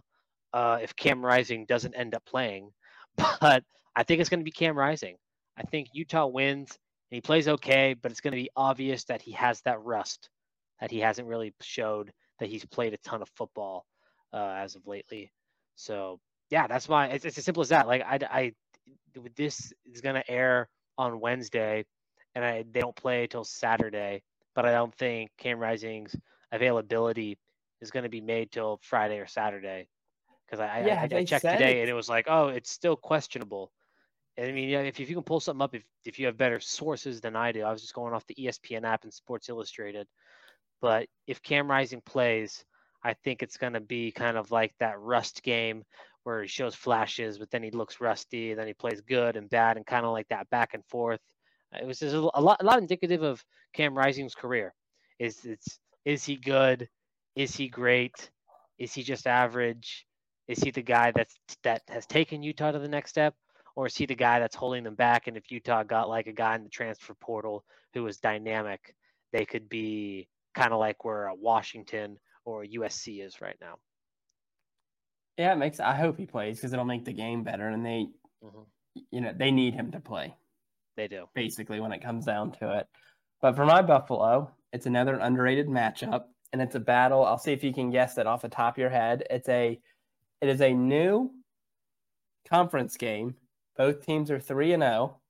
uh, 0.52 0.78
if 0.82 0.96
Cam 0.96 1.24
Rising 1.24 1.66
doesn't 1.66 1.94
end 1.94 2.14
up 2.14 2.24
playing, 2.24 2.70
but 3.40 3.64
I 3.94 4.02
think 4.02 4.20
it's 4.20 4.30
going 4.30 4.40
to 4.40 4.44
be 4.44 4.50
Cam 4.52 4.76
Rising. 4.76 5.16
I 5.56 5.62
think 5.62 5.88
Utah 5.92 6.26
wins 6.26 6.70
and 7.10 7.16
he 7.16 7.20
plays 7.20 7.48
okay, 7.48 7.94
but 7.94 8.10
it's 8.10 8.20
going 8.20 8.32
to 8.32 8.42
be 8.42 8.50
obvious 8.56 9.04
that 9.04 9.22
he 9.22 9.32
has 9.32 9.60
that 9.62 9.82
rust 9.82 10.28
that 10.80 10.90
he 10.90 11.00
hasn't 11.00 11.28
really 11.28 11.54
showed 11.62 12.12
that 12.38 12.48
he's 12.48 12.64
played 12.66 12.92
a 12.92 12.98
ton 12.98 13.22
of 13.22 13.28
football 13.36 13.86
uh, 14.32 14.56
as 14.58 14.76
of 14.76 14.86
lately. 14.86 15.32
So 15.76 16.20
yeah, 16.50 16.66
that's 16.66 16.88
why 16.88 17.06
It's, 17.08 17.24
it's 17.24 17.38
as 17.38 17.44
simple 17.44 17.62
as 17.62 17.70
that. 17.70 17.86
Like 17.86 18.02
I, 18.02 18.18
I, 18.30 18.52
this 19.36 19.72
is 19.86 20.00
gonna 20.00 20.22
air 20.28 20.68
on 20.98 21.20
Wednesday, 21.20 21.84
and 22.34 22.44
I 22.44 22.64
they 22.70 22.80
don't 22.80 22.96
play 22.96 23.26
till 23.26 23.44
Saturday. 23.44 24.22
But 24.54 24.64
I 24.66 24.72
don't 24.72 24.94
think 24.94 25.30
Cam 25.38 25.58
Rising's 25.58 26.14
availability 26.52 27.38
is 27.80 27.90
going 27.90 28.04
to 28.04 28.08
be 28.08 28.20
made 28.20 28.50
till 28.50 28.80
Friday 28.82 29.18
or 29.18 29.26
Saturday 29.26 29.88
because 30.46 30.60
I, 30.60 30.84
yeah, 30.86 31.00
I, 31.00 31.16
I, 31.16 31.24
checked 31.24 31.44
today 31.44 31.78
it. 31.78 31.82
and 31.82 31.90
it 31.90 31.94
was 31.94 32.08
like, 32.08 32.26
oh, 32.28 32.48
it's 32.48 32.70
still 32.70 32.96
questionable. 32.96 33.72
And 34.36 34.48
I 34.48 34.52
mean, 34.52 34.68
yeah, 34.68 34.80
if, 34.80 35.00
if 35.00 35.08
you 35.08 35.16
can 35.16 35.24
pull 35.24 35.40
something 35.40 35.62
up, 35.62 35.74
if, 35.74 35.82
if 36.04 36.18
you 36.18 36.26
have 36.26 36.36
better 36.36 36.60
sources 36.60 37.20
than 37.20 37.36
I 37.36 37.52
do, 37.52 37.62
I 37.62 37.72
was 37.72 37.80
just 37.80 37.94
going 37.94 38.14
off 38.14 38.26
the 38.26 38.34
ESPN 38.34 38.84
app 38.84 39.04
and 39.04 39.12
Sports 39.12 39.48
Illustrated. 39.48 40.06
But 40.80 41.08
if 41.26 41.42
Cam 41.42 41.70
Rising 41.70 42.02
plays, 42.02 42.64
I 43.02 43.14
think 43.14 43.42
it's 43.42 43.56
going 43.56 43.72
to 43.72 43.80
be 43.80 44.12
kind 44.12 44.36
of 44.36 44.50
like 44.50 44.74
that 44.78 45.00
rust 45.00 45.42
game 45.42 45.84
where 46.24 46.42
he 46.42 46.48
shows 46.48 46.74
flashes, 46.74 47.38
but 47.38 47.50
then 47.50 47.62
he 47.62 47.70
looks 47.70 48.00
rusty, 48.00 48.50
and 48.50 48.58
then 48.58 48.66
he 48.66 48.74
plays 48.74 49.00
good 49.00 49.36
and 49.36 49.48
bad, 49.48 49.76
and 49.76 49.86
kind 49.86 50.04
of 50.04 50.12
like 50.12 50.28
that 50.28 50.50
back 50.50 50.74
and 50.74 50.84
forth. 50.86 51.20
It 51.80 51.86
was 51.86 52.00
just 52.00 52.14
a 52.14 52.20
lot, 52.20 52.60
a 52.60 52.64
lot 52.64 52.78
indicative 52.78 53.22
of 53.22 53.44
Cam 53.72 53.96
Rising's 53.96 54.34
career. 54.34 54.74
Is 55.18 55.44
it's 55.44 55.78
is 56.04 56.24
he 56.24 56.36
good? 56.36 56.88
Is 57.36 57.54
he 57.54 57.68
great? 57.68 58.30
Is 58.78 58.92
he 58.92 59.02
just 59.02 59.26
average? 59.26 60.06
Is 60.48 60.58
he 60.60 60.70
the 60.70 60.82
guy 60.82 61.12
that's 61.14 61.36
that 61.62 61.82
has 61.88 62.06
taken 62.06 62.42
Utah 62.42 62.72
to 62.72 62.78
the 62.78 62.88
next 62.88 63.10
step, 63.10 63.34
or 63.74 63.86
is 63.86 63.96
he 63.96 64.06
the 64.06 64.14
guy 64.14 64.38
that's 64.38 64.56
holding 64.56 64.84
them 64.84 64.94
back? 64.94 65.26
And 65.26 65.36
if 65.36 65.50
Utah 65.50 65.82
got 65.82 66.08
like 66.08 66.26
a 66.26 66.32
guy 66.32 66.54
in 66.56 66.64
the 66.64 66.70
transfer 66.70 67.14
portal 67.14 67.64
who 67.94 68.04
was 68.04 68.18
dynamic, 68.18 68.94
they 69.32 69.44
could 69.44 69.68
be 69.68 70.28
kind 70.54 70.72
of 70.72 70.78
like 70.78 71.04
where 71.04 71.30
Washington 71.38 72.18
or 72.44 72.64
USC 72.64 73.24
is 73.24 73.40
right 73.40 73.56
now. 73.60 73.74
Yeah, 75.36 75.52
it 75.52 75.56
makes. 75.56 75.80
I 75.80 75.94
hope 75.94 76.16
he 76.16 76.26
plays 76.26 76.56
because 76.56 76.72
it'll 76.72 76.86
make 76.86 77.04
the 77.04 77.12
game 77.12 77.44
better, 77.44 77.68
and 77.68 77.84
they, 77.84 78.06
mm-hmm. 78.42 78.62
you 79.10 79.20
know, 79.20 79.34
they 79.36 79.50
need 79.50 79.74
him 79.74 79.90
to 79.90 80.00
play. 80.00 80.34
They 80.96 81.08
do 81.08 81.28
basically 81.34 81.80
when 81.80 81.92
it 81.92 82.02
comes 82.02 82.24
down 82.24 82.52
to 82.52 82.78
it. 82.78 82.86
But 83.42 83.54
for 83.54 83.66
my 83.66 83.82
Buffalo, 83.82 84.50
it's 84.72 84.86
another 84.86 85.18
underrated 85.18 85.66
matchup, 85.66 86.24
and 86.58 86.62
it's 86.62 86.74
a 86.74 86.80
battle. 86.80 87.24
I'll 87.24 87.38
see 87.38 87.52
if 87.52 87.62
you 87.62 87.72
can 87.72 87.90
guess 87.90 88.18
it 88.18 88.26
off 88.26 88.42
the 88.42 88.48
top 88.48 88.74
of 88.74 88.78
your 88.78 88.90
head. 88.90 89.24
It's 89.30 89.48
a, 89.48 89.78
it 90.40 90.48
is 90.48 90.60
a 90.60 90.72
new 90.72 91.30
conference 92.48 92.96
game. 92.96 93.34
Both 93.76 94.04
teams 94.04 94.30
are 94.30 94.40
three 94.40 94.72
and 94.72 94.82
zero. 94.82 94.92
Oh. 94.92 95.20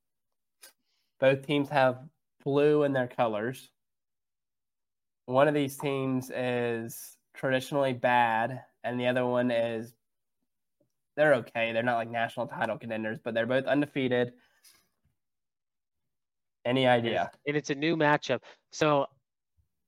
Both 1.18 1.46
teams 1.46 1.68
have 1.70 1.98
blue 2.44 2.84
in 2.84 2.92
their 2.92 3.08
colors 3.08 3.70
one 5.26 5.48
of 5.48 5.54
these 5.54 5.76
teams 5.76 6.30
is 6.34 7.18
traditionally 7.34 7.92
bad, 7.92 8.62
and 8.84 8.98
the 8.98 9.08
other 9.08 9.26
one 9.26 9.50
is 9.50 9.92
they're 11.16 11.34
okay. 11.34 11.72
They're 11.72 11.82
not 11.82 11.96
like 11.96 12.10
national 12.10 12.46
title 12.46 12.78
contenders, 12.78 13.18
but 13.22 13.34
they're 13.34 13.46
both 13.46 13.66
undefeated. 13.66 14.32
Any 16.64 16.86
idea? 16.86 17.30
And 17.46 17.56
it's 17.56 17.70
a 17.70 17.74
new 17.74 17.96
matchup, 17.96 18.40
so 18.70 19.06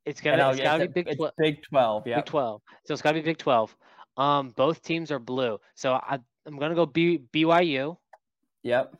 it's 0.08 0.20
gonna 0.20 0.50
it's 0.50 0.60
gotta 0.60 0.88
be 0.88 1.02
Big 1.02 1.16
Twelve. 1.16 1.32
Big 1.38 1.62
Twelve, 1.62 2.06
yeah. 2.06 2.16
Big 2.16 2.26
Twelve. 2.26 2.62
So 2.86 2.92
it's 2.94 3.02
gotta 3.02 3.18
be 3.18 3.22
Big 3.22 3.38
Twelve. 3.38 3.74
Um, 4.16 4.50
both 4.56 4.82
teams 4.82 5.12
are 5.12 5.18
blue, 5.18 5.58
so 5.74 5.94
I, 5.94 6.18
I'm 6.46 6.58
gonna 6.58 6.74
go 6.74 6.86
B, 6.86 7.22
BYU. 7.32 7.96
Yep. 8.62 8.96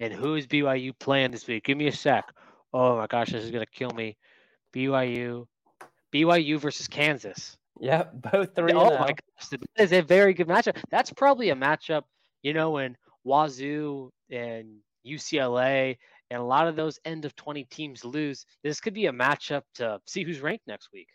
And 0.00 0.12
who 0.12 0.36
is 0.36 0.46
BYU 0.46 0.92
playing 0.98 1.32
this 1.32 1.46
week? 1.46 1.64
Give 1.64 1.76
me 1.76 1.88
a 1.88 1.92
sec. 1.92 2.24
Oh 2.72 2.96
my 2.96 3.06
gosh, 3.06 3.30
this 3.30 3.44
is 3.44 3.50
gonna 3.50 3.66
kill 3.66 3.90
me. 3.90 4.16
BYU 4.74 5.46
BYU 6.12 6.58
versus 6.58 6.86
Kansas. 6.86 7.56
Yep, 7.80 8.12
both 8.32 8.54
three. 8.54 8.72
Oh 8.72 8.90
my 8.98 9.08
gosh, 9.08 9.48
that 9.50 9.60
is 9.78 9.92
a 9.92 10.00
very 10.00 10.34
good 10.34 10.46
matchup. 10.46 10.76
That's 10.90 11.12
probably 11.12 11.50
a 11.50 11.56
matchup, 11.56 12.04
you 12.42 12.52
know, 12.54 12.70
when 12.70 12.96
Wazoo 13.24 14.10
and 14.30 14.76
UCLA 15.06 15.96
and 16.32 16.40
a 16.40 16.44
lot 16.44 16.66
of 16.66 16.76
those 16.76 16.98
end 17.04 17.26
of 17.26 17.36
20 17.36 17.64
teams 17.64 18.04
lose. 18.04 18.46
This 18.62 18.80
could 18.80 18.94
be 18.94 19.06
a 19.06 19.12
matchup 19.12 19.62
to 19.74 20.00
see 20.06 20.24
who's 20.24 20.40
ranked 20.40 20.66
next 20.66 20.88
week. 20.92 21.08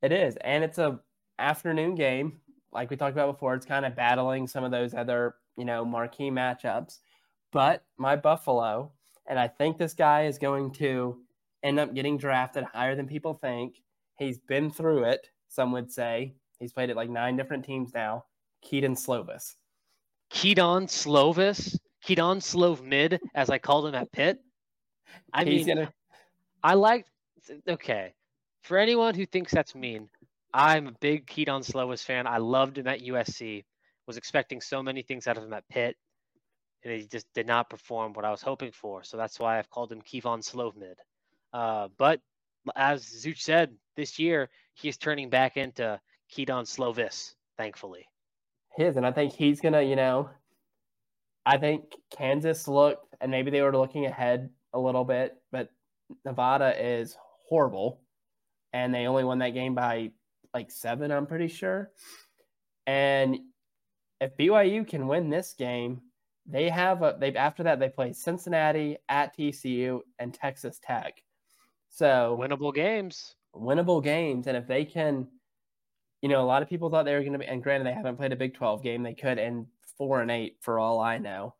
It 0.00 0.12
is, 0.12 0.36
and 0.42 0.62
it's 0.62 0.78
a 0.78 1.00
afternoon 1.38 1.96
game, 1.96 2.40
like 2.72 2.88
we 2.88 2.96
talked 2.96 3.12
about 3.12 3.32
before. 3.32 3.54
It's 3.54 3.66
kind 3.66 3.84
of 3.84 3.96
battling 3.96 4.46
some 4.46 4.62
of 4.62 4.70
those 4.70 4.94
other, 4.94 5.34
you 5.56 5.64
know, 5.64 5.84
marquee 5.84 6.30
matchups. 6.30 6.98
But 7.52 7.84
my 7.98 8.14
Buffalo, 8.14 8.92
and 9.26 9.38
I 9.38 9.48
think 9.48 9.76
this 9.76 9.92
guy 9.92 10.26
is 10.26 10.38
going 10.38 10.70
to 10.74 11.18
end 11.64 11.80
up 11.80 11.92
getting 11.92 12.16
drafted 12.16 12.64
higher 12.64 12.94
than 12.94 13.08
people 13.08 13.34
think. 13.34 13.82
He's 14.18 14.38
been 14.38 14.70
through 14.70 15.04
it, 15.04 15.28
some 15.48 15.72
would 15.72 15.90
say. 15.90 16.34
He's 16.60 16.72
played 16.72 16.90
at 16.90 16.96
like 16.96 17.10
nine 17.10 17.36
different 17.36 17.64
teams 17.64 17.92
now. 17.92 18.24
Kedon 18.62 18.94
Slovis. 18.94 19.56
Kedon 20.30 20.86
Slovis? 20.86 21.76
Kedon 22.02 22.40
Slove 22.40 22.82
mid, 22.82 23.20
as 23.34 23.50
I 23.50 23.58
called 23.58 23.86
him 23.86 23.94
at 23.94 24.12
Pitt. 24.12 24.38
I 25.32 25.44
He's 25.44 25.66
mean, 25.66 25.76
gonna... 25.76 25.92
I 26.62 26.74
like. 26.74 27.06
Okay, 27.68 28.14
for 28.62 28.78
anyone 28.78 29.14
who 29.14 29.26
thinks 29.26 29.52
that's 29.52 29.74
mean, 29.74 30.08
I'm 30.54 30.88
a 30.88 30.92
big 31.00 31.26
Kedon 31.26 31.62
Slovis 31.62 32.04
fan. 32.04 32.26
I 32.26 32.38
loved 32.38 32.78
him 32.78 32.86
at 32.86 33.00
USC. 33.00 33.64
Was 34.06 34.16
expecting 34.16 34.60
so 34.60 34.82
many 34.82 35.02
things 35.02 35.26
out 35.26 35.36
of 35.36 35.44
him 35.44 35.52
at 35.52 35.68
Pitt, 35.68 35.96
and 36.82 36.92
he 36.92 37.06
just 37.06 37.26
did 37.34 37.46
not 37.46 37.70
perform 37.70 38.12
what 38.14 38.24
I 38.24 38.30
was 38.30 38.42
hoping 38.42 38.72
for. 38.72 39.04
So 39.04 39.16
that's 39.16 39.38
why 39.38 39.58
I've 39.58 39.70
called 39.70 39.92
him 39.92 40.02
Kevon 40.02 40.42
Slove 40.42 40.76
mid. 40.76 40.98
Uh, 41.52 41.88
but 41.98 42.20
as 42.74 43.04
Zooch 43.04 43.40
said, 43.40 43.74
this 43.96 44.18
year 44.18 44.50
he's 44.74 44.96
turning 44.96 45.30
back 45.30 45.56
into 45.56 46.00
Kedon 46.30 46.64
Slovis, 46.64 47.34
thankfully. 47.56 48.06
His, 48.76 48.96
and 48.96 49.06
I 49.06 49.12
think 49.12 49.34
he's 49.34 49.60
gonna, 49.60 49.82
you 49.82 49.96
know, 49.96 50.30
I 51.44 51.58
think 51.58 51.96
Kansas 52.16 52.68
looked, 52.68 53.14
and 53.20 53.30
maybe 53.30 53.50
they 53.50 53.62
were 53.62 53.76
looking 53.76 54.06
ahead 54.06 54.50
a 54.72 54.78
little 54.78 55.04
bit, 55.04 55.36
but 55.50 55.70
Nevada 56.24 56.74
is 56.80 57.16
horrible, 57.48 58.00
and 58.72 58.94
they 58.94 59.06
only 59.06 59.24
won 59.24 59.38
that 59.40 59.50
game 59.50 59.74
by 59.74 60.12
like 60.54 60.70
seven, 60.70 61.10
I'm 61.10 61.26
pretty 61.26 61.48
sure. 61.48 61.90
And 62.86 63.38
if 64.20 64.36
BYU 64.36 64.86
can 64.86 65.06
win 65.06 65.30
this 65.30 65.54
game, 65.54 66.00
they 66.46 66.68
have 66.68 67.02
a 67.02 67.16
they 67.18 67.34
after 67.34 67.62
that 67.62 67.78
they 67.78 67.88
play 67.88 68.12
Cincinnati 68.12 68.96
at 69.08 69.36
TCU 69.36 70.00
and 70.18 70.34
Texas 70.34 70.80
Tech. 70.82 71.22
So 71.88 72.36
winnable 72.40 72.74
games. 72.74 73.36
Winnable 73.54 74.02
games. 74.02 74.46
And 74.46 74.56
if 74.56 74.66
they 74.66 74.84
can, 74.84 75.28
you 76.20 76.28
know, 76.28 76.42
a 76.42 76.46
lot 76.46 76.62
of 76.62 76.68
people 76.68 76.90
thought 76.90 77.04
they 77.04 77.14
were 77.14 77.22
gonna 77.22 77.38
be 77.38 77.46
and 77.46 77.62
granted 77.62 77.86
they 77.86 77.92
haven't 77.92 78.16
played 78.16 78.32
a 78.32 78.36
Big 78.36 78.54
Twelve 78.54 78.82
game, 78.82 79.02
they 79.02 79.14
could 79.14 79.38
end 79.38 79.66
four 79.96 80.20
and 80.20 80.30
eight 80.30 80.56
for 80.60 80.78
all 80.78 81.00
I 81.00 81.18
know. 81.18 81.54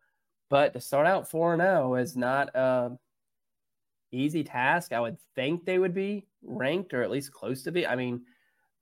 But 0.51 0.75
to 0.75 0.81
start 0.81 1.07
out 1.07 1.31
four 1.31 1.55
and 1.55 1.63
zero 1.63 1.93
oh 1.93 1.95
is 1.95 2.17
not 2.17 2.55
a 2.55 2.93
easy 4.11 4.45
task. 4.45 4.93
I 4.93 5.01
would 5.01 5.19
think 5.35 5.65
they 5.65 5.79
would 5.79 5.95
be 5.95 6.27
ranked 6.43 6.93
or 6.95 7.03
at 7.03 7.11
least 7.11 7.33
close 7.33 7.63
to 7.63 7.73
be. 7.73 7.87
I 7.87 7.97
mean, 7.97 8.23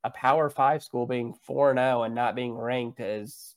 a 0.02 0.10
Power 0.10 0.50
Five 0.50 0.82
school 0.82 1.06
being 1.06 1.34
four 1.44 1.70
and 1.70 1.78
zero 1.78 2.00
oh 2.00 2.02
and 2.02 2.14
not 2.14 2.34
being 2.34 2.56
ranked 2.56 3.00
is, 3.00 3.54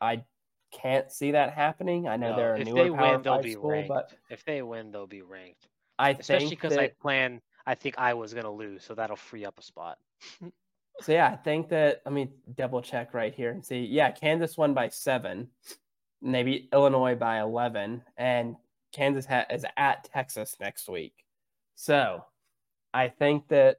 I 0.00 0.24
can't 0.70 1.10
see 1.10 1.32
that 1.32 1.52
happening. 1.52 2.06
I 2.06 2.16
know 2.16 2.30
no, 2.30 2.36
they're 2.36 2.54
a 2.54 2.64
newer 2.64 2.84
they 2.84 2.90
Power 2.90 3.12
win, 3.12 3.24
Five 3.24 3.50
school, 3.50 3.70
ranked. 3.70 3.88
but 3.88 4.12
if 4.30 4.44
they 4.44 4.62
win, 4.62 4.92
they'll 4.92 5.06
be 5.06 5.22
ranked. 5.22 5.68
I 5.98 6.12
think 6.12 6.20
especially 6.20 6.50
because 6.50 6.74
that... 6.74 6.80
I 6.80 6.92
plan. 7.00 7.40
I 7.66 7.74
think 7.74 7.96
I 7.98 8.14
was 8.14 8.32
going 8.32 8.44
to 8.44 8.50
lose, 8.50 8.84
so 8.84 8.94
that'll 8.94 9.16
free 9.16 9.44
up 9.44 9.58
a 9.58 9.62
spot. 9.62 9.98
So 11.00 11.12
yeah, 11.12 11.28
I 11.28 11.36
think 11.36 11.68
that 11.70 12.02
let 12.04 12.12
me 12.12 12.30
double 12.54 12.82
check 12.82 13.14
right 13.14 13.34
here 13.34 13.50
and 13.50 13.64
see. 13.64 13.80
Yeah, 13.80 14.10
Kansas 14.10 14.58
won 14.58 14.74
by 14.74 14.88
seven, 14.88 15.48
maybe 16.20 16.68
Illinois 16.72 17.14
by 17.14 17.40
eleven, 17.40 18.02
and 18.16 18.56
Kansas 18.92 19.24
ha- 19.26 19.46
is 19.50 19.64
at 19.76 20.04
Texas 20.12 20.56
next 20.60 20.88
week. 20.88 21.24
So 21.74 22.24
I 22.92 23.08
think 23.08 23.48
that 23.48 23.78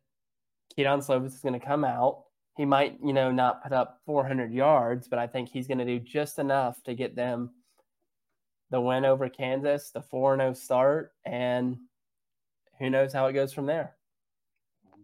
Kedon 0.76 1.02
Slovis 1.02 1.36
is 1.36 1.42
going 1.42 1.60
to 1.60 1.66
come 1.66 1.84
out. 1.84 2.24
He 2.58 2.66
might, 2.66 2.98
you 3.04 3.14
know, 3.14 3.32
not 3.32 3.64
put 3.64 3.74
up 3.74 4.02
400 4.06 4.52
yards, 4.54 5.08
but 5.08 5.20
I 5.20 5.28
think 5.28 5.50
he's 5.50 5.68
going 5.68 5.78
to 5.78 5.86
do 5.86 6.00
just 6.00 6.40
enough 6.40 6.82
to 6.84 6.94
get 6.94 7.16
them 7.16 7.52
the 8.70 8.82
win 8.82 9.06
over 9.06 9.30
Kansas, 9.30 9.92
the 9.92 10.02
4 10.02 10.38
0 10.38 10.54
start, 10.54 11.14
and 11.26 11.78
who 12.80 12.90
knows 12.90 13.14
how 13.14 13.28
it 13.28 13.34
goes 13.34 13.54
from 13.54 13.66
there. 13.66 13.96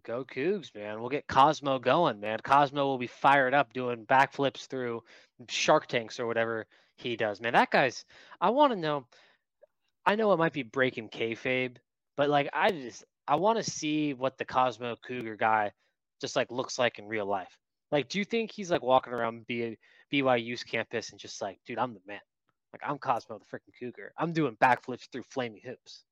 Go 0.07 0.23
Cougs, 0.23 0.73
man. 0.73 1.01
We'll 1.01 1.09
get 1.09 1.27
Cosmo 1.27 1.79
going, 1.79 2.21
man. 2.21 2.39
Cosmo 2.41 2.85
will 2.85 2.97
be 2.97 3.07
fired 3.07 3.53
up 3.53 3.73
doing 3.73 4.05
backflips 4.05 4.67
through 4.67 5.03
shark 5.49 5.87
tanks 5.87 6.17
or 6.17 6.25
whatever 6.25 6.65
he 6.95 7.17
does. 7.17 7.41
Man, 7.41 7.51
that 7.53 7.71
guy's 7.71 8.05
I 8.39 8.51
want 8.51 8.71
to 8.71 8.79
know 8.79 9.05
I 10.05 10.15
know 10.15 10.31
it 10.31 10.37
might 10.39 10.53
be 10.53 10.63
breaking 10.63 11.09
kayfabe, 11.09 11.75
but 12.15 12.29
like 12.29 12.49
I 12.53 12.71
just 12.71 13.03
I 13.27 13.35
want 13.35 13.57
to 13.61 13.69
see 13.69 14.13
what 14.13 14.37
the 14.37 14.45
Cosmo 14.45 14.95
Cougar 15.05 15.35
guy 15.35 15.73
just 16.21 16.37
like 16.37 16.51
looks 16.51 16.79
like 16.79 16.99
in 16.99 17.07
real 17.07 17.25
life. 17.25 17.57
Like, 17.91 18.07
do 18.07 18.17
you 18.17 18.23
think 18.23 18.51
he's 18.51 18.71
like 18.71 18.81
walking 18.81 19.11
around 19.11 19.45
B- 19.45 19.77
BYU's 20.13 20.63
campus 20.63 21.11
and 21.11 21.19
just 21.19 21.41
like, 21.41 21.59
dude, 21.65 21.79
I'm 21.79 21.93
the 21.93 21.99
man. 22.07 22.21
Like, 22.71 22.81
I'm 22.89 22.97
Cosmo 22.97 23.39
the 23.39 23.45
freaking 23.45 23.73
Cougar. 23.77 24.13
I'm 24.17 24.31
doing 24.31 24.55
backflips 24.55 25.09
through 25.11 25.23
flaming 25.29 25.61
hoops. 25.65 26.05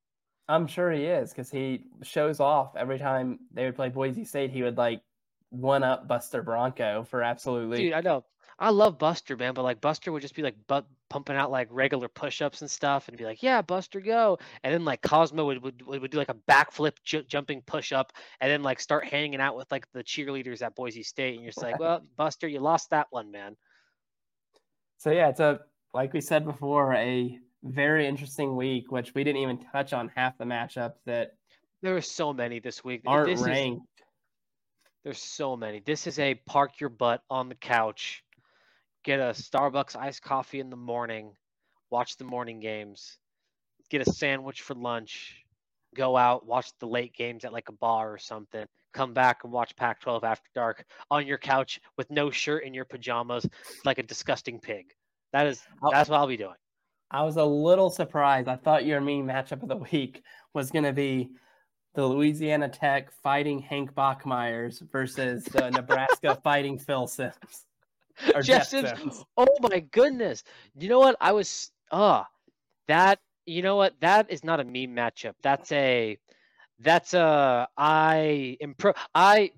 I'm 0.47 0.67
sure 0.67 0.91
he 0.91 1.05
is 1.05 1.31
because 1.31 1.49
he 1.49 1.85
shows 2.03 2.39
off 2.39 2.75
every 2.75 2.99
time 2.99 3.39
they 3.51 3.65
would 3.65 3.75
play 3.75 3.89
Boise 3.89 4.25
State. 4.25 4.51
He 4.51 4.63
would 4.63 4.77
like 4.77 5.01
one 5.49 5.83
up 5.83 6.07
Buster 6.07 6.43
Bronco 6.43 7.03
for 7.03 7.23
absolutely. 7.23 7.77
Dude, 7.77 7.93
I 7.93 8.01
know. 8.01 8.25
I 8.57 8.69
love 8.69 8.97
Buster, 8.97 9.35
man, 9.35 9.53
but 9.53 9.63
like 9.63 9.81
Buster 9.81 10.11
would 10.11 10.21
just 10.21 10.35
be 10.35 10.41
like 10.41 10.55
bu- 10.67 10.87
pumping 11.09 11.35
out 11.35 11.51
like 11.51 11.67
regular 11.71 12.07
push-ups 12.07 12.61
and 12.61 12.71
stuff, 12.71 13.09
and 13.09 13.17
be 13.17 13.25
like, 13.25 13.43
"Yeah, 13.43 13.61
Buster, 13.61 13.99
go!" 13.99 14.37
And 14.63 14.73
then 14.73 14.85
like 14.85 15.01
Cosmo 15.01 15.45
would 15.45 15.61
would, 15.61 15.81
would 15.85 16.11
do 16.11 16.17
like 16.17 16.29
a 16.29 16.37
backflip 16.49 16.93
ju- 17.03 17.23
jumping 17.23 17.61
push-up, 17.63 18.13
and 18.39 18.49
then 18.49 18.63
like 18.63 18.79
start 18.79 19.05
hanging 19.05 19.41
out 19.41 19.57
with 19.57 19.69
like 19.71 19.91
the 19.91 20.03
cheerleaders 20.03 20.61
at 20.61 20.75
Boise 20.75 21.03
State, 21.03 21.33
and 21.33 21.43
you're 21.43 21.51
just 21.51 21.61
like, 21.61 21.79
"Well, 21.79 22.01
Buster, 22.17 22.47
you 22.47 22.61
lost 22.61 22.91
that 22.91 23.07
one, 23.09 23.29
man." 23.29 23.57
So 24.99 25.11
yeah, 25.11 25.29
it's 25.29 25.41
a 25.41 25.59
like 25.93 26.13
we 26.13 26.21
said 26.21 26.45
before, 26.45 26.93
a 26.93 27.37
very 27.65 28.07
interesting 28.07 28.55
week, 28.55 28.91
which 28.91 29.13
we 29.15 29.23
didn't 29.23 29.41
even 29.41 29.57
touch 29.71 29.93
on 29.93 30.11
half 30.15 30.37
the 30.37 30.45
matchups 30.45 30.95
that 31.05 31.31
there 31.81 31.95
are 31.95 32.01
so 32.01 32.33
many 32.33 32.59
this 32.59 32.83
week. 32.83 33.01
Aren't 33.05 33.27
this 33.27 33.41
ranked. 33.41 33.81
Is, 33.81 34.05
there's 35.03 35.19
so 35.19 35.55
many. 35.55 35.81
This 35.85 36.07
is 36.07 36.17
a 36.19 36.35
park 36.45 36.79
your 36.79 36.89
butt 36.89 37.21
on 37.29 37.49
the 37.49 37.55
couch, 37.55 38.23
get 39.03 39.19
a 39.19 39.33
Starbucks 39.33 39.95
iced 39.95 40.21
coffee 40.21 40.59
in 40.59 40.69
the 40.69 40.75
morning, 40.75 41.33
watch 41.91 42.17
the 42.17 42.23
morning 42.23 42.59
games, 42.59 43.17
get 43.89 44.07
a 44.07 44.11
sandwich 44.11 44.61
for 44.61 44.73
lunch, 44.73 45.43
go 45.95 46.17
out, 46.17 46.45
watch 46.45 46.71
the 46.79 46.87
late 46.87 47.13
games 47.13 47.45
at 47.45 47.53
like 47.53 47.69
a 47.69 47.73
bar 47.73 48.11
or 48.11 48.17
something, 48.17 48.65
come 48.93 49.13
back 49.13 49.43
and 49.43 49.53
watch 49.53 49.75
Pac 49.75 50.01
12 50.01 50.23
after 50.23 50.49
dark 50.55 50.85
on 51.11 51.27
your 51.27 51.37
couch 51.37 51.79
with 51.97 52.09
no 52.09 52.31
shirt 52.31 52.63
in 52.63 52.73
your 52.73 52.85
pajamas 52.85 53.45
like 53.85 53.99
a 53.99 54.03
disgusting 54.03 54.59
pig. 54.59 54.85
That 55.33 55.47
is 55.47 55.61
that's 55.91 56.09
what 56.09 56.17
I'll 56.17 56.27
be 56.27 56.37
doing. 56.37 56.55
I 57.11 57.23
was 57.23 57.37
a 57.37 57.45
little 57.45 57.89
surprised. 57.89 58.47
I 58.47 58.55
thought 58.55 58.85
your 58.85 59.01
main 59.01 59.25
matchup 59.25 59.63
of 59.63 59.69
the 59.69 59.77
week 59.77 60.23
was 60.53 60.71
going 60.71 60.85
to 60.85 60.93
be 60.93 61.29
the 61.93 62.05
Louisiana 62.05 62.69
Tech 62.69 63.11
fighting 63.11 63.59
Hank 63.59 63.93
Bachmeiers 63.93 64.81
versus 64.91 65.43
the 65.45 65.69
Nebraska 65.69 66.35
fighting 66.43 66.77
Phil 66.77 67.07
Simms. 67.07 67.65
Or 68.33 68.41
Jeff, 68.41 68.69
Jeff 68.69 68.85
Sims. 68.85 68.99
Sims. 68.99 69.25
Oh 69.37 69.47
my 69.61 69.79
goodness! 69.79 70.43
You 70.77 70.87
know 70.89 70.99
what? 70.99 71.17
I 71.19 71.31
was 71.33 71.71
ah 71.91 72.21
uh, 72.21 72.23
that. 72.87 73.19
You 73.45 73.61
know 73.61 73.75
what? 73.75 73.93
That 73.99 74.31
is 74.31 74.43
not 74.43 74.59
a 74.59 74.63
meme 74.63 74.95
matchup. 74.95 75.33
That's 75.43 75.71
a 75.71 76.17
that's 76.79 77.13
a 77.13 77.67
I 77.77 78.57
am 78.61 78.73
pro. 78.73 78.93
I 79.13 79.51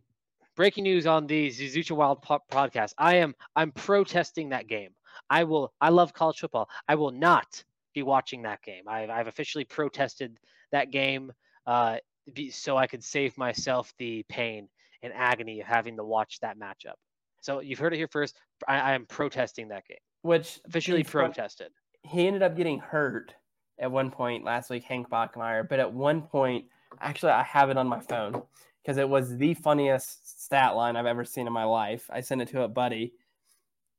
breaking 0.55 0.83
news 0.83 1.05
on 1.05 1.27
the 1.27 1.49
Zuzucha 1.49 1.91
Wilde 1.91 2.23
podcast. 2.23 2.93
I 2.97 3.17
am 3.17 3.35
I'm 3.55 3.71
protesting 3.71 4.49
that 4.49 4.67
game. 4.67 4.89
I 5.29 5.43
will. 5.43 5.73
I 5.81 5.89
love 5.89 6.13
college 6.13 6.39
football. 6.39 6.69
I 6.87 6.95
will 6.95 7.11
not 7.11 7.63
be 7.93 8.03
watching 8.03 8.43
that 8.43 8.61
game. 8.61 8.83
I've, 8.87 9.09
I've 9.09 9.27
officially 9.27 9.65
protested 9.65 10.39
that 10.71 10.91
game 10.91 11.31
uh, 11.65 11.97
be, 12.33 12.49
so 12.49 12.77
I 12.77 12.87
could 12.87 13.03
save 13.03 13.37
myself 13.37 13.93
the 13.97 14.23
pain 14.29 14.67
and 15.03 15.13
agony 15.15 15.61
of 15.61 15.67
having 15.67 15.97
to 15.97 16.03
watch 16.03 16.39
that 16.41 16.57
matchup. 16.59 16.95
So 17.41 17.59
you've 17.59 17.79
heard 17.79 17.93
it 17.93 17.97
here 17.97 18.07
first. 18.07 18.35
I, 18.67 18.79
I 18.79 18.93
am 18.93 19.05
protesting 19.05 19.69
that 19.69 19.85
game. 19.87 19.97
Which 20.21 20.59
officially 20.67 21.03
protested. 21.03 21.71
He 22.03 22.27
ended 22.27 22.43
up 22.43 22.55
getting 22.55 22.79
hurt 22.79 23.33
at 23.79 23.91
one 23.91 24.11
point 24.11 24.43
last 24.43 24.69
week, 24.69 24.83
Hank 24.83 25.09
Bachmeier. 25.09 25.67
But 25.67 25.79
at 25.79 25.91
one 25.91 26.21
point, 26.23 26.65
actually, 26.99 27.31
I 27.31 27.43
have 27.43 27.69
it 27.69 27.77
on 27.77 27.87
my 27.87 27.99
phone 27.99 28.41
because 28.81 28.97
it 28.97 29.07
was 29.07 29.37
the 29.37 29.53
funniest 29.53 30.43
stat 30.45 30.75
line 30.75 30.95
I've 30.95 31.05
ever 31.05 31.25
seen 31.25 31.47
in 31.47 31.53
my 31.53 31.65
life. 31.65 32.09
I 32.11 32.21
sent 32.21 32.41
it 32.41 32.47
to 32.49 32.63
a 32.63 32.67
buddy 32.67 33.13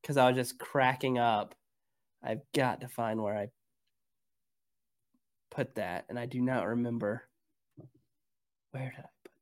because 0.02 0.16
I 0.16 0.28
was 0.28 0.36
just 0.36 0.58
cracking 0.58 1.18
up. 1.18 1.54
I've 2.22 2.42
got 2.54 2.80
to 2.80 2.88
find 2.88 3.22
where 3.22 3.36
I 3.36 3.48
put 5.50 5.74
that, 5.76 6.04
and 6.08 6.18
I 6.18 6.26
do 6.26 6.40
not 6.40 6.66
remember. 6.66 7.22
Where 8.72 8.90
did 8.90 8.98
I 8.98 9.08
put 9.22 9.30
it? 9.30 9.38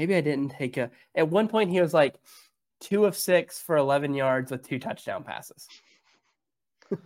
maybe 0.00 0.16
I 0.16 0.22
didn't 0.22 0.48
take 0.48 0.78
a. 0.78 0.90
At 1.14 1.28
one 1.28 1.46
point, 1.46 1.70
he 1.70 1.80
was 1.80 1.92
like 1.92 2.14
two 2.80 3.04
of 3.04 3.14
six 3.14 3.58
for 3.58 3.76
11 3.76 4.14
yards 4.14 4.50
with 4.50 4.66
two 4.66 4.78
touchdown 4.78 5.24
passes. 5.24 5.68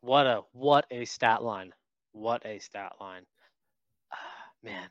what 0.00 0.26
a 0.26 0.42
what 0.52 0.86
a 0.90 1.04
stat 1.04 1.44
line! 1.44 1.72
What 2.10 2.44
a 2.44 2.58
stat 2.58 2.94
line! 3.00 3.22
man. 4.64 4.88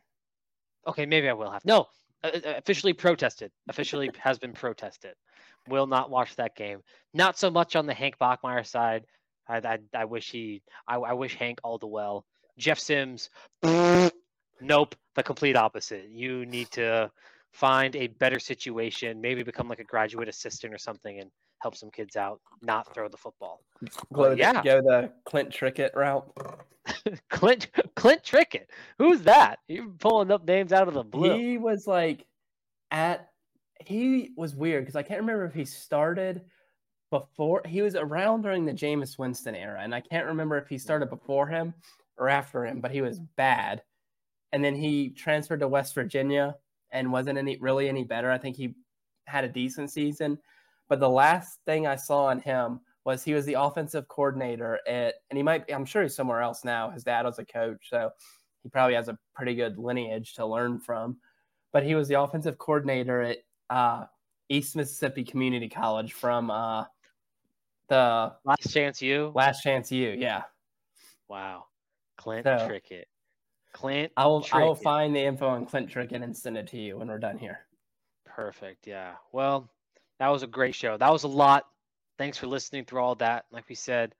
Okay, 0.87 1.05
maybe 1.05 1.27
I 1.27 1.33
will 1.33 1.51
have. 1.51 1.65
No, 1.65 1.87
uh, 2.23 2.29
uh, 2.33 2.53
officially 2.55 2.93
protested. 2.93 3.51
Officially 3.67 4.09
has 4.19 4.39
been 4.39 4.53
protested. 4.53 5.15
Will 5.69 5.87
not 5.87 6.09
watch 6.09 6.35
that 6.35 6.55
game. 6.55 6.79
Not 7.13 7.37
so 7.37 7.49
much 7.49 7.75
on 7.75 7.85
the 7.85 7.93
Hank 7.93 8.15
Bachmeier 8.19 8.65
side. 8.65 9.05
I, 9.47 9.57
I, 9.57 9.77
I 9.93 10.05
wish 10.05 10.29
he. 10.29 10.61
I, 10.87 10.95
I 10.95 11.13
wish 11.13 11.35
Hank 11.35 11.59
all 11.63 11.77
the 11.77 11.87
well. 11.87 12.25
Jeff 12.57 12.79
Sims. 12.79 13.29
nope. 14.61 14.95
The 15.15 15.23
complete 15.23 15.55
opposite. 15.55 16.09
You 16.09 16.45
need 16.45 16.71
to 16.71 17.11
find 17.51 17.95
a 17.95 18.07
better 18.07 18.39
situation. 18.39 19.21
Maybe 19.21 19.43
become 19.43 19.67
like 19.67 19.79
a 19.79 19.83
graduate 19.83 20.29
assistant 20.29 20.73
or 20.73 20.77
something 20.77 21.19
and 21.19 21.31
help 21.61 21.75
some 21.75 21.89
kids 21.91 22.15
out. 22.15 22.39
Not 22.61 22.93
throw 22.93 23.09
the 23.09 23.17
football. 23.17 23.61
Go, 24.13 24.31
yeah. 24.31 24.61
Go 24.63 24.81
the 24.81 25.11
Clint 25.25 25.49
Trickett 25.49 25.95
route. 25.95 26.29
Clint 27.29 27.67
Clint 27.95 28.23
Trickett. 28.23 28.67
Who's 28.97 29.21
that? 29.21 29.59
You're 29.67 29.89
pulling 29.99 30.31
up 30.31 30.45
names 30.45 30.71
out 30.71 30.87
of 30.87 30.93
the 30.93 31.03
blue. 31.03 31.37
He 31.37 31.57
was 31.57 31.87
like 31.87 32.25
at 32.91 33.27
he 33.85 34.31
was 34.35 34.55
weird 34.55 34.83
because 34.83 34.95
I 34.95 35.03
can't 35.03 35.21
remember 35.21 35.45
if 35.45 35.53
he 35.53 35.65
started 35.65 36.41
before 37.09 37.61
he 37.65 37.81
was 37.81 37.95
around 37.95 38.41
during 38.41 38.65
the 38.65 38.73
Jameis 38.73 39.17
Winston 39.17 39.55
era, 39.55 39.79
and 39.81 39.95
I 39.95 40.01
can't 40.01 40.27
remember 40.27 40.57
if 40.57 40.67
he 40.67 40.77
started 40.77 41.09
before 41.09 41.47
him 41.47 41.73
or 42.17 42.29
after 42.29 42.65
him, 42.65 42.81
but 42.81 42.91
he 42.91 43.01
was 43.01 43.19
mm. 43.19 43.27
bad. 43.35 43.81
And 44.51 44.63
then 44.63 44.75
he 44.75 45.09
transferred 45.09 45.59
to 45.59 45.67
West 45.67 45.93
Virginia 45.93 46.55
and 46.91 47.11
wasn't 47.11 47.37
any 47.37 47.57
really 47.57 47.89
any 47.89 48.03
better. 48.03 48.31
I 48.31 48.37
think 48.37 48.55
he 48.55 48.75
had 49.25 49.43
a 49.43 49.49
decent 49.49 49.91
season, 49.91 50.37
but 50.89 50.99
the 50.99 51.09
last 51.09 51.59
thing 51.65 51.85
I 51.85 51.95
saw 51.95 52.25
on 52.25 52.39
him 52.39 52.79
was 53.05 53.23
he 53.23 53.33
was 53.33 53.45
the 53.45 53.53
offensive 53.53 54.07
coordinator 54.09 54.79
at, 54.87 55.15
and 55.29 55.37
he 55.37 55.43
might, 55.43 55.71
I'm 55.71 55.85
sure 55.85 56.03
he's 56.03 56.15
somewhere 56.15 56.41
else 56.41 56.65
now. 56.65 56.89
His 56.89 57.05
dad 57.05 57.25
was 57.25 57.39
a 57.39 57.45
coach, 57.45 57.87
so 57.89 58.09
he 58.63 58.69
probably 58.69 58.95
has 58.95 59.07
a 59.07 59.17
pretty 59.33 59.55
good 59.55 59.77
lineage 59.77 60.33
to 60.33 60.45
learn 60.45 60.77
from. 60.79 61.17
But 61.71 61.83
he 61.83 61.95
was 61.95 62.09
the 62.09 62.19
offensive 62.19 62.57
coordinator 62.57 63.21
at 63.21 63.37
uh, 63.69 64.05
East 64.49 64.75
Mississippi 64.75 65.23
Community 65.23 65.69
College 65.69 66.13
from 66.13 66.49
uh, 66.51 66.85
the 67.89 68.33
Last 68.43 68.71
Chance 68.73 69.01
U. 69.01 69.31
Last 69.35 69.61
Chance 69.61 69.91
U, 69.91 70.15
yeah. 70.17 70.43
Wow, 71.27 71.65
Clint 72.17 72.45
so, 72.45 72.67
Trickett. 72.67 73.05
Clint. 73.73 74.11
I 74.17 74.25
will. 74.27 74.41
Trickett. 74.41 74.61
I 74.61 74.63
will 74.63 74.75
find 74.75 75.15
the 75.15 75.21
info 75.21 75.47
on 75.47 75.65
Clint 75.65 75.89
Trickett 75.89 76.23
and 76.23 76.35
send 76.35 76.57
it 76.57 76.67
to 76.67 76.77
you 76.77 76.97
when 76.97 77.07
we're 77.07 77.19
done 77.19 77.37
here. 77.37 77.59
Perfect. 78.25 78.87
Yeah. 78.87 79.13
Well, 79.31 79.69
that 80.19 80.29
was 80.29 80.43
a 80.43 80.47
great 80.47 80.75
show. 80.75 80.97
That 80.97 81.11
was 81.11 81.23
a 81.23 81.27
lot 81.27 81.65
thanks 82.17 82.37
for 82.37 82.47
listening 82.47 82.85
through 82.85 83.01
all 83.01 83.15
that. 83.15 83.45
Like 83.51 83.69
we 83.69 83.75
said, 83.75 84.13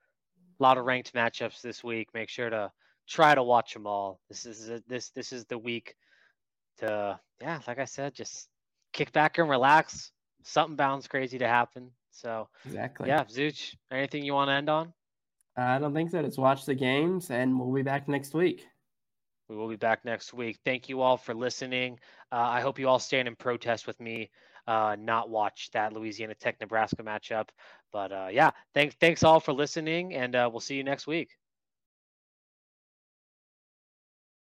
a 0.60 0.64
lot 0.64 0.78
of 0.78 0.86
ranked 0.86 1.14
matchups 1.14 1.62
this 1.62 1.84
week. 1.84 2.10
Make 2.14 2.30
sure 2.30 2.50
to 2.50 2.72
try 3.08 3.36
to 3.36 3.43
watch 3.43 3.74
them 3.74 3.88
all. 3.88 4.20
This 4.30 4.45
is 4.45 4.70
a, 4.70 4.82
this 4.88 5.10
this 5.10 5.32
is 5.32 5.45
the 5.45 5.58
week 5.58 5.95
to 6.80 7.20
yeah, 7.41 7.60
like 7.68 7.80
I 7.80 7.86
said, 7.86 8.14
just 8.14 8.50
kick 8.98 9.12
back 9.14 9.38
and 9.38 9.50
relax. 9.50 10.12
Something 10.43 10.76
bounds 10.76 11.08
crazy 11.08 11.38
to 11.38 11.48
happen. 11.48 11.91
So 12.12 12.50
exactly. 12.66 13.08
Yeah, 13.08 13.24
Zooch, 13.26 13.76
anything 13.91 14.24
you 14.24 14.34
want 14.34 14.50
to 14.50 14.54
end 14.54 14.70
on? 14.70 14.93
I 15.56 15.80
don't 15.80 15.93
think 15.93 16.12
so. 16.12 16.22
Just 16.22 16.38
watch 16.38 16.66
the 16.66 16.76
games, 16.76 17.32
and 17.32 17.60
we'll 17.60 17.74
be 17.74 17.82
back 17.82 18.08
next 18.08 18.34
week. 18.34 18.66
We 19.50 19.56
will 19.56 19.70
be 19.70 19.76
back 19.76 20.04
next 20.04 20.34
week. 20.34 20.60
Thank 20.66 20.89
you 20.89 21.02
all 21.02 21.18
for 21.18 21.34
listening. 21.34 22.00
Uh, 22.32 22.36
I 22.36 22.62
hope 22.62 22.78
you 22.80 22.89
all 22.89 23.00
stand 23.00 23.28
in 23.28 23.36
protest 23.36 23.88
with 23.88 24.00
me 24.00 24.30
uh, 24.68 24.98
not 25.00 25.30
watch 25.30 25.70
that 25.72 25.93
Louisiana 25.93 26.36
Tech 26.36 26.60
Nebraska 26.60 27.02
matchup. 27.02 27.48
But 27.91 28.12
uh, 28.12 28.28
yeah, 28.32 28.52
thanks 28.74 28.95
thanks 29.00 29.24
all 29.24 29.39
for 29.39 29.54
listening, 29.54 30.14
and 30.14 30.36
uh, 30.36 30.50
we'll 30.52 30.60
see 30.60 30.76
you 30.76 30.84
next 30.84 31.08
week. 31.08 31.30